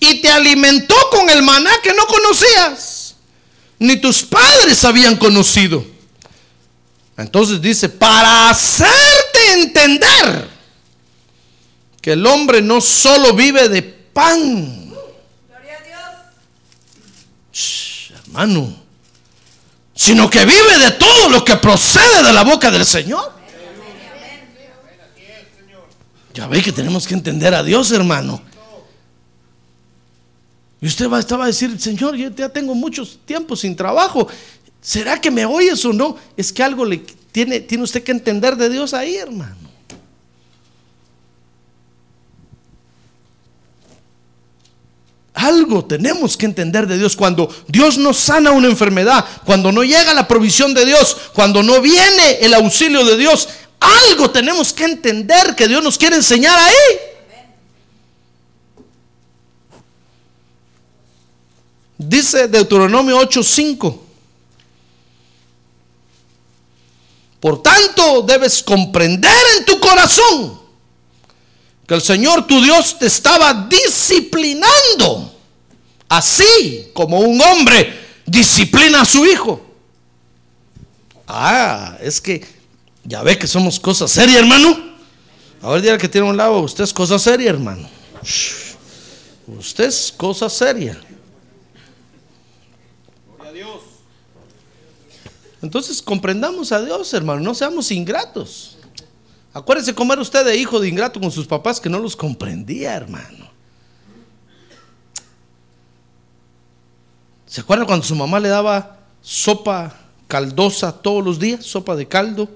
Y 0.00 0.22
te 0.22 0.30
alimentó 0.30 0.94
con 1.10 1.28
el 1.28 1.42
maná 1.42 1.70
que 1.82 1.92
no 1.92 2.06
conocías. 2.06 3.16
Ni 3.78 3.96
tus 3.96 4.22
padres 4.22 4.82
habían 4.84 5.16
conocido. 5.16 5.84
Entonces 7.18 7.60
dice, 7.60 7.90
para 7.90 8.48
hacerte 8.48 9.52
entender 9.52 10.49
que 12.00 12.12
el 12.12 12.26
hombre 12.26 12.62
no 12.62 12.80
solo 12.80 13.34
vive 13.34 13.68
de 13.68 13.82
pan. 13.82 14.92
Shh, 17.52 18.12
hermano, 18.12 18.74
sino 19.94 20.30
que 20.30 20.44
vive 20.44 20.78
de 20.78 20.92
todo 20.92 21.28
lo 21.28 21.44
que 21.44 21.56
procede 21.56 22.22
de 22.22 22.32
la 22.32 22.42
boca 22.42 22.70
del 22.70 22.86
Señor. 22.86 23.40
Ya 26.32 26.46
ve 26.46 26.62
que 26.62 26.72
tenemos 26.72 27.06
que 27.06 27.14
entender 27.14 27.54
a 27.54 27.62
Dios, 27.62 27.90
hermano. 27.90 28.40
Y 30.80 30.86
usted 30.86 31.10
va, 31.10 31.18
estaba 31.18 31.44
a 31.44 31.48
decir, 31.48 31.78
Señor, 31.78 32.16
yo 32.16 32.30
ya 32.30 32.48
tengo 32.48 32.74
muchos 32.74 33.18
tiempos 33.26 33.60
sin 33.60 33.76
trabajo. 33.76 34.26
¿Será 34.80 35.20
que 35.20 35.30
me 35.30 35.44
oyes 35.44 35.84
o 35.84 35.92
no? 35.92 36.16
Es 36.36 36.52
que 36.52 36.62
algo 36.62 36.84
le 36.84 36.98
tiene, 37.32 37.60
tiene 37.60 37.84
usted 37.84 38.02
que 38.02 38.12
entender 38.12 38.56
de 38.56 38.70
Dios 38.70 38.94
ahí, 38.94 39.16
hermano. 39.16 39.69
Algo 45.40 45.86
tenemos 45.86 46.36
que 46.36 46.44
entender 46.44 46.86
de 46.86 46.98
Dios 46.98 47.16
cuando 47.16 47.48
Dios 47.66 47.96
nos 47.96 48.18
sana 48.18 48.50
una 48.50 48.68
enfermedad, 48.68 49.24
cuando 49.46 49.72
no 49.72 49.82
llega 49.82 50.12
la 50.12 50.28
provisión 50.28 50.74
de 50.74 50.84
Dios, 50.84 51.16
cuando 51.32 51.62
no 51.62 51.80
viene 51.80 52.40
el 52.42 52.52
auxilio 52.52 53.06
de 53.06 53.16
Dios. 53.16 53.48
Algo 53.80 54.30
tenemos 54.30 54.74
que 54.74 54.84
entender 54.84 55.56
que 55.56 55.66
Dios 55.66 55.82
nos 55.82 55.96
quiere 55.96 56.16
enseñar 56.16 56.58
ahí. 56.58 56.98
Dice 61.96 62.46
Deuteronomio 62.46 63.18
8:5. 63.18 63.98
Por 67.40 67.62
tanto, 67.62 68.20
debes 68.20 68.62
comprender 68.62 69.42
en 69.56 69.64
tu 69.64 69.80
corazón 69.80 70.59
que 71.90 71.96
el 71.96 72.02
Señor 72.02 72.46
tu 72.46 72.62
Dios 72.62 73.00
te 73.00 73.06
estaba 73.06 73.52
disciplinando, 73.68 75.34
así 76.08 76.88
como 76.94 77.18
un 77.18 77.40
hombre 77.40 77.98
disciplina 78.24 79.00
a 79.00 79.04
su 79.04 79.26
hijo. 79.26 79.60
Ah, 81.26 81.98
es 82.00 82.20
que 82.20 82.46
ya 83.02 83.24
ve 83.24 83.36
que 83.36 83.48
somos 83.48 83.80
cosas 83.80 84.08
serias, 84.12 84.38
hermano. 84.38 84.78
A 85.60 85.70
ver, 85.70 85.82
diga 85.82 85.98
que 85.98 86.08
tiene 86.08 86.28
un 86.28 86.36
lado, 86.36 86.60
usted 86.60 86.84
es 86.84 86.92
cosa 86.92 87.18
seria, 87.18 87.50
hermano. 87.50 87.90
Usted 89.48 89.86
es 89.86 90.14
cosa 90.16 90.48
seria. 90.48 90.96
Entonces 95.60 96.00
comprendamos 96.00 96.70
a 96.70 96.84
Dios, 96.84 97.12
hermano, 97.14 97.40
no 97.40 97.52
seamos 97.52 97.90
ingratos. 97.90 98.76
Acuérdese 99.52 99.94
cómo 99.94 100.12
era 100.12 100.22
usted 100.22 100.44
de 100.44 100.56
hijo 100.56 100.78
de 100.78 100.88
ingrato 100.88 101.20
con 101.20 101.30
sus 101.30 101.46
papás 101.46 101.80
que 101.80 101.88
no 101.88 101.98
los 101.98 102.14
comprendía, 102.14 102.94
hermano. 102.94 103.50
¿Se 107.46 107.60
acuerda 107.60 107.84
cuando 107.84 108.06
su 108.06 108.14
mamá 108.14 108.38
le 108.38 108.48
daba 108.48 108.98
sopa 109.20 109.96
caldosa 110.28 110.92
todos 110.92 111.24
los 111.24 111.40
días? 111.40 111.64
Sopa 111.64 111.96
de 111.96 112.06
caldo 112.06 112.48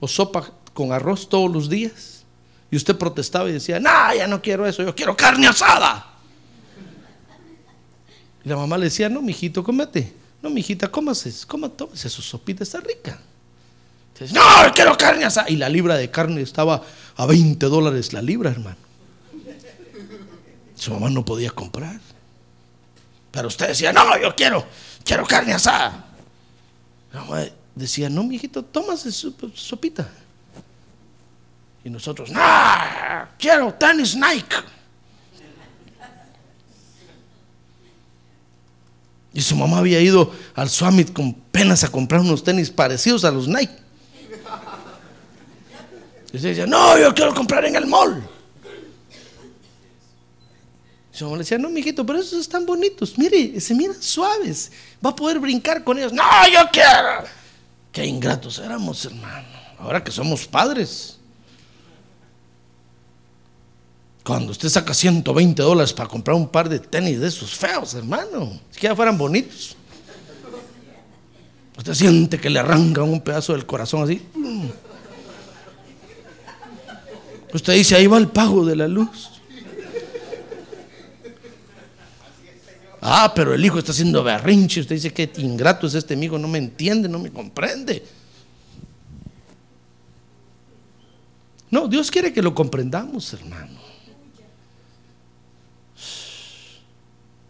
o 0.00 0.08
sopa 0.08 0.50
con 0.74 0.90
arroz 0.90 1.28
todos 1.28 1.48
los 1.48 1.68
días. 1.68 2.24
Y 2.72 2.76
usted 2.76 2.96
protestaba 2.96 3.48
y 3.48 3.52
decía, 3.52 3.78
no, 3.78 4.14
ya 4.16 4.26
no 4.26 4.42
quiero 4.42 4.66
eso, 4.66 4.82
yo 4.82 4.94
quiero 4.94 5.16
carne 5.16 5.46
asada. 5.46 6.06
Y 8.44 8.48
la 8.48 8.56
mamá 8.56 8.76
le 8.78 8.86
decía, 8.86 9.08
no, 9.08 9.22
mijito, 9.22 9.62
cómete. 9.62 10.12
No, 10.42 10.50
mijita, 10.50 10.90
cómase, 10.90 11.32
cómase, 11.46 12.08
su 12.08 12.20
sopita, 12.20 12.64
está 12.64 12.80
rica. 12.80 13.20
No, 14.30 14.42
quiero 14.74 14.96
carne 14.96 15.24
asada. 15.24 15.50
Y 15.50 15.56
la 15.56 15.68
libra 15.68 15.96
de 15.96 16.10
carne 16.10 16.42
estaba 16.42 16.82
a 17.16 17.26
20 17.26 17.66
dólares 17.66 18.12
la 18.12 18.22
libra, 18.22 18.50
hermano. 18.50 18.76
Su 20.76 20.92
mamá 20.92 21.10
no 21.10 21.24
podía 21.24 21.50
comprar. 21.50 22.00
Pero 23.30 23.48
usted 23.48 23.68
decía, 23.68 23.92
no, 23.92 24.20
yo 24.20 24.34
quiero, 24.36 24.64
quiero 25.04 25.26
carne 25.26 25.54
asada. 25.54 26.04
La 27.12 27.22
mamá 27.22 27.44
decía, 27.74 28.08
no, 28.08 28.22
mijito, 28.22 28.62
tómase 28.64 29.10
su 29.10 29.34
sopita. 29.54 30.08
Y 31.84 31.90
nosotros, 31.90 32.30
no, 32.30 32.40
quiero 33.38 33.72
tenis 33.74 34.14
Nike. 34.14 34.56
Y 39.34 39.40
su 39.40 39.56
mamá 39.56 39.78
había 39.78 40.00
ido 40.00 40.30
al 40.54 40.68
Summit 40.68 41.12
con 41.12 41.32
penas 41.32 41.84
a 41.84 41.88
comprar 41.90 42.20
unos 42.20 42.44
tenis 42.44 42.70
parecidos 42.70 43.24
a 43.24 43.30
los 43.30 43.48
Nike. 43.48 43.81
Y 46.32 46.36
usted 46.36 46.48
decía, 46.50 46.66
no, 46.66 46.98
yo 46.98 47.14
quiero 47.14 47.34
comprar 47.34 47.64
en 47.66 47.76
el 47.76 47.86
mall. 47.86 48.22
Y 51.12 51.16
su 51.16 51.30
le 51.32 51.38
decía, 51.38 51.58
no, 51.58 51.68
mijito, 51.68 52.06
pero 52.06 52.20
esos 52.20 52.40
están 52.40 52.64
bonitos. 52.64 53.18
Mire, 53.18 53.60
se 53.60 53.74
miran 53.74 54.00
suaves. 54.02 54.72
Va 55.04 55.10
a 55.10 55.16
poder 55.16 55.38
brincar 55.38 55.84
con 55.84 55.98
ellos. 55.98 56.12
No, 56.12 56.22
yo 56.50 56.60
quiero. 56.72 57.28
Qué 57.92 58.06
ingratos 58.06 58.58
éramos, 58.58 59.04
hermano. 59.04 59.46
Ahora 59.78 60.02
que 60.02 60.10
somos 60.10 60.46
padres. 60.46 61.18
Cuando 64.24 64.52
usted 64.52 64.70
saca 64.70 64.94
120 64.94 65.62
dólares 65.62 65.92
para 65.92 66.08
comprar 66.08 66.34
un 66.34 66.48
par 66.48 66.68
de 66.68 66.78
tenis 66.78 67.20
de 67.20 67.28
esos 67.28 67.54
feos, 67.54 67.92
hermano, 67.92 68.58
si 68.70 68.80
ya 68.80 68.96
fueran 68.96 69.18
bonitos. 69.18 69.76
Usted 71.76 71.92
siente 71.92 72.38
que 72.38 72.48
le 72.48 72.60
arrancan 72.60 73.04
un 73.04 73.20
pedazo 73.20 73.52
del 73.52 73.66
corazón 73.66 74.04
así. 74.04 74.22
Usted 77.52 77.74
dice, 77.74 77.94
ahí 77.96 78.06
va 78.06 78.18
el 78.18 78.28
pago 78.28 78.64
de 78.64 78.76
la 78.76 78.88
luz. 78.88 79.30
Ah, 83.00 83.32
pero 83.34 83.52
el 83.52 83.64
hijo 83.64 83.78
está 83.78 83.92
haciendo 83.92 84.22
berrinche. 84.22 84.80
Usted 84.80 84.94
dice, 84.94 85.12
qué 85.12 85.30
ingrato 85.38 85.86
es 85.86 85.94
este 85.94 86.14
amigo, 86.14 86.38
no 86.38 86.48
me 86.48 86.58
entiende, 86.58 87.08
no 87.08 87.18
me 87.18 87.30
comprende. 87.30 88.04
No, 91.70 91.88
Dios 91.88 92.10
quiere 92.10 92.32
que 92.32 92.42
lo 92.42 92.54
comprendamos, 92.54 93.32
hermano. 93.32 93.82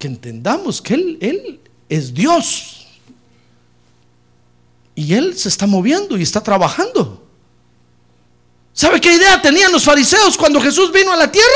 que 0.03 0.09
entendamos 0.09 0.83
que 0.83 0.95
Él, 0.95 1.19
Él 1.21 1.61
es 1.89 2.13
Dios. 2.13 2.89
Y 4.97 5.15
Él 5.15 5.39
se 5.39 5.49
está 5.49 5.65
moviendo 5.65 6.19
y 6.19 6.23
está 6.23 6.41
trabajando. 6.41 7.22
¿Sabe 8.83 9.01
qué 9.01 9.15
idea 9.15 9.41
tenían 9.41 9.71
los 9.71 9.85
fariseos 9.85 10.37
cuando 10.37 10.61
Jesús 10.61 10.91
vino 10.91 11.13
a 11.13 11.17
la 11.17 11.31
tierra? 11.31 11.47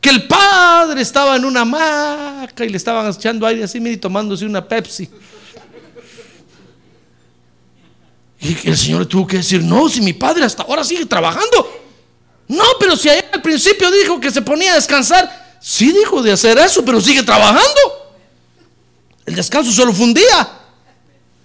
Que 0.00 0.10
el 0.10 0.26
Padre 0.26 1.02
estaba 1.02 1.36
en 1.36 1.44
una 1.44 1.60
hamaca 1.60 2.64
y 2.64 2.68
le 2.68 2.76
estaban 2.76 3.08
echando 3.08 3.46
aire 3.46 3.62
así 3.62 3.78
y 3.78 3.96
tomándose 3.96 4.44
una 4.44 4.66
Pepsi. 4.66 5.08
Y 8.40 8.68
el 8.68 8.76
Señor 8.76 9.06
tuvo 9.06 9.24
que 9.24 9.36
decir, 9.36 9.62
no, 9.62 9.88
si 9.88 10.00
mi 10.00 10.14
Padre 10.14 10.42
hasta 10.44 10.64
ahora 10.64 10.82
sigue 10.82 11.06
trabajando. 11.06 11.80
No, 12.48 12.64
pero 12.80 12.96
si 12.96 13.08
allá 13.08 13.24
al 13.32 13.40
principio 13.40 13.88
dijo 13.92 14.18
que 14.18 14.32
se 14.32 14.42
ponía 14.42 14.72
a 14.72 14.74
descansar, 14.74 15.58
sí 15.60 15.92
dijo 15.92 16.24
de 16.24 16.32
hacer 16.32 16.58
eso, 16.58 16.84
pero 16.84 17.00
sigue 17.00 17.22
trabajando. 17.22 18.18
El 19.24 19.36
descanso 19.36 19.70
solo 19.70 19.92
fue 19.92 20.06
un 20.06 20.14
día. 20.14 20.50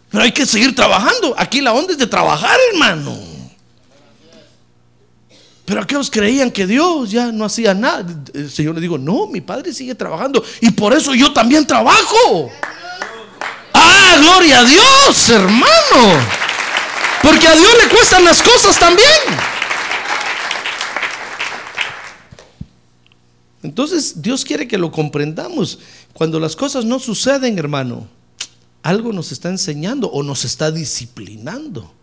Pero 0.09 0.23
hay 0.23 0.31
que 0.31 0.47
seguir 0.47 0.73
trabajando. 0.73 1.35
Aquí 1.37 1.61
la 1.61 1.71
onda 1.71 1.91
es 1.91 1.99
de 1.99 2.07
trabajar, 2.07 2.57
hermano. 2.73 3.38
Pero 5.69 5.83
aquellos 5.83 6.09
creían 6.09 6.49
que 6.49 6.65
Dios 6.65 7.11
ya 7.11 7.31
no 7.31 7.45
hacía 7.45 7.75
nada. 7.75 8.03
El 8.33 8.49
Señor 8.49 8.73
le 8.73 8.81
dijo, 8.81 8.97
no, 8.97 9.27
mi 9.27 9.39
padre 9.39 9.71
sigue 9.71 9.93
trabajando. 9.93 10.43
Y 10.61 10.71
por 10.71 10.93
eso 10.93 11.13
yo 11.13 11.31
también 11.31 11.67
trabajo. 11.67 12.49
Ah, 13.71 14.15
gloria 14.19 14.61
a 14.61 14.63
Dios, 14.63 15.29
hermano. 15.29 16.23
Porque 17.21 17.47
a 17.47 17.53
Dios 17.55 17.71
le 17.83 17.87
cuestan 17.87 18.25
las 18.25 18.41
cosas 18.41 18.79
también. 18.79 19.07
Entonces 23.61 24.23
Dios 24.23 24.43
quiere 24.43 24.67
que 24.67 24.79
lo 24.79 24.91
comprendamos. 24.91 25.77
Cuando 26.13 26.39
las 26.39 26.55
cosas 26.55 26.83
no 26.83 26.97
suceden, 26.97 27.59
hermano, 27.59 28.07
algo 28.81 29.13
nos 29.13 29.31
está 29.31 29.49
enseñando 29.49 30.09
o 30.09 30.23
nos 30.23 30.45
está 30.45 30.71
disciplinando 30.71 31.93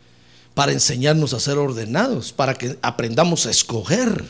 para 0.56 0.72
enseñarnos 0.72 1.34
a 1.34 1.38
ser 1.38 1.58
ordenados, 1.58 2.32
para 2.32 2.54
que 2.54 2.78
aprendamos 2.80 3.44
a 3.44 3.50
escoger. 3.50 4.24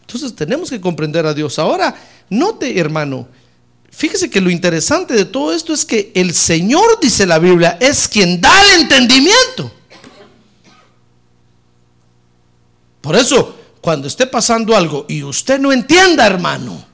Entonces 0.00 0.34
tenemos 0.34 0.70
que 0.70 0.80
comprender 0.80 1.26
a 1.26 1.34
Dios. 1.34 1.58
Ahora, 1.58 1.94
note, 2.30 2.80
hermano, 2.80 3.28
fíjese 3.90 4.30
que 4.30 4.40
lo 4.40 4.48
interesante 4.48 5.12
de 5.12 5.26
todo 5.26 5.52
esto 5.52 5.74
es 5.74 5.84
que 5.84 6.10
el 6.14 6.32
Señor, 6.32 6.98
dice 6.98 7.26
la 7.26 7.38
Biblia, 7.38 7.76
es 7.78 8.08
quien 8.08 8.40
da 8.40 8.50
el 8.72 8.80
entendimiento. 8.80 9.70
Por 13.02 13.16
eso, 13.16 13.54
cuando 13.82 14.08
esté 14.08 14.26
pasando 14.26 14.74
algo 14.74 15.04
y 15.10 15.22
usted 15.22 15.60
no 15.60 15.70
entienda, 15.70 16.26
hermano, 16.26 16.86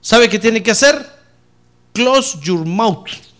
¿sabe 0.00 0.28
qué 0.28 0.38
tiene 0.38 0.62
que 0.62 0.70
hacer? 0.70 1.04
Close 1.92 2.38
your 2.40 2.64
mouth. 2.64 3.33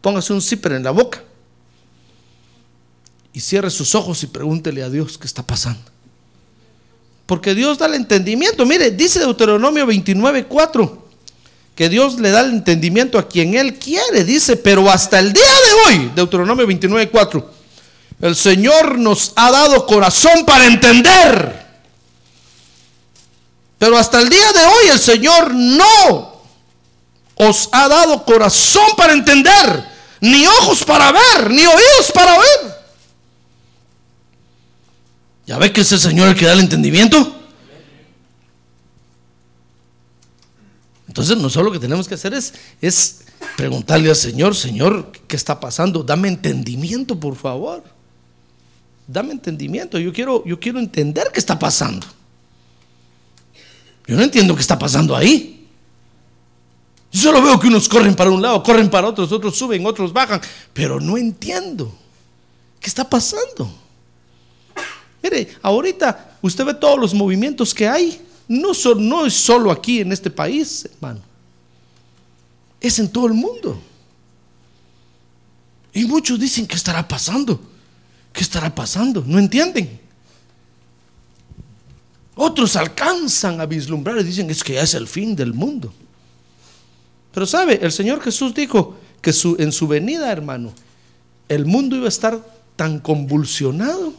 Póngase 0.00 0.32
un 0.32 0.40
zipper 0.40 0.72
en 0.72 0.84
la 0.84 0.90
boca 0.90 1.22
y 3.32 3.40
cierre 3.40 3.70
sus 3.70 3.94
ojos 3.94 4.22
y 4.22 4.26
pregúntele 4.26 4.82
a 4.82 4.88
Dios 4.88 5.18
qué 5.18 5.26
está 5.26 5.42
pasando. 5.42 5.82
Porque 7.26 7.54
Dios 7.54 7.78
da 7.78 7.86
el 7.86 7.94
entendimiento. 7.94 8.66
Mire, 8.66 8.90
dice 8.90 9.20
Deuteronomio 9.20 9.86
29, 9.86 10.46
4, 10.46 11.08
que 11.76 11.88
Dios 11.88 12.18
le 12.18 12.30
da 12.30 12.40
el 12.40 12.50
entendimiento 12.50 13.18
a 13.18 13.28
quien 13.28 13.54
Él 13.54 13.78
quiere. 13.78 14.24
Dice, 14.24 14.56
pero 14.56 14.90
hasta 14.90 15.20
el 15.20 15.32
día 15.32 15.42
de 15.44 15.96
hoy, 15.96 16.12
Deuteronomio 16.14 16.66
29, 16.66 17.08
4, 17.08 17.50
el 18.22 18.34
Señor 18.34 18.98
nos 18.98 19.32
ha 19.36 19.50
dado 19.50 19.86
corazón 19.86 20.44
para 20.44 20.66
entender. 20.66 21.66
Pero 23.78 23.96
hasta 23.96 24.20
el 24.20 24.28
día 24.28 24.52
de 24.52 24.66
hoy 24.66 24.88
el 24.92 24.98
Señor 24.98 25.54
no 25.54 26.42
os 27.36 27.68
ha 27.72 27.88
dado 27.88 28.24
corazón 28.24 28.84
para 28.96 29.14
entender, 29.14 29.89
ni 30.20 30.46
ojos 30.46 30.84
para 30.84 31.12
ver, 31.12 31.50
ni 31.50 31.66
oídos 31.66 32.12
para 32.14 32.34
oír. 32.34 32.72
¿Ya 35.46 35.58
ve 35.58 35.72
que 35.72 35.80
es 35.80 35.92
el 35.92 36.00
Señor 36.00 36.28
el 36.28 36.36
que 36.36 36.46
da 36.46 36.52
el 36.52 36.60
entendimiento? 36.60 37.36
Entonces 41.08 41.36
nosotros 41.38 41.64
lo 41.66 41.72
que 41.72 41.80
tenemos 41.80 42.06
que 42.06 42.14
hacer 42.14 42.34
es, 42.34 42.54
es 42.80 43.22
preguntarle 43.56 44.10
al 44.10 44.16
Señor, 44.16 44.54
Señor, 44.54 45.10
¿qué 45.26 45.34
está 45.34 45.58
pasando? 45.58 46.04
Dame 46.04 46.28
entendimiento, 46.28 47.18
por 47.18 47.34
favor. 47.34 47.82
Dame 49.08 49.32
entendimiento. 49.32 49.98
Yo 49.98 50.12
quiero, 50.12 50.44
yo 50.44 50.60
quiero 50.60 50.78
entender 50.78 51.30
qué 51.32 51.40
está 51.40 51.58
pasando. 51.58 52.06
Yo 54.06 54.16
no 54.16 54.22
entiendo 54.22 54.54
qué 54.54 54.60
está 54.60 54.78
pasando 54.78 55.16
ahí. 55.16 55.59
Yo 57.12 57.20
solo 57.20 57.42
veo 57.42 57.58
que 57.58 57.66
unos 57.66 57.88
corren 57.88 58.14
para 58.14 58.30
un 58.30 58.40
lado, 58.40 58.62
corren 58.62 58.88
para 58.88 59.08
otros, 59.08 59.32
otros 59.32 59.56
suben, 59.56 59.84
otros 59.84 60.12
bajan, 60.12 60.40
pero 60.72 61.00
no 61.00 61.16
entiendo 61.18 61.92
qué 62.78 62.88
está 62.88 63.08
pasando. 63.08 63.70
Mire, 65.22 65.56
ahorita 65.60 66.38
usted 66.40 66.64
ve 66.64 66.74
todos 66.74 66.98
los 66.98 67.14
movimientos 67.14 67.74
que 67.74 67.88
hay. 67.88 68.20
No, 68.48 68.72
no 68.96 69.26
es 69.26 69.34
solo 69.34 69.70
aquí 69.70 70.00
en 70.00 70.12
este 70.12 70.30
país, 70.30 70.88
hermano. 70.92 71.20
Es 72.80 72.98
en 72.98 73.08
todo 73.10 73.26
el 73.26 73.34
mundo. 73.34 73.80
Y 75.92 76.04
muchos 76.04 76.38
dicen, 76.38 76.66
¿qué 76.66 76.76
estará 76.76 77.06
pasando? 77.06 77.60
¿Qué 78.32 78.40
estará 78.40 78.72
pasando? 78.72 79.22
No 79.26 79.38
entienden. 79.38 80.00
Otros 82.34 82.76
alcanzan 82.76 83.60
a 83.60 83.66
vislumbrar 83.66 84.18
y 84.18 84.24
dicen, 84.24 84.48
es 84.50 84.64
que 84.64 84.74
ya 84.74 84.82
es 84.82 84.94
el 84.94 85.06
fin 85.06 85.36
del 85.36 85.52
mundo. 85.52 85.92
Pero 87.32 87.46
sabe, 87.46 87.78
el 87.82 87.92
Señor 87.92 88.20
Jesús 88.20 88.54
dijo 88.54 88.96
que 89.20 89.32
en 89.58 89.72
su 89.72 89.86
venida, 89.86 90.32
hermano, 90.32 90.72
el 91.48 91.66
mundo 91.66 91.96
iba 91.96 92.06
a 92.06 92.08
estar 92.08 92.40
tan 92.76 92.98
convulsionado 92.98 94.14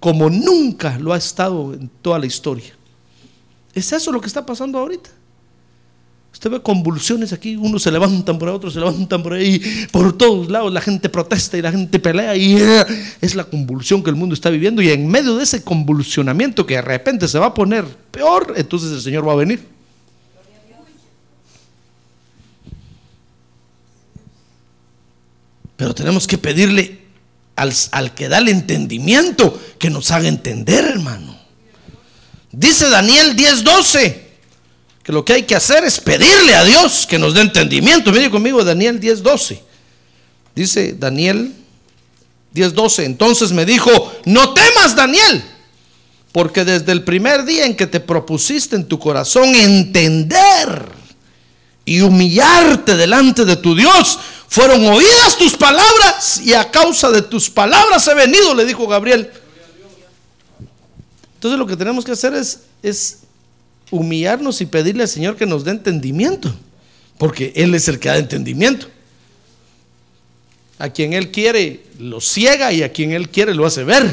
como 0.00 0.30
nunca 0.30 0.98
lo 0.98 1.12
ha 1.12 1.16
estado 1.16 1.74
en 1.74 1.90
toda 2.00 2.18
la 2.18 2.26
historia. 2.26 2.72
Es 3.74 3.92
eso 3.92 4.12
lo 4.12 4.20
que 4.20 4.28
está 4.28 4.46
pasando 4.46 4.78
ahorita. 4.78 5.10
Usted 6.32 6.50
ve 6.50 6.60
convulsiones 6.60 7.32
aquí, 7.32 7.56
unos 7.56 7.82
se 7.82 7.90
levantan 7.90 8.38
por 8.38 8.48
ahí, 8.48 8.54
otros 8.54 8.74
se 8.74 8.78
levantan 8.78 9.22
por 9.22 9.32
ahí, 9.32 9.60
por 9.90 10.16
todos 10.16 10.50
lados 10.50 10.70
la 10.70 10.82
gente 10.82 11.08
protesta 11.08 11.56
y 11.56 11.62
la 11.62 11.72
gente 11.72 11.98
pelea 11.98 12.36
y 12.36 12.56
eh, 12.56 12.84
es 13.22 13.34
la 13.34 13.44
convulsión 13.44 14.02
que 14.02 14.10
el 14.10 14.16
mundo 14.16 14.34
está 14.34 14.50
viviendo 14.50 14.82
y 14.82 14.90
en 14.90 15.08
medio 15.08 15.36
de 15.36 15.44
ese 15.44 15.64
convulsionamiento 15.64 16.66
que 16.66 16.74
de 16.74 16.82
repente 16.82 17.26
se 17.26 17.38
va 17.38 17.46
a 17.46 17.54
poner 17.54 17.86
peor, 18.10 18.52
entonces 18.56 18.92
el 18.92 19.00
Señor 19.00 19.26
va 19.26 19.32
a 19.32 19.36
venir. 19.36 19.75
Pero 25.76 25.94
tenemos 25.94 26.26
que 26.26 26.38
pedirle 26.38 27.00
al, 27.54 27.72
al, 27.92 28.14
que 28.14 28.28
da 28.28 28.38
el 28.38 28.48
entendimiento 28.48 29.60
que 29.78 29.90
nos 29.90 30.10
haga 30.10 30.28
entender, 30.28 30.84
hermano. 30.84 31.38
Dice 32.52 32.88
Daniel 32.88 33.36
10:12 33.36 34.22
que 35.02 35.12
lo 35.12 35.24
que 35.24 35.34
hay 35.34 35.42
que 35.44 35.54
hacer 35.54 35.84
es 35.84 36.00
pedirle 36.00 36.54
a 36.54 36.64
Dios 36.64 37.06
que 37.06 37.18
nos 37.18 37.34
dé 37.34 37.42
entendimiento. 37.42 38.10
Mire 38.10 38.30
conmigo 38.30 38.64
Daniel 38.64 39.00
10:12. 39.00 39.60
Dice 40.54 40.94
Daniel 40.98 41.52
10:12. 42.54 43.04
Entonces 43.04 43.52
me 43.52 43.64
dijo, 43.66 43.90
no 44.24 44.54
temas 44.54 44.96
Daniel, 44.96 45.44
porque 46.32 46.64
desde 46.64 46.92
el 46.92 47.04
primer 47.04 47.44
día 47.44 47.66
en 47.66 47.76
que 47.76 47.86
te 47.86 48.00
propusiste 48.00 48.74
en 48.74 48.88
tu 48.88 48.98
corazón 48.98 49.54
entender 49.54 50.86
y 51.84 52.00
humillarte 52.00 52.96
delante 52.96 53.44
de 53.44 53.56
tu 53.56 53.76
Dios, 53.76 54.18
fueron 54.48 54.86
oídas 54.86 55.36
tus 55.38 55.54
palabras 55.54 56.40
y 56.40 56.54
a 56.54 56.70
causa 56.70 57.10
de 57.10 57.22
tus 57.22 57.50
palabras 57.50 58.06
he 58.08 58.14
venido, 58.14 58.54
le 58.54 58.64
dijo 58.64 58.86
Gabriel. 58.86 59.30
Entonces 61.34 61.58
lo 61.58 61.66
que 61.66 61.76
tenemos 61.76 62.04
que 62.04 62.12
hacer 62.12 62.34
es, 62.34 63.18
humillarnos 63.90 64.60
y 64.60 64.66
pedirle 64.66 65.02
al 65.02 65.08
Señor 65.08 65.36
que 65.36 65.46
nos 65.46 65.64
dé 65.64 65.70
entendimiento, 65.70 66.52
porque 67.18 67.52
Él 67.54 67.74
es 67.74 67.86
el 67.88 67.98
que 67.98 68.08
da 68.08 68.16
entendimiento. 68.16 68.88
A 70.78 70.88
quien 70.90 71.12
Él 71.12 71.30
quiere 71.30 71.84
lo 71.98 72.20
ciega 72.20 72.72
y 72.72 72.82
a 72.82 72.92
quien 72.92 73.12
Él 73.12 73.28
quiere 73.28 73.54
lo 73.54 73.64
hace 73.64 73.84
ver. 73.84 74.12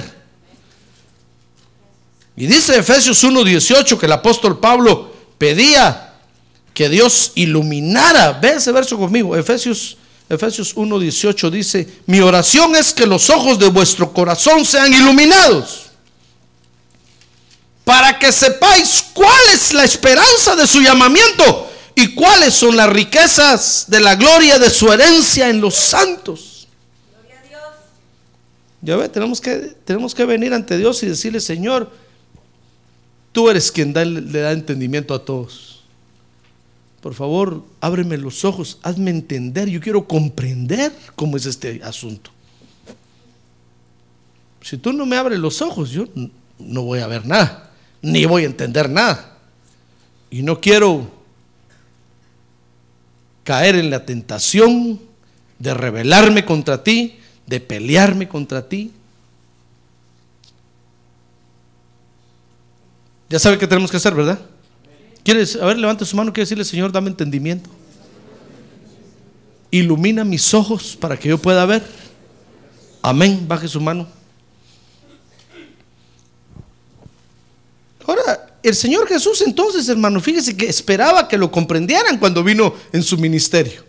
Y 2.36 2.48
dice 2.48 2.78
Efesios 2.78 3.24
1:18 3.24 3.98
que 3.98 4.06
el 4.06 4.12
apóstol 4.12 4.60
Pablo 4.60 5.14
pedía 5.38 6.14
que 6.74 6.90
Dios 6.90 7.32
iluminara. 7.36 8.34
Ve 8.34 8.54
ese 8.54 8.72
verso 8.72 8.98
conmigo, 8.98 9.36
Efesios 9.36 9.98
Efesios 10.34 10.76
1:18 10.76 11.50
dice, 11.50 11.88
"Mi 12.06 12.20
oración 12.20 12.76
es 12.76 12.94
que 12.94 13.06
los 13.06 13.30
ojos 13.30 13.60
de 13.60 13.70
vuestro 13.70 14.12
corazón 14.14 14.66
sean 14.66 14.94
iluminados." 14.94 15.84
para 17.84 18.18
que 18.18 18.32
sepáis 18.32 19.06
cuál 19.14 19.42
es 19.54 19.74
la 19.74 19.84
esperanza 19.84 20.56
de 20.56 20.66
su 20.66 20.82
llamamiento 20.82 21.70
y 21.96 22.16
cuáles 22.16 22.54
son 22.54 22.76
las 22.76 22.90
riquezas 22.90 23.86
de 23.88 24.00
la 24.00 24.16
gloria 24.16 24.58
de 24.58 24.70
su 24.70 24.92
herencia 24.92 25.50
en 25.50 25.60
los 25.60 25.76
santos. 25.76 26.68
Gloria 27.12 27.40
a 27.40 27.48
Dios. 27.48 27.62
Ya 28.82 28.96
ve, 28.96 29.10
tenemos 29.10 29.42
que, 29.42 29.76
tenemos 29.86 30.16
que 30.16 30.26
venir 30.26 30.54
ante 30.54 30.78
Dios 30.78 31.04
y 31.04 31.08
decirle, 31.08 31.42
Señor, 31.42 31.92
tú 33.32 33.50
eres 33.50 33.72
quien 33.72 33.94
le 33.94 34.40
da 34.40 34.52
entendimiento 34.54 35.14
a 35.14 35.24
todos. 35.24 35.73
Por 37.04 37.14
favor, 37.14 37.66
ábreme 37.82 38.18
los 38.18 38.46
ojos, 38.46 38.80
hazme 38.82 39.12
entender, 39.12 39.68
yo 39.68 39.82
quiero 39.82 40.08
comprender 40.08 40.96
cómo 41.18 41.36
es 41.36 41.46
este 41.46 41.82
asunto. 41.84 42.32
Si 44.62 44.78
tú 44.78 44.94
no 44.94 45.06
me 45.06 45.18
abres 45.18 45.38
los 45.38 45.62
ojos, 45.62 45.90
yo 45.90 46.08
no 46.60 46.84
voy 46.84 47.00
a 47.00 47.08
ver 47.08 47.26
nada 47.26 47.72
ni 48.02 48.24
voy 48.24 48.44
a 48.44 48.46
entender 48.46 48.90
nada. 48.90 49.38
Y 50.30 50.44
no 50.44 50.62
quiero 50.62 51.12
caer 53.44 53.76
en 53.76 53.90
la 53.90 54.06
tentación 54.06 55.02
de 55.60 55.74
rebelarme 55.74 56.46
contra 56.46 56.86
ti, 56.86 57.20
de 57.48 57.60
pelearme 57.60 58.30
contra 58.30 58.70
ti. 58.70 58.94
Ya 63.30 63.40
sabe 63.40 63.58
qué 63.58 63.68
tenemos 63.68 63.92
que 63.92 63.98
hacer, 63.98 64.16
¿verdad? 64.16 64.40
¿Quieres? 65.24 65.56
A 65.56 65.66
ver, 65.66 65.78
levante 65.78 66.06
su 66.06 66.16
mano, 66.16 66.34
quiere 66.34 66.46
decirle, 66.46 66.66
Señor, 66.66 66.92
dame 66.92 67.10
entendimiento. 67.10 67.70
Ilumina 69.72 70.24
mis 70.24 70.54
ojos 70.54 70.98
para 71.00 71.18
que 71.18 71.30
yo 71.30 71.38
pueda 71.38 71.66
ver. 71.66 71.84
Amén. 73.02 73.46
Baje 73.48 73.68
su 73.68 73.80
mano. 73.80 74.08
Ahora, 78.06 78.58
el 78.62 78.76
Señor 78.76 79.08
Jesús 79.08 79.42
entonces, 79.42 79.88
hermano, 79.90 80.20
fíjese 80.20 80.56
que 80.56 80.68
esperaba 80.68 81.28
que 81.28 81.38
lo 81.38 81.52
comprendieran 81.52 82.18
cuando 82.18 82.44
vino 82.44 82.74
en 82.92 83.02
su 83.02 83.18
ministerio. 83.18 83.84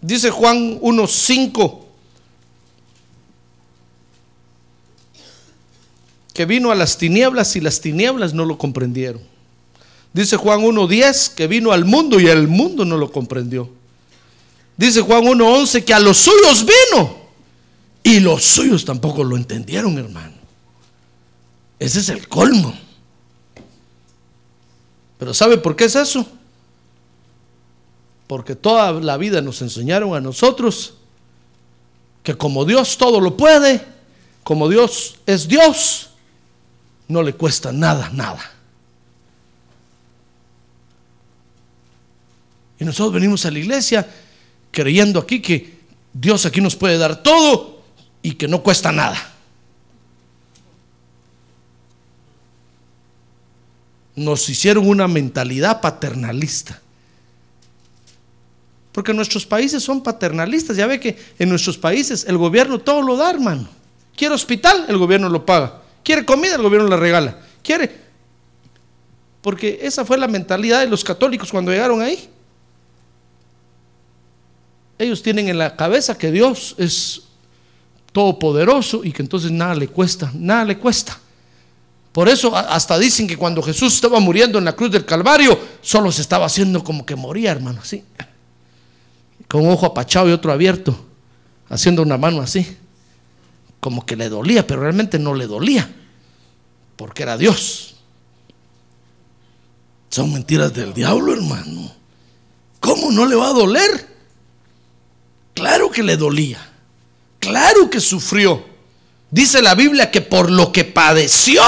Dice 0.00 0.30
Juan 0.30 0.80
1.5 0.80 1.84
que 6.32 6.46
vino 6.46 6.70
a 6.70 6.74
las 6.74 6.96
tinieblas 6.96 7.54
y 7.56 7.60
las 7.60 7.80
tinieblas 7.80 8.32
no 8.32 8.46
lo 8.46 8.56
comprendieron. 8.56 9.20
Dice 10.12 10.36
Juan 10.36 10.60
1.10 10.60 11.34
que 11.34 11.46
vino 11.46 11.72
al 11.72 11.84
mundo 11.84 12.18
y 12.18 12.26
el 12.26 12.48
mundo 12.48 12.84
no 12.84 12.96
lo 12.96 13.12
comprendió. 13.12 13.70
Dice 14.76 15.02
Juan 15.02 15.24
1.11 15.24 15.84
que 15.84 15.94
a 15.94 16.00
los 16.00 16.16
suyos 16.16 16.64
vino 16.64 17.20
y 18.02 18.20
los 18.20 18.42
suyos 18.42 18.84
tampoco 18.84 19.22
lo 19.22 19.36
entendieron, 19.36 19.98
hermano. 19.98 20.34
Ese 21.78 22.00
es 22.00 22.08
el 22.08 22.28
colmo. 22.28 22.74
Pero 25.18 25.34
¿sabe 25.34 25.58
por 25.58 25.76
qué 25.76 25.84
es 25.84 25.96
eso? 25.96 26.26
Porque 28.26 28.56
toda 28.56 28.92
la 28.92 29.16
vida 29.16 29.40
nos 29.42 29.60
enseñaron 29.62 30.14
a 30.14 30.20
nosotros 30.20 30.94
que 32.22 32.36
como 32.36 32.64
Dios 32.64 32.96
todo 32.96 33.20
lo 33.20 33.36
puede, 33.36 33.84
como 34.42 34.68
Dios 34.68 35.16
es 35.26 35.46
Dios, 35.46 36.10
no 37.08 37.22
le 37.22 37.34
cuesta 37.34 37.72
nada, 37.72 38.10
nada. 38.14 38.59
Y 42.80 42.84
nosotros 42.84 43.12
venimos 43.12 43.44
a 43.44 43.50
la 43.50 43.58
iglesia 43.58 44.08
creyendo 44.70 45.20
aquí 45.20 45.40
que 45.42 45.78
Dios 46.12 46.46
aquí 46.46 46.62
nos 46.62 46.74
puede 46.74 46.96
dar 46.96 47.22
todo 47.22 47.82
y 48.22 48.32
que 48.32 48.48
no 48.48 48.62
cuesta 48.62 48.90
nada. 48.90 49.34
Nos 54.16 54.48
hicieron 54.48 54.88
una 54.88 55.06
mentalidad 55.06 55.80
paternalista. 55.80 56.80
Porque 58.92 59.14
nuestros 59.14 59.46
países 59.46 59.82
son 59.82 60.02
paternalistas. 60.02 60.76
Ya 60.76 60.86
ve 60.86 60.98
que 60.98 61.16
en 61.38 61.48
nuestros 61.48 61.78
países 61.78 62.24
el 62.26 62.38
gobierno 62.38 62.78
todo 62.78 63.02
lo 63.02 63.16
da, 63.16 63.30
hermano. 63.30 63.68
Quiere 64.16 64.34
hospital, 64.34 64.86
el 64.88 64.98
gobierno 64.98 65.28
lo 65.28 65.46
paga. 65.46 65.82
Quiere 66.02 66.24
comida, 66.24 66.56
el 66.56 66.62
gobierno 66.62 66.88
la 66.88 66.96
regala. 66.96 67.38
Quiere. 67.62 67.90
Porque 69.42 69.80
esa 69.82 70.04
fue 70.04 70.18
la 70.18 70.28
mentalidad 70.28 70.80
de 70.80 70.86
los 70.86 71.04
católicos 71.04 71.50
cuando 71.50 71.70
llegaron 71.70 72.00
ahí. 72.00 72.28
Ellos 75.00 75.22
tienen 75.22 75.48
en 75.48 75.58
la 75.58 75.74
cabeza 75.74 76.16
que 76.16 76.30
Dios 76.30 76.76
es 76.78 77.22
todopoderoso 78.12 79.02
y 79.04 79.12
que 79.12 79.22
entonces 79.22 79.50
nada 79.50 79.74
le 79.74 79.88
cuesta, 79.88 80.30
nada 80.34 80.64
le 80.64 80.78
cuesta. 80.78 81.18
Por 82.12 82.28
eso 82.28 82.56
hasta 82.56 82.98
dicen 82.98 83.26
que 83.26 83.36
cuando 83.36 83.62
Jesús 83.62 83.94
estaba 83.94 84.20
muriendo 84.20 84.58
en 84.58 84.64
la 84.64 84.74
cruz 84.74 84.90
del 84.90 85.04
Calvario, 85.04 85.58
solo 85.80 86.12
se 86.12 86.22
estaba 86.22 86.46
haciendo 86.46 86.84
como 86.84 87.06
que 87.06 87.16
moría, 87.16 87.52
hermano, 87.52 87.80
así 87.82 88.04
con 89.50 89.66
un 89.66 89.72
ojo 89.72 89.84
apachado 89.84 90.28
y 90.28 90.32
otro 90.32 90.52
abierto, 90.52 90.96
haciendo 91.68 92.02
una 92.02 92.16
mano 92.16 92.40
así, 92.40 92.76
como 93.80 94.06
que 94.06 94.14
le 94.14 94.28
dolía, 94.28 94.64
pero 94.64 94.82
realmente 94.82 95.18
no 95.18 95.34
le 95.34 95.48
dolía, 95.48 95.92
porque 96.94 97.24
era 97.24 97.36
Dios. 97.36 97.96
Son 100.08 100.32
mentiras 100.32 100.72
del 100.72 100.94
diablo, 100.94 101.32
hermano. 101.32 101.92
¿Cómo 102.78 103.10
no 103.10 103.26
le 103.26 103.34
va 103.34 103.48
a 103.48 103.52
doler? 103.52 104.09
Que 105.90 106.02
le 106.02 106.16
dolía, 106.16 106.58
claro 107.38 107.90
que 107.90 108.00
sufrió. 108.00 108.64
Dice 109.30 109.62
la 109.62 109.74
Biblia 109.74 110.10
que 110.10 110.20
por 110.20 110.50
lo 110.50 110.72
que 110.72 110.84
padeció, 110.84 111.62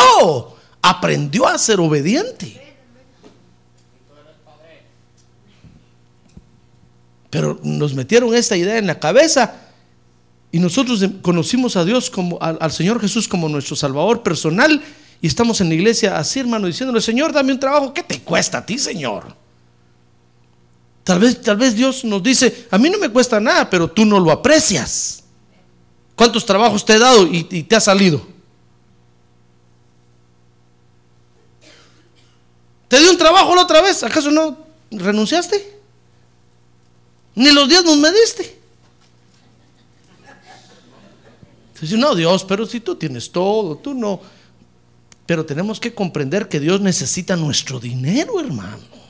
aprendió 0.82 1.46
a 1.46 1.58
ser 1.58 1.80
obediente. 1.80 2.60
Pero 7.30 7.58
nos 7.62 7.94
metieron 7.94 8.34
esta 8.34 8.56
idea 8.56 8.76
en 8.76 8.86
la 8.86 8.98
cabeza 8.98 9.54
y 10.50 10.58
nosotros 10.58 11.02
conocimos 11.22 11.76
a 11.76 11.84
Dios 11.84 12.10
como 12.10 12.38
al, 12.42 12.70
Señor 12.72 13.00
Jesús 13.00 13.26
como 13.26 13.48
nuestro 13.48 13.74
Salvador 13.74 14.22
personal 14.22 14.82
y 15.22 15.28
estamos 15.28 15.60
en 15.62 15.70
la 15.70 15.74
iglesia 15.74 16.18
así, 16.18 16.40
hermano, 16.40 16.66
diciéndole, 16.66 17.00
Señor, 17.00 17.32
dame 17.32 17.52
un 17.52 17.60
trabajo, 17.60 17.94
¿qué 17.94 18.02
te 18.02 18.20
cuesta 18.20 18.58
a 18.58 18.66
ti, 18.66 18.76
Señor? 18.76 19.34
Tal 21.04 21.18
vez, 21.18 21.40
tal 21.40 21.56
vez 21.56 21.74
Dios 21.74 22.04
nos 22.04 22.22
dice, 22.22 22.68
a 22.70 22.78
mí 22.78 22.88
no 22.88 22.98
me 22.98 23.08
cuesta 23.08 23.40
nada, 23.40 23.68
pero 23.68 23.90
tú 23.90 24.04
no 24.04 24.20
lo 24.20 24.30
aprecias. 24.30 25.22
¿Cuántos 26.14 26.46
trabajos 26.46 26.84
te 26.84 26.94
he 26.94 26.98
dado 26.98 27.26
y, 27.26 27.42
te 27.42 27.74
ha 27.74 27.80
salido? 27.80 28.24
¿Te 32.86 33.00
di 33.00 33.06
un 33.06 33.18
trabajo 33.18 33.54
la 33.54 33.62
otra 33.62 33.80
vez? 33.80 34.02
¿Acaso 34.02 34.30
no 34.30 34.58
renunciaste? 34.90 35.80
Ni 37.34 37.50
los 37.50 37.68
diezmos 37.68 37.96
me 37.96 38.12
diste. 38.12 38.60
Dice, 41.80 41.96
no, 41.96 42.14
Dios, 42.14 42.44
pero 42.44 42.64
si 42.64 42.78
tú 42.78 42.94
tienes 42.94 43.32
todo, 43.32 43.76
tú 43.76 43.94
no. 43.94 44.20
Pero 45.26 45.44
tenemos 45.44 45.80
que 45.80 45.92
comprender 45.92 46.48
que 46.48 46.60
Dios 46.60 46.80
necesita 46.80 47.34
nuestro 47.34 47.80
dinero, 47.80 48.38
hermano. 48.38 49.01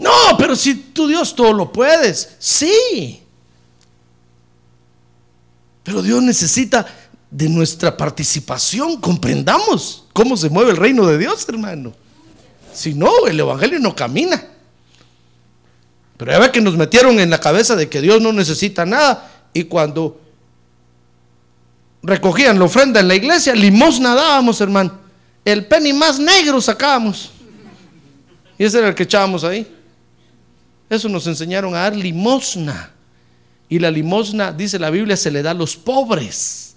No, 0.00 0.36
pero 0.38 0.56
si 0.56 0.74
tú 0.74 1.06
Dios 1.06 1.36
todo 1.36 1.52
lo 1.52 1.70
puedes, 1.70 2.36
sí. 2.38 3.20
Pero 5.82 6.00
Dios 6.00 6.22
necesita 6.22 6.86
de 7.30 7.50
nuestra 7.50 7.94
participación. 7.94 8.98
Comprendamos 8.98 10.04
cómo 10.14 10.38
se 10.38 10.48
mueve 10.48 10.70
el 10.70 10.78
reino 10.78 11.06
de 11.06 11.18
Dios, 11.18 11.46
hermano. 11.46 11.92
Si 12.72 12.94
no, 12.94 13.26
el 13.26 13.38
Evangelio 13.38 13.78
no 13.78 13.94
camina. 13.94 14.42
Pero 16.16 16.32
ya 16.32 16.38
ve 16.38 16.50
que 16.50 16.62
nos 16.62 16.78
metieron 16.78 17.20
en 17.20 17.28
la 17.28 17.38
cabeza 17.38 17.76
de 17.76 17.90
que 17.90 18.00
Dios 18.00 18.22
no 18.22 18.32
necesita 18.32 18.86
nada 18.86 19.30
y 19.52 19.64
cuando 19.64 20.18
recogían 22.02 22.58
la 22.58 22.64
ofrenda 22.64 23.00
en 23.00 23.08
la 23.08 23.14
iglesia, 23.14 23.54
limosna 23.54 24.14
dábamos, 24.14 24.62
hermano. 24.62 24.98
El 25.44 25.66
penny 25.66 25.92
más 25.92 26.18
negro 26.18 26.58
sacábamos. 26.58 27.32
Y 28.56 28.64
ese 28.64 28.78
era 28.78 28.88
el 28.88 28.94
que 28.94 29.02
echábamos 29.02 29.44
ahí. 29.44 29.76
Eso 30.90 31.08
nos 31.08 31.28
enseñaron 31.28 31.74
a 31.74 31.82
dar 31.82 31.96
limosna. 31.96 32.90
Y 33.68 33.78
la 33.78 33.92
limosna, 33.92 34.52
dice 34.52 34.80
la 34.80 34.90
Biblia, 34.90 35.16
se 35.16 35.30
le 35.30 35.42
da 35.42 35.52
a 35.52 35.54
los 35.54 35.76
pobres, 35.76 36.74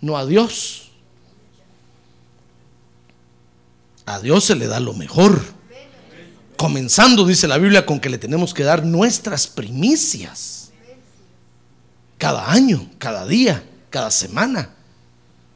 no 0.00 0.18
a 0.18 0.26
Dios. 0.26 0.90
A 4.04 4.18
Dios 4.18 4.44
se 4.44 4.56
le 4.56 4.66
da 4.66 4.80
lo 4.80 4.92
mejor. 4.94 5.40
Comenzando, 6.56 7.24
dice 7.24 7.46
la 7.46 7.58
Biblia, 7.58 7.86
con 7.86 8.00
que 8.00 8.10
le 8.10 8.18
tenemos 8.18 8.52
que 8.52 8.64
dar 8.64 8.84
nuestras 8.84 9.46
primicias. 9.46 10.72
Cada 12.18 12.50
año, 12.50 12.90
cada 12.98 13.24
día, 13.24 13.64
cada 13.88 14.10
semana. 14.10 14.70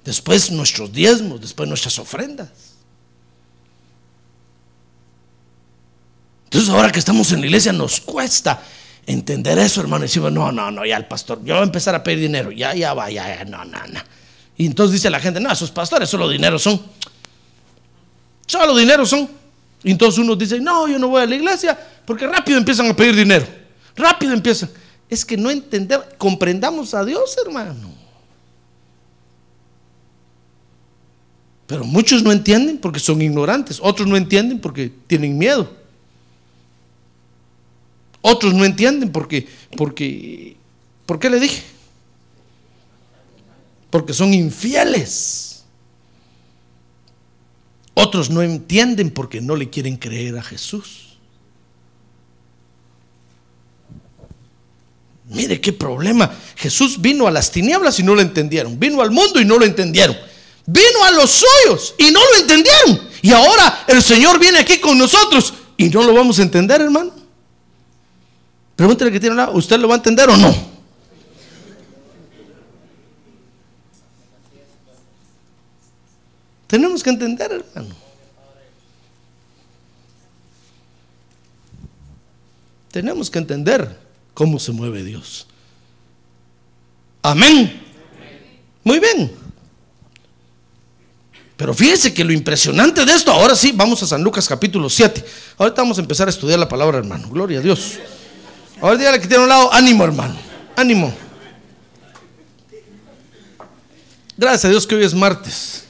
Después 0.05 0.53
nuestros 0.53 0.93
diezmos, 0.93 1.41
después 1.41 1.69
nuestras 1.69 1.99
ofrendas. 1.99 2.76
Entonces 6.57 6.74
ahora 6.74 6.90
que 6.90 6.98
estamos 6.98 7.30
en 7.32 7.40
la 7.40 7.46
iglesia 7.48 7.70
nos 7.70 8.00
cuesta 8.00 8.62
entender 9.04 9.59
eso, 9.59 9.82
hermano. 9.82 10.07
Y 10.07 10.09
decimos, 10.09 10.32
no, 10.32 10.50
no, 10.50 10.70
no, 10.70 10.86
ya 10.86 10.96
el 10.96 11.04
pastor, 11.04 11.44
yo 11.44 11.52
voy 11.52 11.61
a 11.61 11.64
empezar 11.66 11.94
a 11.94 12.02
pedir 12.02 12.20
dinero. 12.20 12.50
Ya, 12.50 12.74
ya 12.74 12.94
va, 12.94 13.11
ya, 13.11 13.28
ya, 13.28 13.44
no, 13.44 13.62
no, 13.66 13.78
no. 13.86 14.00
Y 14.57 14.64
entonces 14.64 14.94
dice 14.94 15.11
la 15.11 15.20
gente, 15.20 15.38
no, 15.38 15.52
esos 15.52 15.70
pastores 15.70 16.09
solo 16.09 16.26
dinero 16.30 16.59
son. 16.59 16.80
Solo 18.46 18.74
dinero 18.74 19.04
son. 19.04 19.28
Y 19.84 19.90
entonces 19.90 20.18
uno 20.18 20.34
dice, 20.34 20.59
no, 20.59 20.88
yo 20.88 20.98
no 20.98 21.09
voy 21.09 21.24
a 21.24 21.26
la 21.26 21.34
iglesia 21.34 21.78
porque 22.07 22.26
rápido 22.26 22.57
empiezan 22.57 22.88
a 22.88 22.96
pedir 22.96 23.14
dinero. 23.14 23.46
Rápido 23.94 24.32
empiezan. 24.32 24.70
Es 25.11 25.26
que 25.26 25.36
no 25.36 25.50
entender, 25.50 26.16
comprendamos 26.16 26.94
a 26.94 27.04
Dios, 27.04 27.36
hermano. 27.44 27.92
Pero 31.66 31.84
muchos 31.84 32.22
no 32.22 32.32
entienden 32.32 32.78
porque 32.78 32.98
son 32.98 33.20
ignorantes. 33.20 33.78
Otros 33.82 34.09
no 34.09 34.16
entienden 34.16 34.59
porque 34.59 34.90
tienen 35.07 35.36
miedo. 35.36 35.84
Otros 38.29 38.55
no 38.55 38.64
entienden 38.64 39.12
porque, 39.12 39.47
porque, 39.77 40.57
¿por 41.07 41.20
qué 41.20 41.31
le 41.31 41.39
dije? 41.39 41.62
Porque 43.89 44.12
son 44.12 44.35
infieles. 44.35 45.62
Otros 47.95 48.29
no 48.29 48.43
entienden 48.43 49.11
porque 49.11 49.41
no 49.41 49.55
le 49.55 49.70
quieren 49.70 49.97
creer 49.97 50.37
a 50.39 50.43
Jesús. 50.43 51.18
Mire 55.29 55.61
qué 55.61 55.72
problema. 55.72 56.29
Jesús 56.57 57.01
vino 57.01 57.29
a 57.29 57.31
las 57.31 57.53
tinieblas 57.53 58.01
y 58.01 58.03
no 58.03 58.16
lo 58.16 58.22
entendieron. 58.22 58.77
Vino 58.77 59.03
al 59.03 59.12
mundo 59.12 59.41
y 59.41 59.45
no 59.45 59.57
lo 59.57 59.64
entendieron. 59.64 60.16
Vino 60.66 61.05
a 61.05 61.12
los 61.12 61.31
suyos 61.31 61.95
y 61.97 62.11
no 62.11 62.18
lo 62.18 62.41
entendieron. 62.41 63.09
Y 63.22 63.31
ahora 63.31 63.85
el 63.87 64.03
Señor 64.03 64.41
viene 64.41 64.59
aquí 64.59 64.81
con 64.81 64.99
nosotros 64.99 65.55
y 65.77 65.91
no 65.91 66.03
lo 66.03 66.12
vamos 66.12 66.41
a 66.41 66.43
entender, 66.43 66.81
hermano. 66.81 67.26
Pregúntale 68.77 69.11
que 69.11 69.18
tiene 69.18 69.35
lado, 69.35 69.53
¿usted 69.53 69.79
lo 69.79 69.89
va 69.89 69.95
a 69.95 69.97
entender 69.97 70.29
o 70.29 70.37
no? 70.37 70.55
Tenemos 76.66 77.03
que 77.03 77.11
entender, 77.11 77.53
hermano. 77.53 77.95
Tenemos 82.91 83.31
que 83.31 83.39
entender 83.39 83.99
cómo 84.35 84.59
se 84.59 84.72
mueve 84.72 85.05
Dios. 85.05 85.47
Amén. 87.22 87.83
Muy 88.85 89.01
bien. 89.01 89.33
Pero 91.57 91.72
fíjese 91.72 92.12
que 92.12 92.24
lo 92.24 92.33
impresionante 92.33 93.05
de 93.05 93.12
esto, 93.12 93.33
ahora 93.33 93.57
sí, 93.57 93.72
vamos 93.74 94.03
a 94.03 94.07
San 94.07 94.22
Lucas 94.22 94.47
capítulo 94.47 94.91
7. 94.91 95.24
Ahorita 95.57 95.81
vamos 95.81 95.97
a 95.99 96.03
empezar 96.03 96.27
a 96.27 96.31
estudiar 96.31 96.59
la 96.59 96.68
palabra, 96.68 96.99
hermano. 96.99 97.29
Gloria 97.29 97.61
a 97.61 97.62
Dios. 97.62 97.99
Ahora 98.81 98.97
dígale 98.97 99.20
que 99.20 99.27
tiene 99.27 99.43
un 99.43 99.49
lado, 99.49 99.72
ánimo, 99.72 100.05
hermano. 100.05 100.37
Ánimo. 100.77 101.14
Gracias 104.37 104.66
a 104.66 104.68
Dios 104.68 104.87
que 104.87 104.95
hoy 104.95 105.05
es 105.05 105.14
martes. 105.14 105.85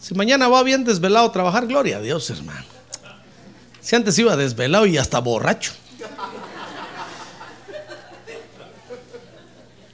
Si 0.00 0.14
mañana 0.14 0.48
va 0.48 0.62
bien 0.62 0.84
desvelado 0.84 1.26
a 1.26 1.32
trabajar, 1.32 1.66
gloria 1.66 1.98
a 1.98 2.00
Dios, 2.00 2.28
hermano. 2.30 2.64
Si 3.80 3.94
antes 3.94 4.18
iba 4.18 4.36
desvelado 4.36 4.86
y 4.86 4.96
hasta 4.96 5.18
borracho. 5.18 5.72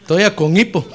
Todavía 0.06 0.34
con 0.34 0.56
hipo. 0.56 0.86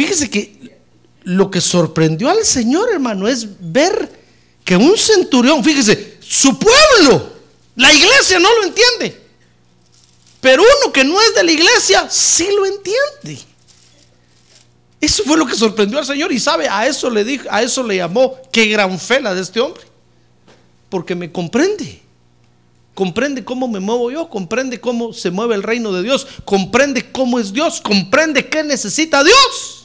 Fíjese 0.00 0.30
que 0.30 0.78
lo 1.24 1.50
que 1.50 1.60
sorprendió 1.60 2.30
al 2.30 2.42
Señor, 2.42 2.88
hermano, 2.90 3.28
es 3.28 3.46
ver 3.60 4.10
que 4.64 4.74
un 4.74 4.96
centurión, 4.96 5.62
fíjese, 5.62 6.16
su 6.20 6.58
pueblo, 6.58 7.30
la 7.76 7.92
iglesia 7.92 8.38
no 8.38 8.48
lo 8.50 8.64
entiende. 8.64 9.20
Pero 10.40 10.62
uno 10.62 10.90
que 10.90 11.04
no 11.04 11.20
es 11.20 11.34
de 11.34 11.44
la 11.44 11.52
iglesia, 11.52 12.08
sí 12.08 12.48
lo 12.56 12.64
entiende. 12.64 13.44
Eso 14.98 15.22
fue 15.24 15.36
lo 15.36 15.44
que 15.44 15.54
sorprendió 15.54 15.98
al 15.98 16.06
Señor. 16.06 16.32
Y 16.32 16.40
sabe, 16.40 16.66
a 16.66 16.86
eso 16.86 17.10
le 17.10 17.22
dijo, 17.22 17.44
a 17.50 17.60
eso 17.60 17.82
le 17.82 17.96
llamó, 17.96 18.38
qué 18.50 18.64
gran 18.68 18.98
fe 18.98 19.20
la 19.20 19.34
de 19.34 19.42
este 19.42 19.60
hombre. 19.60 19.82
Porque 20.88 21.14
me 21.14 21.30
comprende. 21.30 22.00
Comprende 22.94 23.44
cómo 23.44 23.68
me 23.68 23.80
muevo 23.80 24.10
yo, 24.10 24.30
comprende 24.30 24.80
cómo 24.80 25.12
se 25.12 25.30
mueve 25.30 25.56
el 25.56 25.62
reino 25.62 25.92
de 25.92 26.02
Dios, 26.02 26.26
comprende 26.46 27.12
cómo 27.12 27.38
es 27.38 27.52
Dios, 27.52 27.82
comprende 27.82 28.48
qué 28.48 28.64
necesita 28.64 29.22
Dios. 29.22 29.79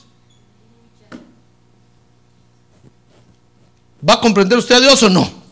¿Va 4.07 4.15
a 4.15 4.19
comprender 4.19 4.57
usted 4.57 4.75
a 4.75 4.79
Dios 4.79 5.01
o 5.03 5.09
no? 5.09 5.45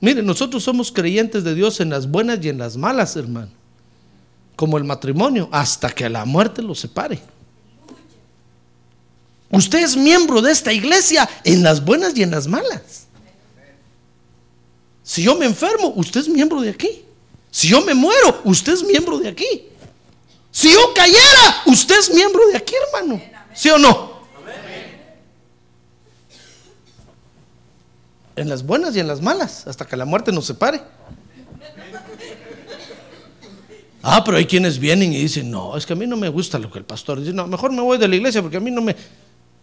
Mire, 0.00 0.22
nosotros 0.22 0.62
somos 0.62 0.92
creyentes 0.92 1.42
de 1.42 1.54
Dios 1.54 1.80
en 1.80 1.90
las 1.90 2.08
buenas 2.08 2.44
y 2.44 2.48
en 2.48 2.58
las 2.58 2.76
malas, 2.76 3.16
hermano. 3.16 3.50
Como 4.54 4.78
el 4.78 4.84
matrimonio, 4.84 5.48
hasta 5.50 5.90
que 5.90 6.08
la 6.08 6.24
muerte 6.24 6.62
los 6.62 6.78
separe. 6.78 7.20
Usted 9.50 9.82
es 9.82 9.96
miembro 9.96 10.40
de 10.42 10.52
esta 10.52 10.72
iglesia 10.72 11.28
en 11.44 11.62
las 11.62 11.84
buenas 11.84 12.16
y 12.16 12.22
en 12.22 12.30
las 12.30 12.46
malas. 12.46 13.06
Si 15.02 15.22
yo 15.22 15.36
me 15.36 15.46
enfermo, 15.46 15.92
usted 15.96 16.20
es 16.20 16.28
miembro 16.28 16.60
de 16.60 16.70
aquí. 16.70 17.04
Si 17.50 17.68
yo 17.68 17.80
me 17.80 17.94
muero, 17.94 18.42
usted 18.44 18.74
es 18.74 18.84
miembro 18.84 19.18
de 19.18 19.28
aquí. 19.28 19.68
Si 20.50 20.70
yo 20.70 20.92
cayera, 20.94 21.62
usted 21.66 21.98
es 21.98 22.12
miembro 22.12 22.46
de 22.48 22.56
aquí, 22.56 22.74
hermano. 22.86 23.20
¿Sí 23.54 23.70
o 23.70 23.78
no? 23.78 24.15
En 28.36 28.50
las 28.50 28.64
buenas 28.64 28.94
y 28.94 29.00
en 29.00 29.08
las 29.08 29.22
malas, 29.22 29.66
hasta 29.66 29.86
que 29.86 29.96
la 29.96 30.04
muerte 30.04 30.30
nos 30.30 30.44
separe. 30.46 30.82
Ah, 34.02 34.22
pero 34.24 34.36
hay 34.36 34.46
quienes 34.46 34.78
vienen 34.78 35.12
y 35.12 35.18
dicen, 35.18 35.50
no, 35.50 35.76
es 35.76 35.84
que 35.84 35.94
a 35.94 35.96
mí 35.96 36.06
no 36.06 36.16
me 36.16 36.28
gusta 36.28 36.60
lo 36.60 36.70
que 36.70 36.78
el 36.78 36.84
pastor 36.84 37.18
dice. 37.18 37.32
No, 37.32 37.46
mejor 37.48 37.72
me 37.72 37.80
voy 37.82 37.98
de 37.98 38.06
la 38.06 38.14
iglesia 38.14 38.40
porque 38.40 38.58
a 38.58 38.60
mí 38.60 38.70
no 38.70 38.80
me... 38.80 38.94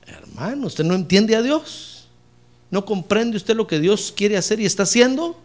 Hermano, 0.05 0.67
usted 0.67 0.84
no 0.84 0.95
entiende 0.95 1.36
a 1.36 1.41
Dios. 1.41 2.09
¿No 2.69 2.84
comprende 2.84 3.38
usted 3.38 3.55
lo 3.55 3.67
que 3.67 3.80
Dios 3.80 4.11
quiere 4.13 4.36
hacer 4.36 4.59
y 4.59 4.65
está 4.65 4.84
haciendo? 4.84 5.39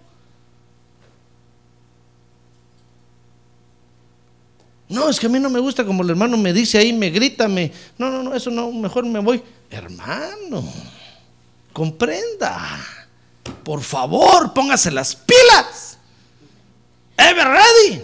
No, 4.89 5.11
es 5.11 5.21
que 5.21 5.27
a 5.27 5.29
mí 5.29 5.39
no 5.39 5.51
me 5.51 5.61
gusta 5.61 5.85
como 5.85 6.03
el 6.03 6.11
hermano 6.11 6.37
me 6.37 6.53
dice 6.53 6.79
ahí, 6.79 6.93
me 6.93 7.11
grita, 7.11 7.47
me... 7.47 7.71
No, 7.99 8.11
no, 8.11 8.23
no, 8.23 8.35
eso 8.35 8.51
no, 8.51 8.73
mejor 8.73 9.05
me 9.05 9.21
voy. 9.21 9.43
Hermano, 9.71 10.65
comprenda. 11.73 12.81
Por 13.65 13.83
favor, 13.83 14.53
póngase 14.53 14.91
las 14.91 15.15
pilas. 15.15 15.99
Ever 17.17 17.47
ready. 17.47 18.03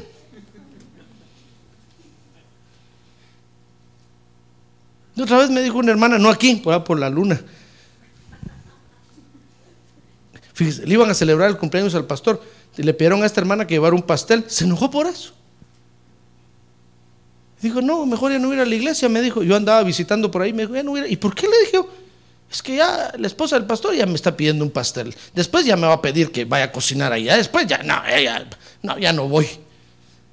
Y 5.16 5.22
otra 5.22 5.38
vez 5.38 5.50
me 5.50 5.62
dijo 5.62 5.78
una 5.78 5.92
hermana, 5.92 6.18
no 6.18 6.28
aquí, 6.28 6.56
por, 6.56 6.82
por 6.82 6.98
la 6.98 7.08
luna. 7.08 7.40
Fíjese, 10.52 10.86
le 10.86 10.94
iban 10.94 11.10
a 11.10 11.14
celebrar 11.14 11.50
el 11.50 11.56
cumpleaños 11.56 11.94
al 11.94 12.06
pastor. 12.06 12.42
Le 12.76 12.94
pidieron 12.94 13.22
a 13.22 13.26
esta 13.26 13.40
hermana 13.40 13.66
que 13.66 13.74
llevara 13.74 13.94
un 13.94 14.02
pastel. 14.02 14.44
Se 14.48 14.64
enojó 14.64 14.90
por 14.90 15.06
eso. 15.06 15.32
Dijo, 17.60 17.80
no, 17.80 18.04
mejor 18.06 18.32
ya 18.32 18.38
no 18.38 18.52
ir 18.52 18.60
a 18.60 18.66
la 18.66 18.74
iglesia. 18.74 19.08
Me 19.08 19.20
dijo, 19.20 19.42
yo 19.42 19.56
andaba 19.56 19.82
visitando 19.82 20.30
por 20.30 20.42
ahí. 20.42 20.52
Me 20.52 20.62
dijo, 20.62 20.74
ya 20.74 20.82
no. 20.82 21.06
¿Y 21.06 21.16
por 21.16 21.34
qué 21.34 21.48
le 21.48 21.58
dije? 21.60 21.78
Es 22.54 22.62
que 22.62 22.76
ya 22.76 23.12
la 23.18 23.26
esposa 23.26 23.56
del 23.58 23.66
pastor 23.66 23.96
ya 23.96 24.06
me 24.06 24.14
está 24.14 24.36
pidiendo 24.36 24.64
un 24.64 24.70
pastel. 24.70 25.12
Después 25.34 25.66
ya 25.66 25.76
me 25.76 25.88
va 25.88 25.94
a 25.94 26.00
pedir 26.00 26.30
que 26.30 26.44
vaya 26.44 26.66
a 26.66 26.70
cocinar 26.70 27.12
allá. 27.12 27.36
Después 27.36 27.66
ya 27.66 27.82
no, 27.82 28.96
ya, 28.96 29.12
no, 29.12 29.26
voy. 29.28 29.48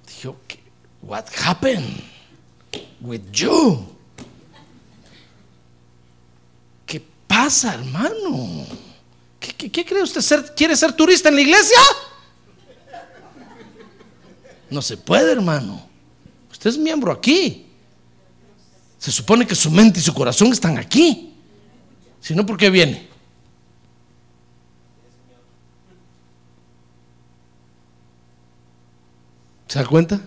Dijo, 0.06 0.38
what 1.02 1.26
happened 1.44 2.00
with 3.00 3.24
you? 3.32 3.88
¿Qué 6.86 7.02
pasa, 7.26 7.74
hermano? 7.74 8.68
¿Qué, 9.40 9.54
qué, 9.54 9.72
qué 9.72 9.84
cree 9.84 10.04
usted 10.04 10.22
ser? 10.22 10.54
¿Quiere 10.56 10.76
ser 10.76 10.94
turista 10.94 11.30
en 11.30 11.36
la 11.38 11.42
iglesia? 11.42 11.80
No 14.70 14.84
se 14.84 14.96
puede, 14.96 15.32
hermano. 15.32 15.90
Usted 16.52 16.70
es 16.70 16.78
miembro 16.78 17.12
aquí. 17.12 17.66
Se 19.00 19.12
supone 19.12 19.48
que 19.48 19.56
su 19.56 19.72
mente 19.72 20.00
y 20.00 20.04
su 20.04 20.14
corazón 20.14 20.52
están 20.52 20.78
aquí. 20.78 21.31
Si 22.22 22.36
no, 22.36 22.46
¿por 22.46 22.56
qué 22.56 22.70
viene? 22.70 23.08
¿Se 29.68 29.80
da 29.80 29.86
cuenta? 29.86 30.22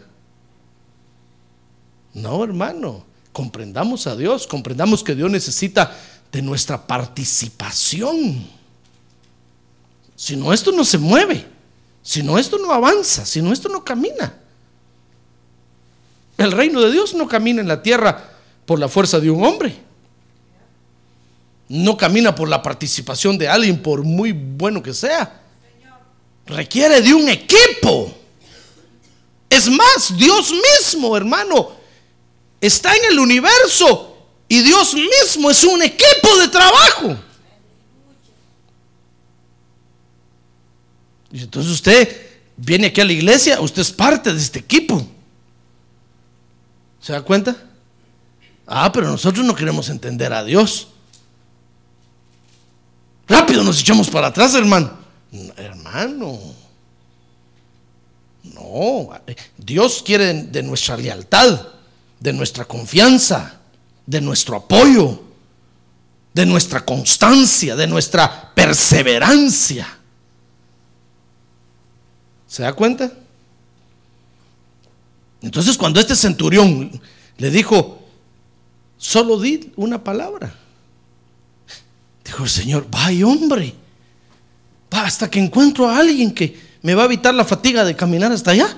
No, 2.12 2.42
hermano. 2.42 3.04
Comprendamos 3.32 4.06
a 4.06 4.16
Dios, 4.16 4.46
comprendamos 4.46 5.02
que 5.02 5.14
Dios 5.14 5.30
necesita 5.30 5.96
de 6.30 6.42
nuestra 6.42 6.86
participación. 6.86 8.46
Si 10.16 10.36
no, 10.36 10.52
esto 10.52 10.72
no 10.72 10.84
se 10.84 10.98
mueve. 10.98 11.46
Si 12.02 12.22
no, 12.22 12.38
esto 12.38 12.58
no 12.58 12.72
avanza. 12.72 13.24
Si 13.24 13.42
no, 13.42 13.52
esto 13.52 13.68
no 13.68 13.84
camina. 13.84 14.34
El 16.36 16.52
reino 16.52 16.80
de 16.80 16.92
Dios 16.92 17.14
no 17.14 17.28
camina 17.28 17.60
en 17.60 17.68
la 17.68 17.82
tierra 17.82 18.32
por 18.66 18.78
la 18.78 18.88
fuerza 18.88 19.20
de 19.20 19.30
un 19.30 19.44
hombre 19.44 19.83
no 21.68 21.96
camina 21.96 22.34
por 22.34 22.48
la 22.48 22.62
participación 22.62 23.38
de 23.38 23.48
alguien, 23.48 23.80
por 23.80 24.02
muy 24.02 24.32
bueno 24.32 24.82
que 24.82 24.92
sea. 24.92 25.42
Requiere 26.46 27.00
de 27.00 27.14
un 27.14 27.28
equipo. 27.28 28.14
Es 29.48 29.68
más, 29.68 30.16
Dios 30.16 30.52
mismo, 30.52 31.16
hermano, 31.16 31.70
está 32.60 32.94
en 32.94 33.12
el 33.12 33.18
universo 33.18 34.16
y 34.48 34.60
Dios 34.60 34.94
mismo 34.94 35.50
es 35.50 35.64
un 35.64 35.82
equipo 35.82 36.36
de 36.40 36.48
trabajo. 36.48 37.16
Y 41.32 41.42
entonces 41.42 41.72
usted 41.72 42.26
viene 42.56 42.88
aquí 42.88 43.00
a 43.00 43.04
la 43.04 43.12
iglesia, 43.12 43.60
usted 43.60 43.82
es 43.82 43.90
parte 43.90 44.32
de 44.32 44.40
este 44.40 44.58
equipo. 44.60 45.04
¿Se 47.00 47.12
da 47.12 47.22
cuenta? 47.22 47.56
Ah, 48.66 48.90
pero 48.92 49.10
nosotros 49.10 49.44
no 49.44 49.54
queremos 49.54 49.88
entender 49.88 50.32
a 50.32 50.44
Dios. 50.44 50.88
Rápido 53.28 53.62
nos 53.62 53.80
echamos 53.80 54.10
para 54.10 54.28
atrás, 54.28 54.54
hermano. 54.54 54.92
Hermano, 55.56 56.38
No, 58.52 59.08
Dios 59.56 60.02
quiere 60.04 60.32
de 60.34 60.62
nuestra 60.62 60.96
lealtad, 60.96 61.66
de 62.20 62.32
nuestra 62.32 62.66
confianza, 62.66 63.60
de 64.06 64.20
nuestro 64.20 64.56
apoyo, 64.56 65.22
de 66.34 66.44
nuestra 66.44 66.84
constancia, 66.84 67.74
de 67.74 67.86
nuestra 67.86 68.52
perseverancia. 68.54 69.98
¿Se 72.46 72.62
da 72.62 72.72
cuenta? 72.74 73.10
Entonces 75.40 75.76
cuando 75.76 76.00
este 76.00 76.14
centurión 76.14 77.00
le 77.38 77.50
dijo, 77.50 77.98
solo 78.98 79.40
di 79.40 79.72
una 79.76 80.04
palabra. 80.04 80.54
Dijo 82.34 82.42
el 82.42 82.50
Señor, 82.50 82.86
vaya 82.90 83.28
hombre, 83.28 83.72
hasta 84.90 85.30
que 85.30 85.38
encuentro 85.38 85.88
a 85.88 85.98
alguien 85.98 86.34
que 86.34 86.58
me 86.82 86.92
va 86.96 87.02
a 87.02 87.04
evitar 87.04 87.32
la 87.32 87.44
fatiga 87.44 87.84
de 87.84 87.94
caminar 87.94 88.32
hasta 88.32 88.50
allá. 88.50 88.76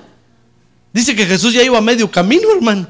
Dice 0.92 1.16
que 1.16 1.24
Jesús 1.24 1.54
ya 1.54 1.62
iba 1.62 1.78
a 1.78 1.80
medio 1.80 2.10
camino, 2.10 2.52
hermano. 2.54 2.86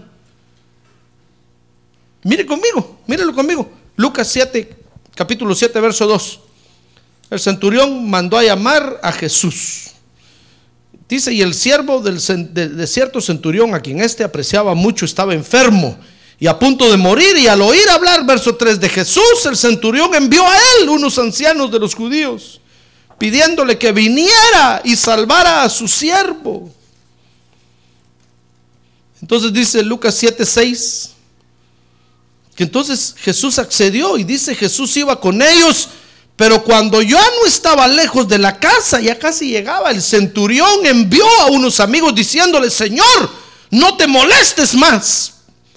Mire 2.24 2.44
conmigo, 2.44 2.98
mírelo 3.06 3.32
conmigo. 3.32 3.70
Lucas 3.94 4.26
7, 4.26 4.76
capítulo 5.14 5.54
7, 5.54 5.78
verso 5.78 6.04
2. 6.04 6.40
El 7.30 7.38
centurión 7.38 8.10
mandó 8.10 8.36
a 8.36 8.42
llamar 8.42 8.98
a 9.04 9.12
Jesús. 9.12 9.92
Dice, 11.08 11.32
y 11.32 11.42
el 11.42 11.54
siervo 11.54 12.00
del, 12.00 12.18
de, 12.52 12.86
cierto 12.88 13.20
centurión, 13.20 13.72
a 13.72 13.78
quien 13.78 14.00
éste 14.00 14.24
apreciaba 14.24 14.74
mucho, 14.74 15.04
estaba 15.04 15.32
enfermo 15.32 15.96
y 16.38 16.46
a 16.46 16.58
punto 16.58 16.90
de 16.90 16.96
morir. 16.96 17.36
Y 17.36 17.46
al 17.46 17.62
oír 17.62 17.88
hablar, 17.88 18.24
verso 18.26 18.56
3 18.56 18.80
de 18.80 18.88
Jesús, 18.88 19.46
el 19.46 19.56
centurión 19.56 20.14
envió 20.14 20.46
a 20.46 20.56
él 20.56 20.88
unos 20.88 21.18
ancianos 21.18 21.70
de 21.70 21.78
los 21.78 21.94
judíos, 21.94 22.60
pidiéndole 23.18 23.78
que 23.78 23.92
viniera 23.92 24.80
y 24.84 24.96
salvara 24.96 25.62
a 25.62 25.68
su 25.68 25.88
siervo. 25.88 26.72
Entonces 29.20 29.52
dice 29.52 29.82
Lucas 29.82 30.22
7:6 30.22 31.10
que 32.54 32.64
entonces 32.64 33.14
Jesús 33.18 33.58
accedió 33.58 34.16
y 34.16 34.24
dice 34.24 34.54
Jesús 34.54 34.96
iba 34.96 35.20
con 35.20 35.42
ellos 35.42 35.90
pero 36.36 36.62
cuando 36.62 37.00
ya 37.00 37.22
no 37.40 37.46
estaba 37.46 37.88
lejos 37.88 38.28
de 38.28 38.38
la 38.38 38.60
casa, 38.60 39.00
ya 39.00 39.18
casi 39.18 39.48
llegaba, 39.48 39.90
el 39.90 40.02
centurión 40.02 40.84
envió 40.84 41.24
a 41.40 41.46
unos 41.46 41.80
amigos 41.80 42.14
diciéndole, 42.14 42.70
Señor, 42.70 43.30
no 43.70 43.96
te 43.96 44.06
molestes 44.06 44.74
más, 44.74 45.32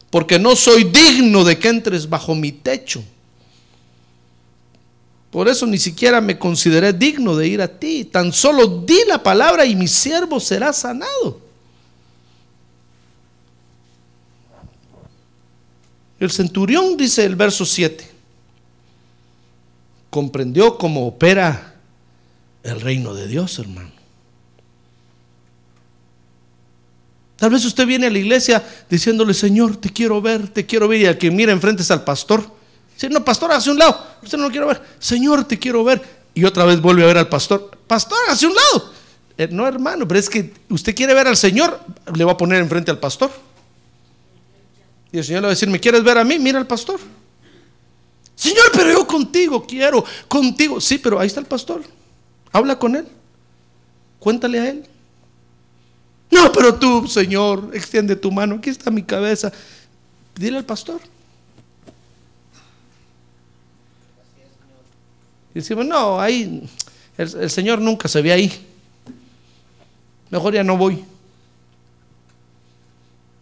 porque 0.09 0.39
no 0.39 0.55
soy 0.55 0.85
digno 0.85 1.43
de 1.43 1.57
que 1.57 1.69
entres 1.69 2.07
bajo 2.07 2.35
mi 2.35 2.51
techo. 2.51 3.03
Por 5.31 5.47
eso 5.47 5.67
ni 5.67 5.77
siquiera 5.77 6.21
me 6.21 6.39
consideré 6.39 6.91
digno 6.91 7.35
de 7.35 7.47
ir 7.47 7.61
a 7.61 7.67
ti. 7.67 8.05
Tan 8.05 8.33
solo 8.33 8.65
di 8.67 8.99
la 9.07 9.21
palabra 9.21 9.65
y 9.65 9.75
mi 9.75 9.87
siervo 9.87 10.39
será 10.39 10.73
sanado. 10.73 11.39
El 16.19 16.31
centurión 16.31 16.97
dice 16.97 17.23
el 17.23 17.35
verso 17.35 17.65
7 17.65 18.09
comprendió 20.09 20.77
cómo 20.77 21.07
opera 21.07 21.75
el 22.63 22.81
reino 22.81 23.13
de 23.13 23.27
Dios, 23.27 23.59
hermano. 23.59 23.98
Tal 27.39 27.49
vez 27.49 27.63
usted 27.63 27.87
viene 27.87 28.07
a 28.07 28.09
la 28.09 28.19
iglesia 28.19 28.61
diciéndole, 28.89 29.33
Señor, 29.33 29.77
te 29.77 29.89
quiero 29.89 30.21
ver, 30.21 30.49
te 30.49 30.65
quiero 30.65 30.89
ver, 30.89 31.01
y 31.01 31.05
al 31.05 31.17
que 31.17 31.31
mira 31.31 31.53
enfrente 31.53 31.81
es 31.81 31.89
al 31.89 32.03
pastor. 32.03 32.43
Si 32.97 33.07
no, 33.07 33.23
pastor, 33.23 33.53
hacia 33.53 33.71
un 33.71 33.79
lado, 33.79 33.97
usted 34.21 34.37
no 34.37 34.43
lo 34.43 34.51
quiere 34.51 34.65
ver. 34.65 34.81
Señor, 34.99 35.45
te 35.45 35.57
quiero 35.57 35.83
ver. 35.85 36.01
Y 36.33 36.43
otra 36.43 36.65
vez 36.65 36.81
vuelve 36.81 37.03
a 37.03 37.07
ver 37.07 37.17
al 37.17 37.29
pastor, 37.29 37.71
pastor, 37.87 38.17
hacia 38.27 38.49
un 38.49 38.55
lado. 38.55 38.91
Eh, 39.37 39.47
no, 39.49 39.65
hermano, 39.65 40.05
pero 40.05 40.19
es 40.19 40.29
que 40.29 40.53
usted 40.69 40.93
quiere 40.93 41.13
ver 41.13 41.27
al 41.27 41.37
Señor, 41.37 41.79
le 42.13 42.25
va 42.25 42.33
a 42.33 42.37
poner 42.37 42.59
enfrente 42.59 42.91
al 42.91 42.99
pastor. 42.99 43.31
Y 45.13 45.17
el 45.17 45.23
Señor 45.23 45.41
le 45.41 45.45
va 45.45 45.51
a 45.51 45.55
decir, 45.55 45.69
¿me 45.69 45.79
quieres 45.79 46.03
ver 46.03 46.17
a 46.17 46.25
mí? 46.25 46.37
Mira 46.39 46.59
al 46.59 46.67
pastor. 46.67 46.99
Señor, 48.35 48.65
pero 48.73 48.91
yo 48.91 49.07
contigo 49.07 49.65
quiero, 49.65 50.03
contigo. 50.27 50.81
Sí, 50.81 50.97
pero 50.97 51.19
ahí 51.19 51.27
está 51.27 51.39
el 51.39 51.45
pastor. 51.45 51.83
Habla 52.51 52.77
con 52.77 52.97
él. 52.97 53.07
Cuéntale 54.19 54.59
a 54.59 54.69
él. 54.69 54.85
No, 56.31 56.51
pero 56.51 56.75
tú, 56.75 57.07
Señor, 57.07 57.71
extiende 57.73 58.15
tu 58.15 58.31
mano. 58.31 58.55
Aquí 58.55 58.69
está 58.69 58.91
mi 58.91 59.03
cabeza. 59.03 59.51
Dile 60.35 60.57
al 60.57 60.65
pastor. 60.65 61.01
Y 65.53 65.59
decimos, 65.59 65.85
no, 65.85 66.19
ahí 66.19 66.67
el, 67.17 67.35
el, 67.41 67.49
Señor 67.49 67.81
nunca 67.81 68.07
se 68.07 68.21
ve 68.21 68.31
ahí. 68.31 68.67
Mejor 70.29 70.53
ya 70.53 70.63
no 70.63 70.77
voy. 70.77 71.03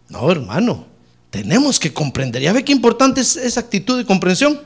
No, 0.08 0.30
hermano, 0.30 0.86
tenemos 1.30 1.78
que 1.78 1.92
comprender. 1.92 2.40
¿Ya 2.40 2.52
ve 2.52 2.64
qué 2.64 2.72
importante 2.72 3.20
es 3.20 3.36
esa 3.36 3.60
actitud 3.60 3.98
de 3.98 4.06
comprensión? 4.06 4.58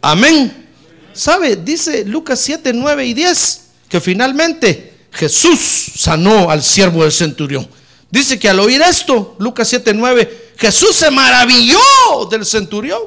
Amén. 0.00 0.68
¿Sabe? 1.12 1.56
Dice 1.56 2.04
Lucas 2.04 2.40
7, 2.40 2.72
9 2.72 3.06
y 3.06 3.14
10 3.14 3.62
que 3.88 4.00
finalmente 4.00 4.91
Jesús 5.12 5.58
sanó 5.96 6.50
al 6.50 6.62
siervo 6.62 7.02
del 7.02 7.12
centurión. 7.12 7.68
Dice 8.10 8.38
que 8.38 8.48
al 8.48 8.60
oír 8.60 8.80
esto, 8.82 9.36
Lucas 9.38 9.68
7, 9.68 9.94
9, 9.94 10.52
Jesús 10.56 10.96
se 10.96 11.10
maravilló 11.10 11.78
del 12.30 12.44
centurión. 12.44 13.02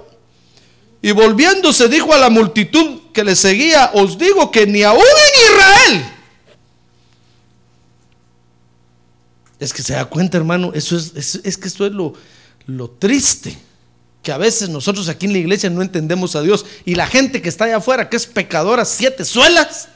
Y 1.01 1.11
volviéndose 1.11 1.87
dijo 1.87 2.13
a 2.13 2.17
la 2.17 2.29
multitud 2.29 3.11
que 3.13 3.23
le 3.23 3.35
seguía, 3.35 3.91
os 3.93 4.17
digo 4.17 4.49
que 4.49 4.65
ni 4.65 4.83
aún 4.83 5.01
en 5.01 5.53
Israel. 5.53 6.11
Es 9.59 9.73
que 9.73 9.83
se 9.83 9.93
da 9.93 10.05
cuenta, 10.05 10.37
hermano, 10.37 10.71
eso 10.73 10.97
es, 10.97 11.39
es, 11.43 11.57
que 11.57 11.67
esto 11.67 11.85
es 11.85 11.91
lo, 11.91 12.13
lo 12.65 12.89
triste 12.89 13.57
que 14.21 14.31
a 14.31 14.37
veces 14.39 14.69
nosotros 14.69 15.07
aquí 15.07 15.27
en 15.27 15.33
la 15.33 15.37
iglesia 15.37 15.69
no 15.69 15.83
entendemos 15.83 16.35
a 16.35 16.41
Dios 16.41 16.65
y 16.83 16.95
la 16.95 17.05
gente 17.05 17.43
que 17.43 17.49
está 17.49 17.65
allá 17.65 17.77
afuera, 17.77 18.09
que 18.09 18.17
es 18.17 18.25
pecadora, 18.25 18.83
siete 18.83 19.23
suelas, 19.23 19.87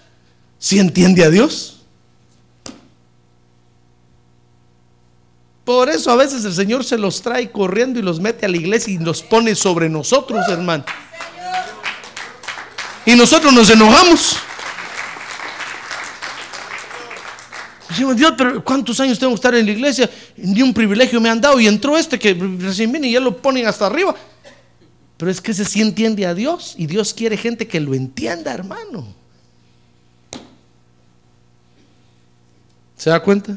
¿sí 0.60 0.78
entiende 0.78 1.24
a 1.24 1.32
Dios? 1.32 1.78
Por 5.70 5.88
eso 5.88 6.09
a 6.09 6.15
veces 6.15 6.43
el 6.45 6.53
Señor 6.55 6.84
se 6.84 6.97
los 6.97 7.22
trae 7.22 7.51
corriendo 7.51 7.99
y 7.99 8.01
los 8.01 8.20
mete 8.20 8.43
a 8.43 8.49
la 8.49 8.57
iglesia 8.57 8.91
y 8.91 8.97
los 8.97 9.22
pone 9.22 9.53
sobre 9.53 9.88
nosotros, 9.88 10.43
hermano. 10.49 10.84
Y 13.05 13.13
nosotros 13.13 13.53
nos 13.53 13.70
enojamos. 13.70 14.38
Dios, 18.15 18.34
pero 18.36 18.63
¿cuántos 18.63 18.99
años 18.99 19.20
tengo 19.20 19.34
que 19.34 19.36
estar 19.36 19.53
en 19.53 19.67
la 19.67 19.72
iglesia? 19.72 20.09
Ni 20.38 20.63
un 20.63 20.74
privilegio 20.74 21.22
me 21.22 21.30
han 21.30 21.39
dado. 21.39 21.59
Y 21.59 21.67
entró 21.67 21.95
este 21.99 22.17
que 22.17 22.34
recién 22.34 22.91
viene 22.91 23.09
y 23.09 23.11
ya 23.11 23.20
lo 23.20 23.38
ponen 23.38 23.67
hasta 23.67 23.86
arriba. 23.86 24.15
Pero 25.17 25.30
es 25.30 25.39
que 25.39 25.51
ese 25.51 25.65
sí 25.65 25.82
entiende 25.82 26.26
a 26.26 26.34
Dios. 26.34 26.74
Y 26.80 26.88
Dios 26.88 27.13
quiere 27.13 27.38
gente 27.38 27.67
que 27.67 27.80
lo 27.80 27.93
entienda, 27.93 28.51
hermano. 28.51 29.05
¿Se 32.97 33.11
da 33.11 33.20
cuenta? 33.20 33.55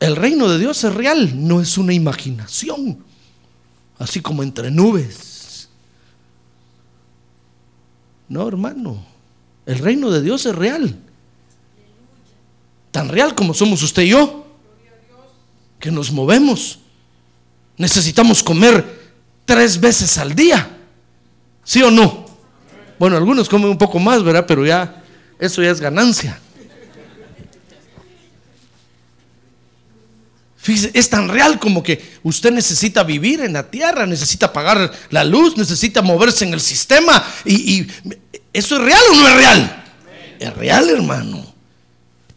El 0.00 0.16
reino 0.16 0.48
de 0.48 0.58
Dios 0.58 0.82
es 0.84 0.94
real, 0.94 1.32
no 1.46 1.60
es 1.60 1.78
una 1.78 1.92
imaginación. 1.92 2.98
Así 3.98 4.20
como 4.20 4.42
entre 4.42 4.70
nubes. 4.70 5.68
No, 8.28 8.46
hermano. 8.46 9.04
El 9.66 9.78
reino 9.78 10.10
de 10.10 10.20
Dios 10.20 10.46
es 10.46 10.54
real 10.54 10.98
tan 12.94 13.08
real 13.08 13.34
como 13.34 13.52
somos 13.54 13.82
usted 13.82 14.04
y 14.04 14.10
yo, 14.10 14.46
que 15.80 15.90
nos 15.90 16.12
movemos. 16.12 16.78
Necesitamos 17.76 18.40
comer 18.40 19.12
tres 19.44 19.80
veces 19.80 20.16
al 20.16 20.32
día, 20.32 20.78
¿sí 21.64 21.82
o 21.82 21.90
no? 21.90 22.24
Bueno, 22.96 23.16
algunos 23.16 23.48
comen 23.48 23.68
un 23.68 23.76
poco 23.76 23.98
más, 23.98 24.22
¿verdad? 24.22 24.44
Pero 24.46 24.64
ya, 24.64 25.02
eso 25.40 25.60
ya 25.60 25.72
es 25.72 25.80
ganancia. 25.80 26.38
Fíjese, 30.64 30.92
es 30.94 31.10
tan 31.10 31.28
real 31.28 31.58
como 31.58 31.82
que 31.82 32.02
usted 32.22 32.50
necesita 32.50 33.04
vivir 33.04 33.42
en 33.42 33.52
la 33.52 33.70
tierra, 33.70 34.06
necesita 34.06 34.50
pagar 34.50 34.90
la 35.10 35.22
luz, 35.22 35.58
necesita 35.58 36.00
moverse 36.00 36.46
en 36.46 36.54
el 36.54 36.60
sistema. 36.62 37.22
Y, 37.44 37.80
y 37.80 37.86
¿eso 38.50 38.76
es 38.76 38.82
real 38.82 39.02
o 39.10 39.14
no 39.14 39.28
es 39.28 39.34
real? 39.34 39.84
Es 40.40 40.54
real, 40.54 40.88
hermano. 40.88 41.54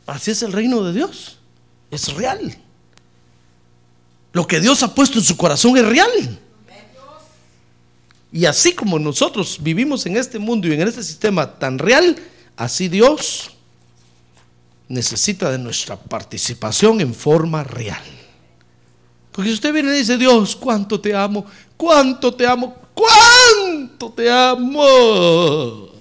Así 0.05 0.31
es 0.31 0.43
el 0.43 0.51
reino 0.51 0.83
de 0.83 0.91
Dios. 0.91 1.37
Es 1.89 2.13
real. 2.15 2.57
Lo 4.33 4.45
que 4.45 4.59
Dios 4.59 4.83
ha 4.83 4.93
puesto 4.93 5.19
en 5.19 5.23
su 5.23 5.37
corazón 5.37 5.77
es 5.77 5.85
real. 5.85 6.39
Y 8.33 8.43
así 8.43 8.73
como 8.73 8.99
nosotros 8.99 9.59
vivimos 9.61 10.05
en 10.05 10.17
este 10.17 10.37
mundo 10.37 10.67
y 10.67 10.73
en 10.73 10.85
este 10.85 11.01
sistema 11.01 11.57
tan 11.57 11.79
real, 11.79 12.17
así 12.57 12.89
Dios 12.89 13.51
necesita 14.89 15.49
de 15.49 15.59
nuestra 15.59 15.95
participación 15.95 16.99
en 16.99 17.13
forma 17.13 17.63
real. 17.63 18.16
Porque 19.37 19.51
si 19.51 19.53
usted 19.53 19.71
viene 19.71 19.93
y 19.93 19.99
dice, 19.99 20.17
Dios, 20.17 20.55
cuánto 20.55 20.99
te 20.99 21.13
amo, 21.13 21.45
cuánto 21.77 22.33
te 22.33 22.47
amo, 22.47 22.75
cuánto 22.91 24.09
te 24.09 24.31
amo. 24.31 25.91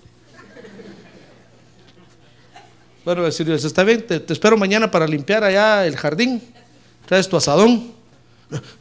Bueno, 3.04 3.24
decir 3.24 3.44
Dios, 3.44 3.62
está 3.62 3.84
bien, 3.84 4.06
te, 4.06 4.24
espero 4.26 4.56
mañana 4.56 4.90
para 4.90 5.06
limpiar 5.06 5.44
allá 5.44 5.84
el 5.84 5.98
jardín. 5.98 6.40
Traes 7.04 7.28
tu 7.28 7.36
asadón. 7.36 7.92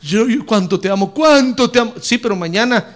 Yo, 0.02 0.24
¿Cuánto 0.46 0.80
te 0.80 0.90
amo? 0.90 1.14
¿Cuánto 1.14 1.70
te 1.70 1.80
amo? 1.80 1.96
Sí, 2.00 2.18
pero 2.18 2.38
mañana, 2.38 2.96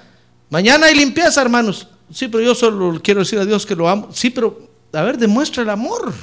mañana 0.49 0.86
hay 0.86 0.95
limpieza, 0.95 1.41
hermanos. 1.41 1.89
Sí, 2.10 2.30
pero 2.30 2.41
yo 2.41 2.55
solo 2.55 3.01
quiero 3.03 3.20
decir 3.20 3.38
a 3.38 3.43
Dios 3.43 3.66
que 3.66 3.76
lo 3.76 3.89
amo. 3.89 4.07
Sí, 4.14 4.30
pero, 4.30 4.70
a 4.93 5.01
ver, 5.01 5.18
demuestra 5.18 5.64
el 5.64 5.70
amor. 5.72 6.14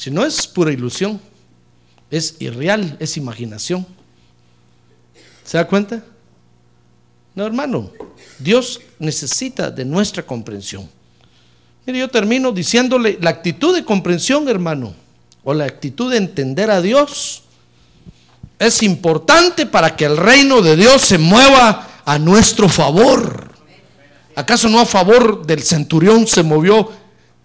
Si 0.00 0.10
no 0.10 0.24
es 0.24 0.46
pura 0.46 0.72
ilusión, 0.72 1.20
es 2.10 2.36
irreal, 2.38 2.96
es 3.00 3.18
imaginación. 3.18 3.86
¿Se 5.44 5.58
da 5.58 5.66
cuenta? 5.66 6.02
No, 7.34 7.44
hermano, 7.44 7.90
Dios 8.38 8.80
necesita 8.98 9.70
de 9.70 9.84
nuestra 9.84 10.22
comprensión. 10.22 10.88
Mire, 11.84 11.98
yo 11.98 12.08
termino 12.08 12.50
diciéndole 12.50 13.18
la 13.20 13.28
actitud 13.28 13.74
de 13.74 13.84
comprensión, 13.84 14.48
hermano, 14.48 14.94
o 15.44 15.52
la 15.52 15.66
actitud 15.66 16.10
de 16.10 16.16
entender 16.16 16.70
a 16.70 16.80
Dios, 16.80 17.42
es 18.58 18.82
importante 18.82 19.66
para 19.66 19.96
que 19.96 20.06
el 20.06 20.16
reino 20.16 20.62
de 20.62 20.76
Dios 20.76 21.02
se 21.02 21.18
mueva 21.18 22.00
a 22.06 22.18
nuestro 22.18 22.70
favor. 22.70 23.52
¿Acaso 24.34 24.70
no 24.70 24.80
a 24.80 24.86
favor 24.86 25.44
del 25.46 25.62
centurión 25.62 26.26
se 26.26 26.42
movió 26.42 26.90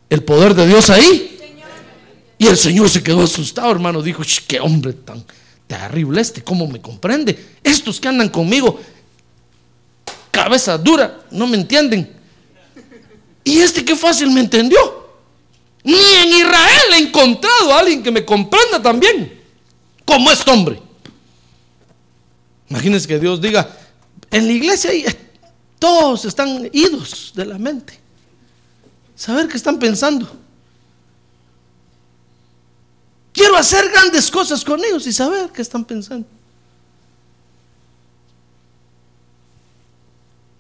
el 0.10 0.24
poder 0.24 0.56
de 0.56 0.68
Dios 0.68 0.90
ahí? 0.90 1.35
Y 2.38 2.48
el 2.48 2.58
Señor 2.58 2.90
se 2.90 3.02
quedó 3.02 3.24
asustado, 3.24 3.72
hermano. 3.72 4.02
Dijo, 4.02 4.24
qué 4.48 4.60
hombre 4.60 4.94
tan 4.94 5.24
terrible 5.68 6.22
este, 6.22 6.44
¿cómo 6.44 6.68
me 6.68 6.82
comprende? 6.82 7.58
Estos 7.64 8.00
que 8.00 8.08
andan 8.08 8.30
conmigo, 8.30 8.80
cabeza 10.32 10.78
dura, 10.78 11.26
no 11.32 11.48
me 11.48 11.58
entienden. 11.58 12.14
Y 13.44 13.60
este 13.60 13.86
qué 13.86 13.96
fácil 13.96 14.32
me 14.32 14.42
entendió. 14.42 15.06
Ni 15.84 15.94
en 15.94 16.30
Israel 16.30 16.94
he 16.94 16.98
encontrado 16.98 17.74
a 17.74 17.80
alguien 17.80 18.02
que 18.02 18.12
me 18.12 18.26
comprenda 18.26 18.82
también, 18.82 19.40
como 20.04 20.32
este 20.32 20.50
hombre. 20.50 20.82
Imagínense 22.70 23.08
que 23.08 23.20
Dios 23.20 23.40
diga, 23.40 23.70
en 24.32 24.48
la 24.48 24.54
iglesia 24.54 24.92
todos 25.78 26.26
están 26.26 26.70
idos 26.74 27.32
de 27.36 27.46
la 27.46 27.60
mente. 27.60 28.00
Saber 29.16 29.48
qué 29.48 29.58
están 29.58 29.78
pensando. 29.78 30.45
Quiero 33.36 33.58
hacer 33.58 33.90
grandes 33.92 34.32
cosas 34.32 34.64
con 34.64 34.80
ellos 34.86 35.06
y 35.06 35.12
saber 35.12 35.50
qué 35.50 35.62
están 35.62 35.84
pensando. 35.84 36.26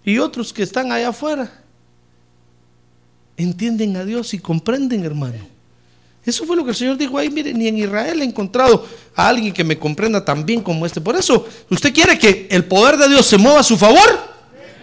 Y 0.03 0.17
otros 0.17 0.51
que 0.51 0.63
están 0.63 0.91
allá 0.91 1.07
afuera 1.07 1.49
entienden 3.37 3.95
a 3.95 4.03
Dios 4.03 4.33
y 4.33 4.39
comprenden, 4.39 5.05
hermano. 5.05 5.55
Eso 6.25 6.45
fue 6.45 6.57
lo 6.57 6.65
que 6.65 6.71
el 6.71 6.75
Señor 6.75 6.97
dijo 6.97 7.17
ahí, 7.17 7.29
mire, 7.29 7.53
ni 7.53 7.69
en 7.69 7.77
Israel 7.77 8.21
he 8.21 8.25
encontrado 8.25 8.85
a 9.15 9.29
alguien 9.29 9.53
que 9.53 9.63
me 9.63 9.79
comprenda 9.79 10.25
tan 10.25 10.45
bien 10.45 10.61
como 10.61 10.85
este. 10.85 10.99
Por 10.99 11.15
eso, 11.15 11.47
¿usted 11.69 11.93
quiere 11.93 12.19
que 12.19 12.45
el 12.51 12.65
poder 12.65 12.97
de 12.97 13.07
Dios 13.07 13.25
se 13.25 13.37
mueva 13.37 13.61
a 13.61 13.63
su 13.63 13.77
favor? 13.77 14.19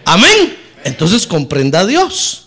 Amén. 0.03 0.57
Entonces 0.83 1.27
comprenda 1.27 1.81
a 1.81 1.85
Dios. 1.85 2.42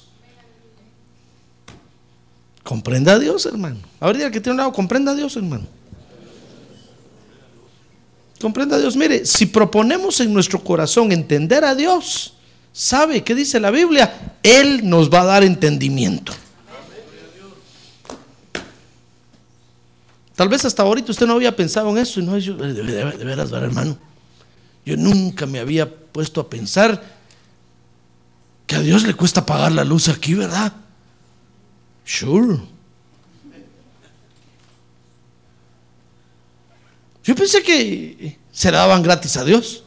Comprenda 2.66 3.12
a 3.12 3.18
Dios, 3.20 3.46
hermano. 3.46 3.76
Ahora 4.00 4.28
que 4.28 4.40
tiene 4.40 4.54
un 4.54 4.56
lado, 4.56 4.72
comprenda 4.72 5.12
a 5.12 5.14
Dios, 5.14 5.36
hermano. 5.36 5.64
Comprenda 8.40 8.74
a 8.74 8.80
Dios. 8.80 8.96
Mire, 8.96 9.24
si 9.24 9.46
proponemos 9.46 10.18
en 10.18 10.34
nuestro 10.34 10.58
corazón 10.64 11.12
entender 11.12 11.64
a 11.64 11.76
Dios, 11.76 12.34
¿sabe 12.72 13.22
qué 13.22 13.36
dice 13.36 13.60
la 13.60 13.70
Biblia? 13.70 14.36
Él 14.42 14.80
nos 14.82 15.08
va 15.08 15.20
a 15.20 15.24
dar 15.26 15.44
entendimiento. 15.44 16.32
Tal 20.34 20.48
vez 20.48 20.64
hasta 20.64 20.82
ahorita 20.82 21.12
usted 21.12 21.26
no 21.28 21.34
había 21.34 21.54
pensado 21.54 21.88
en 21.90 21.98
eso. 21.98 22.20
No, 22.20 22.36
yo, 22.36 22.56
de, 22.56 22.74
de, 22.74 22.82
de 22.82 23.24
veras, 23.24 23.52
hermano. 23.52 23.96
Yo 24.84 24.96
nunca 24.96 25.46
me 25.46 25.60
había 25.60 25.88
puesto 25.88 26.40
a 26.40 26.50
pensar 26.50 27.00
que 28.66 28.74
a 28.74 28.80
Dios 28.80 29.04
le 29.04 29.14
cuesta 29.14 29.46
pagar 29.46 29.70
la 29.70 29.84
luz 29.84 30.08
aquí, 30.08 30.34
¿verdad? 30.34 30.72
Sure. 32.06 32.60
Yo 37.24 37.34
pensé 37.34 37.60
que 37.64 38.38
se 38.52 38.70
la 38.70 38.78
daban 38.78 39.02
gratis 39.02 39.36
a 39.36 39.44
Dios. 39.44 39.82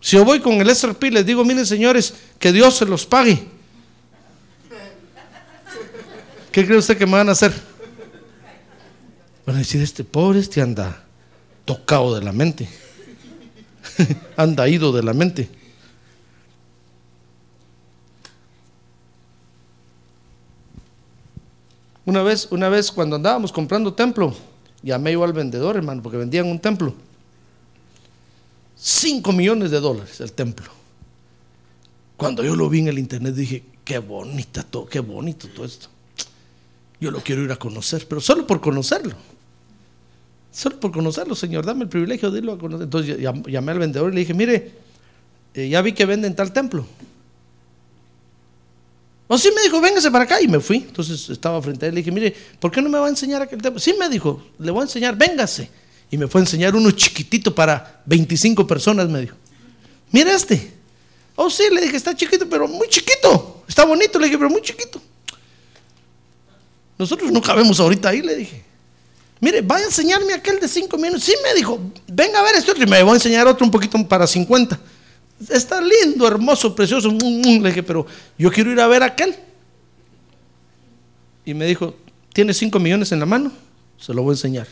Si 0.00 0.16
yo 0.16 0.24
voy 0.24 0.40
con 0.40 0.54
el 0.60 0.74
SRP 0.74 1.02
les 1.10 1.26
digo, 1.26 1.44
miren 1.44 1.66
señores, 1.66 2.14
que 2.38 2.52
Dios 2.52 2.76
se 2.76 2.86
los 2.86 3.04
pague. 3.04 3.44
¿Qué 6.52 6.64
cree 6.64 6.78
usted 6.78 6.96
que 6.96 7.06
me 7.06 7.12
van 7.12 7.28
a 7.28 7.32
hacer? 7.32 7.52
Van 9.44 9.56
a 9.56 9.58
decir, 9.58 9.82
este 9.82 10.04
pobre 10.04 10.38
este 10.38 10.60
anda 10.60 11.04
tocado 11.64 12.14
de 12.14 12.24
la 12.24 12.32
mente. 12.32 12.68
anda 14.36 14.68
ido 14.68 14.92
de 14.92 15.02
la 15.02 15.12
mente. 15.12 15.59
Una 22.10 22.24
vez, 22.24 22.48
una 22.50 22.68
vez 22.68 22.90
cuando 22.90 23.14
andábamos 23.14 23.52
comprando 23.52 23.94
templo, 23.94 24.34
llamé 24.82 25.12
yo 25.12 25.22
al 25.22 25.32
vendedor, 25.32 25.76
hermano, 25.76 26.02
porque 26.02 26.18
vendían 26.18 26.48
un 26.48 26.58
templo. 26.58 26.92
5 28.74 29.30
millones 29.30 29.70
de 29.70 29.78
dólares 29.78 30.20
el 30.20 30.32
templo. 30.32 30.66
Cuando 32.16 32.42
yo 32.42 32.56
lo 32.56 32.68
vi 32.68 32.80
en 32.80 32.88
el 32.88 32.98
internet 32.98 33.36
dije, 33.36 33.62
qué 33.84 34.00
bonita 34.00 34.64
todo, 34.64 34.86
qué 34.86 34.98
bonito 34.98 35.46
todo 35.54 35.64
esto. 35.64 35.86
Yo 37.00 37.12
lo 37.12 37.20
quiero 37.20 37.44
ir 37.44 37.52
a 37.52 37.56
conocer, 37.56 38.04
pero 38.08 38.20
solo 38.20 38.44
por 38.44 38.60
conocerlo. 38.60 39.14
Solo 40.50 40.80
por 40.80 40.90
conocerlo, 40.90 41.36
Señor, 41.36 41.64
dame 41.64 41.84
el 41.84 41.90
privilegio 41.90 42.32
de 42.32 42.38
irlo 42.38 42.54
a 42.54 42.58
conocer. 42.58 42.86
Entonces 42.86 43.18
llamé 43.20 43.70
al 43.70 43.78
vendedor 43.78 44.10
y 44.10 44.14
le 44.16 44.20
dije, 44.22 44.34
mire, 44.34 44.72
eh, 45.54 45.68
ya 45.68 45.80
vi 45.80 45.92
que 45.92 46.06
venden 46.06 46.34
tal 46.34 46.52
templo. 46.52 46.84
O 49.32 49.38
sí 49.38 49.48
me 49.54 49.62
dijo, 49.62 49.80
véngase 49.80 50.10
para 50.10 50.24
acá 50.24 50.42
y 50.42 50.48
me 50.48 50.58
fui. 50.58 50.78
Entonces 50.78 51.30
estaba 51.30 51.62
frente 51.62 51.86
a 51.86 51.88
él 51.88 51.94
y 51.94 51.94
le 51.94 52.00
dije, 52.00 52.10
mire, 52.10 52.36
¿por 52.58 52.72
qué 52.72 52.82
no 52.82 52.88
me 52.88 52.98
va 52.98 53.06
a 53.06 53.08
enseñar 53.08 53.40
aquel 53.40 53.62
templo? 53.62 53.78
Sí 53.78 53.94
me 53.96 54.08
dijo, 54.08 54.42
le 54.58 54.72
voy 54.72 54.80
a 54.80 54.82
enseñar, 54.82 55.14
véngase. 55.16 55.70
Y 56.10 56.18
me 56.18 56.26
fue 56.26 56.40
a 56.40 56.42
enseñar 56.42 56.74
uno 56.74 56.90
chiquitito 56.90 57.54
para 57.54 58.02
25 58.06 58.66
personas, 58.66 59.08
me 59.08 59.20
dijo. 59.20 59.36
Mira 60.10 60.34
este. 60.34 60.72
Oh, 61.36 61.48
sí, 61.48 61.62
le 61.72 61.80
dije, 61.80 61.96
está 61.96 62.12
chiquito, 62.12 62.48
pero 62.48 62.66
muy 62.66 62.88
chiquito. 62.88 63.62
Está 63.68 63.84
bonito, 63.84 64.18
le 64.18 64.26
dije, 64.26 64.36
pero 64.36 64.50
muy 64.50 64.62
chiquito. 64.62 65.00
Nosotros 66.98 67.30
no 67.30 67.40
cabemos 67.40 67.78
ahorita 67.78 68.08
ahí, 68.08 68.22
le 68.22 68.34
dije. 68.34 68.64
Mire, 69.38 69.60
vaya 69.60 69.84
a 69.84 69.86
enseñarme 69.86 70.34
aquel 70.34 70.58
de 70.58 70.66
5 70.66 70.96
minutos. 70.96 71.22
Sí, 71.22 71.36
me 71.44 71.54
dijo, 71.54 71.78
venga 72.08 72.40
a 72.40 72.42
ver 72.42 72.56
este 72.56 72.72
otro 72.72 72.82
y 72.82 72.86
me 72.88 73.00
voy 73.04 73.12
a 73.12 73.14
enseñar 73.14 73.46
otro 73.46 73.64
un 73.64 73.70
poquito 73.70 73.96
para 74.08 74.26
50. 74.26 74.76
Está 75.48 75.80
lindo, 75.80 76.26
hermoso, 76.26 76.74
precioso. 76.74 77.10
Le 77.10 77.68
dije, 77.68 77.82
pero 77.82 78.06
yo 78.36 78.50
quiero 78.50 78.70
ir 78.70 78.80
a 78.80 78.86
ver 78.86 79.02
a 79.02 79.06
aquel. 79.06 79.34
Y 81.44 81.54
me 81.54 81.64
dijo, 81.66 81.96
¿tiene 82.32 82.52
5 82.52 82.78
millones 82.78 83.10
en 83.12 83.20
la 83.20 83.26
mano? 83.26 83.50
Se 83.98 84.12
lo 84.12 84.22
voy 84.22 84.32
a 84.32 84.34
enseñar. 84.34 84.68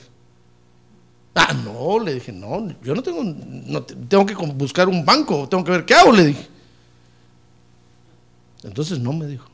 Ah, 1.35 1.55
no, 1.55 1.99
le 2.01 2.15
dije, 2.15 2.32
no, 2.32 2.69
yo 2.82 2.95
no 2.95 3.03
tengo, 3.03 3.85
tengo 4.09 4.27
que 4.27 4.35
buscar 4.35 4.89
un 4.89 5.05
banco, 5.05 5.49
tengo 5.49 5.62
que 5.62 5.70
ver 5.70 5.85
qué 5.85 5.95
hago, 5.95 6.12
le 6.12 6.27
dije. 6.27 6.49
Entonces 8.65 8.99
no 8.99 9.12
me 9.12 9.27
dijo. 9.27 9.49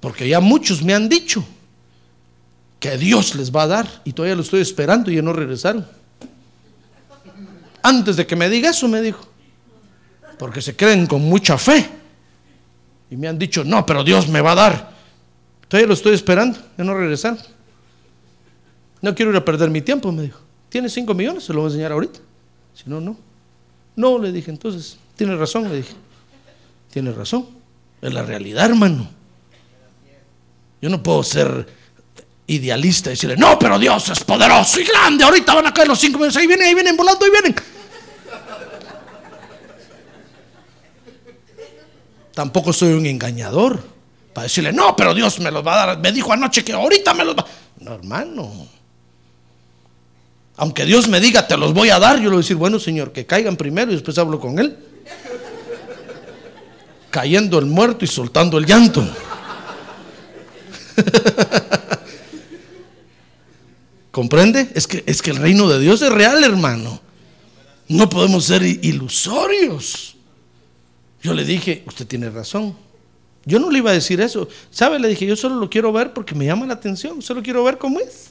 Porque 0.00 0.28
ya 0.28 0.38
muchos 0.38 0.82
me 0.82 0.94
han 0.94 1.08
dicho 1.08 1.44
que 2.78 2.96
Dios 2.98 3.34
les 3.34 3.50
va 3.50 3.62
a 3.62 3.66
dar 3.66 4.02
y 4.04 4.12
todavía 4.12 4.36
lo 4.36 4.42
estoy 4.42 4.60
esperando 4.60 5.10
y 5.10 5.16
ya 5.16 5.22
no 5.22 5.32
regresaron. 5.32 5.86
Antes 7.86 8.16
de 8.16 8.26
que 8.26 8.34
me 8.34 8.48
diga 8.50 8.70
eso, 8.70 8.88
me 8.88 9.00
dijo. 9.00 9.24
Porque 10.40 10.60
se 10.60 10.74
creen 10.74 11.06
con 11.06 11.22
mucha 11.22 11.56
fe. 11.56 11.88
Y 13.08 13.16
me 13.16 13.28
han 13.28 13.38
dicho, 13.38 13.62
no, 13.62 13.86
pero 13.86 14.02
Dios 14.02 14.26
me 14.26 14.40
va 14.40 14.50
a 14.50 14.54
dar. 14.56 14.90
Todavía 15.68 15.86
lo 15.86 15.94
estoy 15.94 16.14
esperando, 16.14 16.58
ya 16.76 16.82
no 16.82 16.94
regresaron. 16.94 17.38
No 19.00 19.14
quiero 19.14 19.30
ir 19.30 19.36
a 19.36 19.44
perder 19.44 19.70
mi 19.70 19.82
tiempo, 19.82 20.10
me 20.10 20.22
dijo. 20.22 20.40
¿Tiene 20.68 20.88
cinco 20.88 21.14
millones? 21.14 21.44
Se 21.44 21.52
lo 21.52 21.60
voy 21.60 21.68
a 21.68 21.70
enseñar 21.70 21.92
ahorita. 21.92 22.18
Si 22.74 22.90
no, 22.90 23.00
no. 23.00 23.16
No, 23.94 24.18
le 24.18 24.32
dije, 24.32 24.50
entonces, 24.50 24.98
tiene 25.14 25.36
razón, 25.36 25.68
le 25.68 25.76
dije. 25.76 25.94
Tiene 26.90 27.12
razón. 27.12 27.46
Es 28.02 28.12
la 28.12 28.24
realidad, 28.24 28.64
hermano. 28.64 29.08
Yo 30.82 30.88
no 30.88 31.00
puedo 31.04 31.22
ser 31.22 31.68
idealista 32.48 33.10
y 33.10 33.12
decirle, 33.12 33.36
no, 33.36 33.56
pero 33.60 33.78
Dios 33.78 34.08
es 34.08 34.24
poderoso 34.24 34.80
y 34.80 34.84
grande. 34.84 35.22
Ahorita 35.22 35.54
van 35.54 35.68
a 35.68 35.72
caer 35.72 35.86
los 35.86 36.00
cinco 36.00 36.18
millones. 36.18 36.36
Ahí 36.36 36.48
vienen, 36.48 36.66
ahí 36.66 36.74
vienen 36.74 36.96
volando, 36.96 37.24
ahí 37.24 37.30
vienen. 37.30 37.54
Tampoco 42.36 42.70
soy 42.70 42.92
un 42.92 43.06
engañador 43.06 43.82
para 44.34 44.42
decirle, 44.42 44.70
no, 44.70 44.94
pero 44.94 45.14
Dios 45.14 45.40
me 45.40 45.50
los 45.50 45.66
va 45.66 45.72
a 45.72 45.86
dar. 45.86 45.98
Me 46.00 46.12
dijo 46.12 46.34
anoche 46.34 46.62
que 46.62 46.74
ahorita 46.74 47.14
me 47.14 47.24
los 47.24 47.34
va. 47.34 47.46
No, 47.80 47.94
hermano. 47.94 48.68
Aunque 50.58 50.84
Dios 50.84 51.08
me 51.08 51.18
diga, 51.18 51.48
te 51.48 51.56
los 51.56 51.72
voy 51.72 51.88
a 51.88 51.98
dar, 51.98 52.16
yo 52.16 52.24
le 52.24 52.28
voy 52.28 52.36
a 52.36 52.40
decir, 52.40 52.56
bueno, 52.56 52.78
Señor, 52.78 53.12
que 53.12 53.24
caigan 53.24 53.56
primero 53.56 53.90
y 53.90 53.94
después 53.94 54.18
hablo 54.18 54.38
con 54.38 54.58
Él. 54.58 54.76
Cayendo 57.08 57.58
el 57.58 57.64
muerto 57.64 58.04
y 58.04 58.08
soltando 58.08 58.58
el 58.58 58.66
llanto. 58.66 59.02
¿Comprende? 64.10 64.72
Es 64.74 64.86
que, 64.86 65.02
es 65.06 65.22
que 65.22 65.30
el 65.30 65.38
reino 65.38 65.70
de 65.70 65.80
Dios 65.80 66.02
es 66.02 66.12
real, 66.12 66.44
hermano. 66.44 67.00
No 67.88 68.10
podemos 68.10 68.44
ser 68.44 68.62
ilusorios. 68.62 70.15
Yo 71.26 71.34
le 71.34 71.44
dije, 71.44 71.82
usted 71.88 72.06
tiene 72.06 72.30
razón. 72.30 72.76
Yo 73.44 73.58
no 73.58 73.68
le 73.68 73.78
iba 73.78 73.90
a 73.90 73.94
decir 73.94 74.20
eso. 74.20 74.48
¿Sabe? 74.70 75.00
Le 75.00 75.08
dije, 75.08 75.26
yo 75.26 75.34
solo 75.34 75.56
lo 75.56 75.68
quiero 75.68 75.92
ver 75.92 76.12
porque 76.12 76.36
me 76.36 76.46
llama 76.46 76.66
la 76.66 76.74
atención. 76.74 77.20
Solo 77.20 77.42
quiero 77.42 77.64
ver 77.64 77.78
cómo 77.78 77.98
es. 77.98 78.30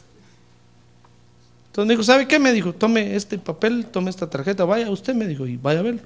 Entonces 1.67 1.87
me 1.87 1.93
dijo, 1.93 2.03
¿sabe 2.03 2.25
qué? 2.25 2.39
Me 2.39 2.53
dijo, 2.53 2.71
tome 2.71 3.17
este 3.17 3.37
papel, 3.37 3.87
tome 3.87 4.09
esta 4.09 4.29
tarjeta, 4.29 4.63
vaya 4.63 4.89
usted, 4.89 5.13
me 5.13 5.27
dijo, 5.27 5.45
y 5.45 5.57
vaya 5.57 5.81
a 5.81 5.83
verlo. 5.83 6.03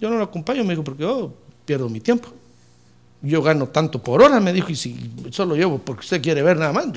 Yo 0.00 0.10
no 0.10 0.18
lo 0.18 0.24
acompaño, 0.24 0.64
me 0.64 0.74
dijo, 0.74 0.84
porque 0.84 1.02
yo 1.02 1.32
pierdo 1.64 1.88
mi 1.88 1.98
tiempo. 1.98 2.28
Yo 3.22 3.40
gano 3.40 3.68
tanto 3.68 4.02
por 4.02 4.20
hora, 4.22 4.38
me 4.38 4.52
dijo, 4.52 4.70
y 4.70 4.76
si 4.76 5.14
solo 5.30 5.56
llevo 5.56 5.78
porque 5.78 6.00
usted 6.00 6.20
quiere 6.20 6.42
ver 6.42 6.58
nada 6.58 6.74
más. 6.74 6.88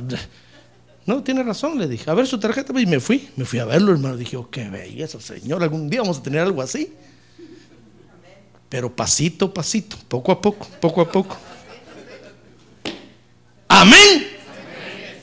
No, 1.07 1.21
tiene 1.21 1.43
razón, 1.43 1.77
le 1.77 1.87
dije. 1.87 2.09
A 2.09 2.15
ver 2.15 2.25
su 2.25 2.39
tarjeta, 2.39 2.73
y 2.81 2.87
me 2.87 2.99
fui, 2.99 3.29
me 3.35 3.45
fui 3.45 3.59
a 3.59 3.65
verlo, 3.65 3.91
hermano. 3.91 4.17
Dije, 4.17 4.37
oh, 4.37 4.49
qué 4.49 4.67
belleza, 4.69 5.21
Señor, 5.21 5.61
algún 5.61 5.87
día 5.87 6.01
vamos 6.01 6.17
a 6.17 6.23
tener 6.23 6.41
algo 6.41 6.63
así. 6.63 6.91
Pero 8.69 8.93
pasito, 8.93 9.53
pasito, 9.53 9.97
poco 10.07 10.31
a 10.31 10.41
poco, 10.41 10.67
poco 10.81 11.01
a 11.01 11.11
poco. 11.11 11.37
Amén. 13.67 14.27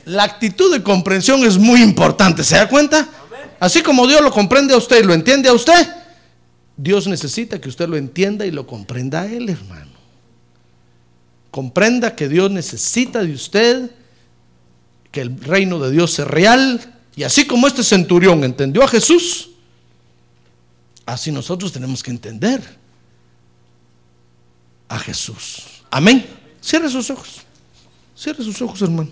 La 0.05 0.23
actitud 0.23 0.71
de 0.71 0.83
comprensión 0.83 1.43
es 1.45 1.57
muy 1.57 1.81
importante, 1.81 2.43
¿se 2.43 2.55
da 2.55 2.67
cuenta? 2.67 3.07
Así 3.59 3.81
como 3.81 4.05
Dios 4.07 4.21
lo 4.21 4.31
comprende 4.31 4.73
a 4.73 4.77
usted 4.77 5.01
y 5.01 5.07
lo 5.07 5.13
entiende 5.13 5.49
a 5.49 5.53
usted, 5.53 5.87
Dios 6.75 7.07
necesita 7.07 7.61
que 7.61 7.69
usted 7.69 7.87
lo 7.87 7.95
entienda 7.95 8.45
y 8.45 8.51
lo 8.51 8.67
comprenda 8.67 9.21
a 9.21 9.25
Él, 9.25 9.49
hermano. 9.49 9.93
Comprenda 11.51 12.15
que 12.15 12.27
Dios 12.27 12.51
necesita 12.51 13.23
de 13.23 13.33
usted 13.33 13.91
que 15.11 15.21
el 15.21 15.39
reino 15.39 15.79
de 15.79 15.91
Dios 15.91 16.17
es 16.17 16.27
real. 16.27 16.81
Y 17.15 17.23
así 17.23 17.45
como 17.45 17.67
este 17.67 17.83
centurión 17.83 18.43
entendió 18.43 18.83
a 18.83 18.87
Jesús, 18.87 19.51
así 21.05 21.31
nosotros 21.31 21.71
tenemos 21.71 22.01
que 22.01 22.09
entender 22.09 22.82
a 24.93 24.99
Jesús. 24.99 25.63
Amén. 25.89 26.25
Cierre 26.61 26.89
sus 26.89 27.09
ojos. 27.09 27.41
Cierre 28.15 28.43
sus 28.43 28.61
ojos, 28.61 28.81
hermano. 28.81 29.09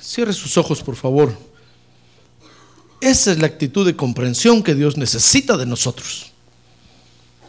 Cierre 0.00 0.32
sus 0.32 0.56
ojos, 0.58 0.82
por 0.82 0.94
favor. 0.94 1.34
Esa 3.00 3.32
es 3.32 3.38
la 3.38 3.46
actitud 3.46 3.84
de 3.84 3.96
comprensión 3.96 4.62
que 4.62 4.74
Dios 4.74 4.96
necesita 4.96 5.56
de 5.56 5.66
nosotros. 5.66 6.32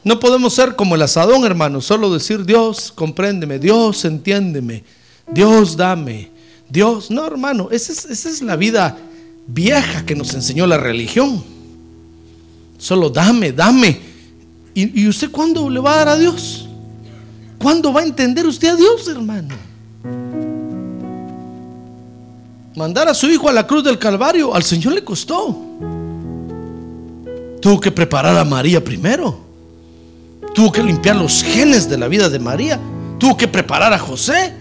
No 0.04 0.20
podemos 0.20 0.54
ser 0.54 0.76
como 0.76 0.96
el 0.96 1.02
asadón, 1.02 1.46
hermano, 1.46 1.82
solo 1.82 2.14
decir 2.14 2.46
Dios, 2.46 2.92
compréndeme, 2.94 3.60
Dios, 3.60 4.06
entiéndeme, 4.06 4.84
Dios, 5.32 5.76
dame, 5.76 6.32
Dios. 6.70 7.10
No, 7.10 7.26
hermano, 7.26 7.70
esa 7.72 7.92
es, 7.92 8.42
la 8.42 8.56
vida 8.56 8.98
vieja 9.48 10.06
que 10.06 10.16
nos 10.16 10.34
enseñó 10.34 10.68
la 10.68 10.78
religión. 10.78 11.44
Solo 12.78 13.10
dame, 13.10 13.52
dame. 13.52 14.00
¿Y, 14.76 15.02
¿Y 15.02 15.08
usted 15.08 15.32
cuándo 15.32 15.68
le 15.70 15.80
va 15.80 15.96
a 15.96 15.98
dar 15.98 16.10
a 16.10 16.18
Dios? 16.18 16.68
¿Cuándo 17.58 17.92
va 17.92 18.02
a 18.02 18.04
entender 18.04 18.46
usted 18.46 18.68
a 18.68 18.76
Dios, 18.76 19.08
hermano? 19.08 19.56
Mandar 22.76 23.08
a 23.08 23.14
su 23.14 23.28
hijo 23.28 23.48
a 23.48 23.54
la 23.54 23.66
cruz 23.66 23.84
del 23.84 23.98
Calvario, 23.98 24.54
al 24.54 24.64
Señor 24.64 24.94
le 24.94 25.04
costó. 25.04 25.58
Tuvo 27.62 27.80
que 27.80 27.92
preparar 27.92 28.38
a 28.38 28.44
María 28.44 28.84
primero. 28.84 29.40
Tuvo 30.54 30.72
que 30.72 30.84
limpiar 30.84 31.16
los 31.16 31.42
genes 31.42 31.90
de 31.90 31.98
la 31.98 32.08
vida 32.08 32.30
de 32.30 32.38
María. 32.38 32.80
Tuvo 33.18 33.38
que 33.38 33.48
preparar 33.48 33.94
a 33.94 33.98
José. 33.98 34.54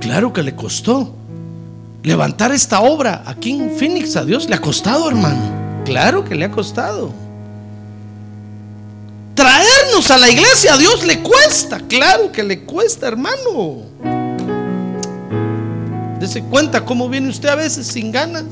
Claro 0.00 0.32
que 0.32 0.42
le 0.42 0.54
costó. 0.54 1.14
Levantar 2.02 2.50
esta 2.52 2.80
obra 2.80 3.22
aquí 3.24 3.52
en 3.52 3.70
Phoenix 3.70 4.16
a 4.16 4.24
Dios 4.24 4.48
le 4.48 4.56
ha 4.56 4.60
costado, 4.60 5.08
hermano. 5.08 5.59
Claro 5.84 6.24
que 6.24 6.34
le 6.34 6.44
ha 6.44 6.50
costado. 6.50 7.12
Traernos 9.34 10.10
a 10.10 10.18
la 10.18 10.28
iglesia 10.28 10.74
a 10.74 10.78
Dios 10.78 11.04
le 11.06 11.20
cuesta. 11.20 11.80
Claro 11.88 12.30
que 12.30 12.42
le 12.42 12.60
cuesta, 12.60 13.08
hermano. 13.08 13.82
Dese 16.20 16.42
cuenta 16.42 16.84
cómo 16.84 17.08
viene 17.08 17.30
usted 17.30 17.48
a 17.48 17.54
veces 17.54 17.86
sin 17.86 18.12
ganas. 18.12 18.44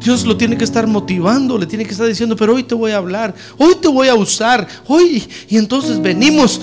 Dios 0.00 0.24
lo 0.24 0.36
tiene 0.36 0.58
que 0.58 0.64
estar 0.64 0.86
motivando, 0.86 1.56
le 1.56 1.64
tiene 1.64 1.84
que 1.84 1.92
estar 1.92 2.06
diciendo, 2.06 2.36
pero 2.36 2.54
hoy 2.54 2.64
te 2.64 2.74
voy 2.74 2.90
a 2.90 2.96
hablar, 2.96 3.34
hoy 3.56 3.76
te 3.80 3.88
voy 3.88 4.08
a 4.08 4.14
usar, 4.14 4.66
hoy. 4.86 5.26
Y 5.48 5.56
entonces 5.56 6.02
venimos, 6.02 6.60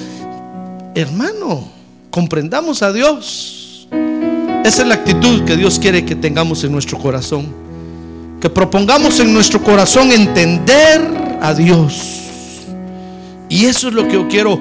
hermano, 0.93 1.67
comprendamos 2.11 2.83
a 2.83 2.91
Dios. 2.91 3.87
Esa 4.63 4.81
es 4.81 4.87
la 4.87 4.95
actitud 4.95 5.43
que 5.45 5.55
Dios 5.55 5.79
quiere 5.79 6.05
que 6.05 6.15
tengamos 6.15 6.63
en 6.63 6.71
nuestro 6.71 6.99
corazón. 6.99 7.68
Que 8.39 8.49
propongamos 8.49 9.19
en 9.19 9.33
nuestro 9.33 9.61
corazón 9.61 10.11
entender 10.11 11.37
a 11.41 11.53
Dios. 11.53 12.19
Y 13.49 13.65
eso 13.65 13.89
es 13.89 13.93
lo 13.93 14.07
que 14.07 14.13
yo 14.13 14.27
quiero 14.27 14.59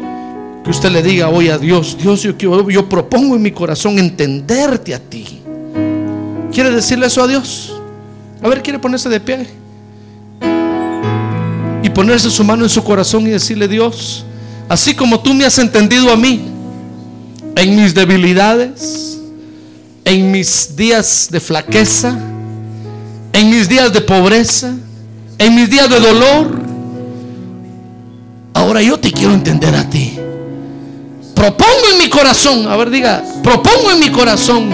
que 0.65 0.71
usted 0.71 0.91
le 0.91 1.03
diga 1.03 1.29
hoy 1.29 1.49
a 1.49 1.59
Dios. 1.59 1.97
Dios, 2.01 2.23
yo, 2.23 2.69
yo 2.69 2.89
propongo 2.89 3.37
en 3.37 3.43
mi 3.43 3.53
corazón 3.53 3.99
entenderte 3.99 4.95
a 4.95 4.99
ti. 4.99 5.41
¿Quiere 6.53 6.71
decirle 6.71 7.07
eso 7.07 7.23
a 7.23 7.29
Dios? 7.29 7.75
A 8.43 8.49
ver, 8.49 8.63
quiere 8.63 8.79
ponerse 8.79 9.09
de 9.09 9.21
pie 9.21 9.47
y 11.83 11.91
ponerse 11.91 12.31
su 12.31 12.45
mano 12.45 12.65
en 12.65 12.71
su 12.71 12.83
corazón 12.83 13.27
y 13.27 13.31
decirle, 13.31 13.69
Dios, 13.69 14.25
así 14.69 14.95
como 14.95 15.21
tú 15.21 15.35
me 15.35 15.45
has 15.45 15.59
entendido 15.59 16.13
a 16.13 16.17
mí, 16.17 16.43
en 17.57 17.77
mis 17.77 17.95
debilidades, 17.95 19.19
en 20.05 20.31
mis 20.31 20.77
días 20.77 21.29
de 21.31 21.41
flaqueza, 21.41 22.17
en 23.39 23.51
mis 23.51 23.69
días 23.69 23.93
de 23.93 24.01
pobreza, 24.01 24.75
en 25.39 25.55
mis 25.55 25.71
días 25.71 25.89
de 25.89 26.01
dolor, 26.01 26.61
ahora 28.53 28.83
yo 28.83 28.99
te 28.99 29.13
quiero 29.13 29.33
entender 29.33 29.77
a 29.77 29.89
ti. 29.89 30.19
Propongo 31.37 31.83
en 31.93 31.99
mi 31.99 32.09
corazón, 32.09 32.67
a 32.67 32.77
ver, 32.77 32.91
diga, 32.91 33.23
propongo 33.45 33.93
en 33.93 34.01
mi 34.01 34.11
corazón 34.11 34.69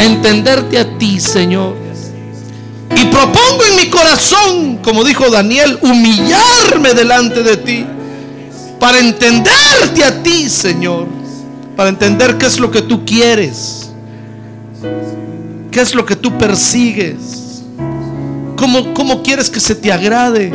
entenderte 0.00 0.80
a 0.80 0.98
ti, 0.98 1.20
Señor. 1.20 1.76
Y 2.96 3.04
propongo 3.04 3.64
en 3.70 3.76
mi 3.76 3.88
corazón, 3.88 4.78
como 4.78 5.04
dijo 5.04 5.30
Daniel, 5.30 5.78
humillarme 5.82 6.94
delante 6.94 7.44
de 7.44 7.56
ti. 7.56 7.86
Para 8.80 8.98
entenderte 8.98 10.02
a 10.02 10.20
ti, 10.24 10.48
Señor. 10.50 11.06
Para 11.76 11.88
entender 11.88 12.36
qué 12.36 12.46
es 12.46 12.58
lo 12.58 12.68
que 12.68 12.82
tú 12.82 13.04
quieres. 13.04 13.90
¿Qué 15.70 15.80
es 15.80 15.94
lo 15.94 16.04
que 16.04 16.16
tú 16.16 16.36
persigues? 16.36 17.47
¿Cómo, 18.58 18.92
cómo 18.92 19.22
quieres 19.22 19.48
que 19.48 19.60
se 19.60 19.76
te 19.76 19.92
agrade? 19.92 20.52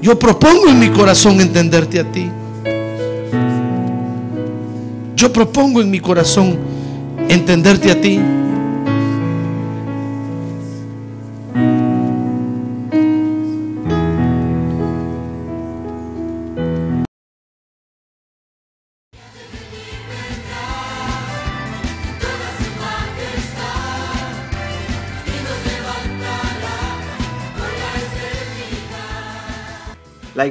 Yo 0.00 0.16
propongo 0.16 0.68
en 0.68 0.78
mi 0.78 0.88
corazón 0.90 1.40
entenderte 1.40 1.98
a 1.98 2.04
ti. 2.04 2.30
Yo 5.16 5.32
propongo 5.32 5.80
en 5.80 5.90
mi 5.90 5.98
corazón 5.98 6.56
entenderte 7.28 7.90
a 7.90 8.00
ti. 8.00 8.20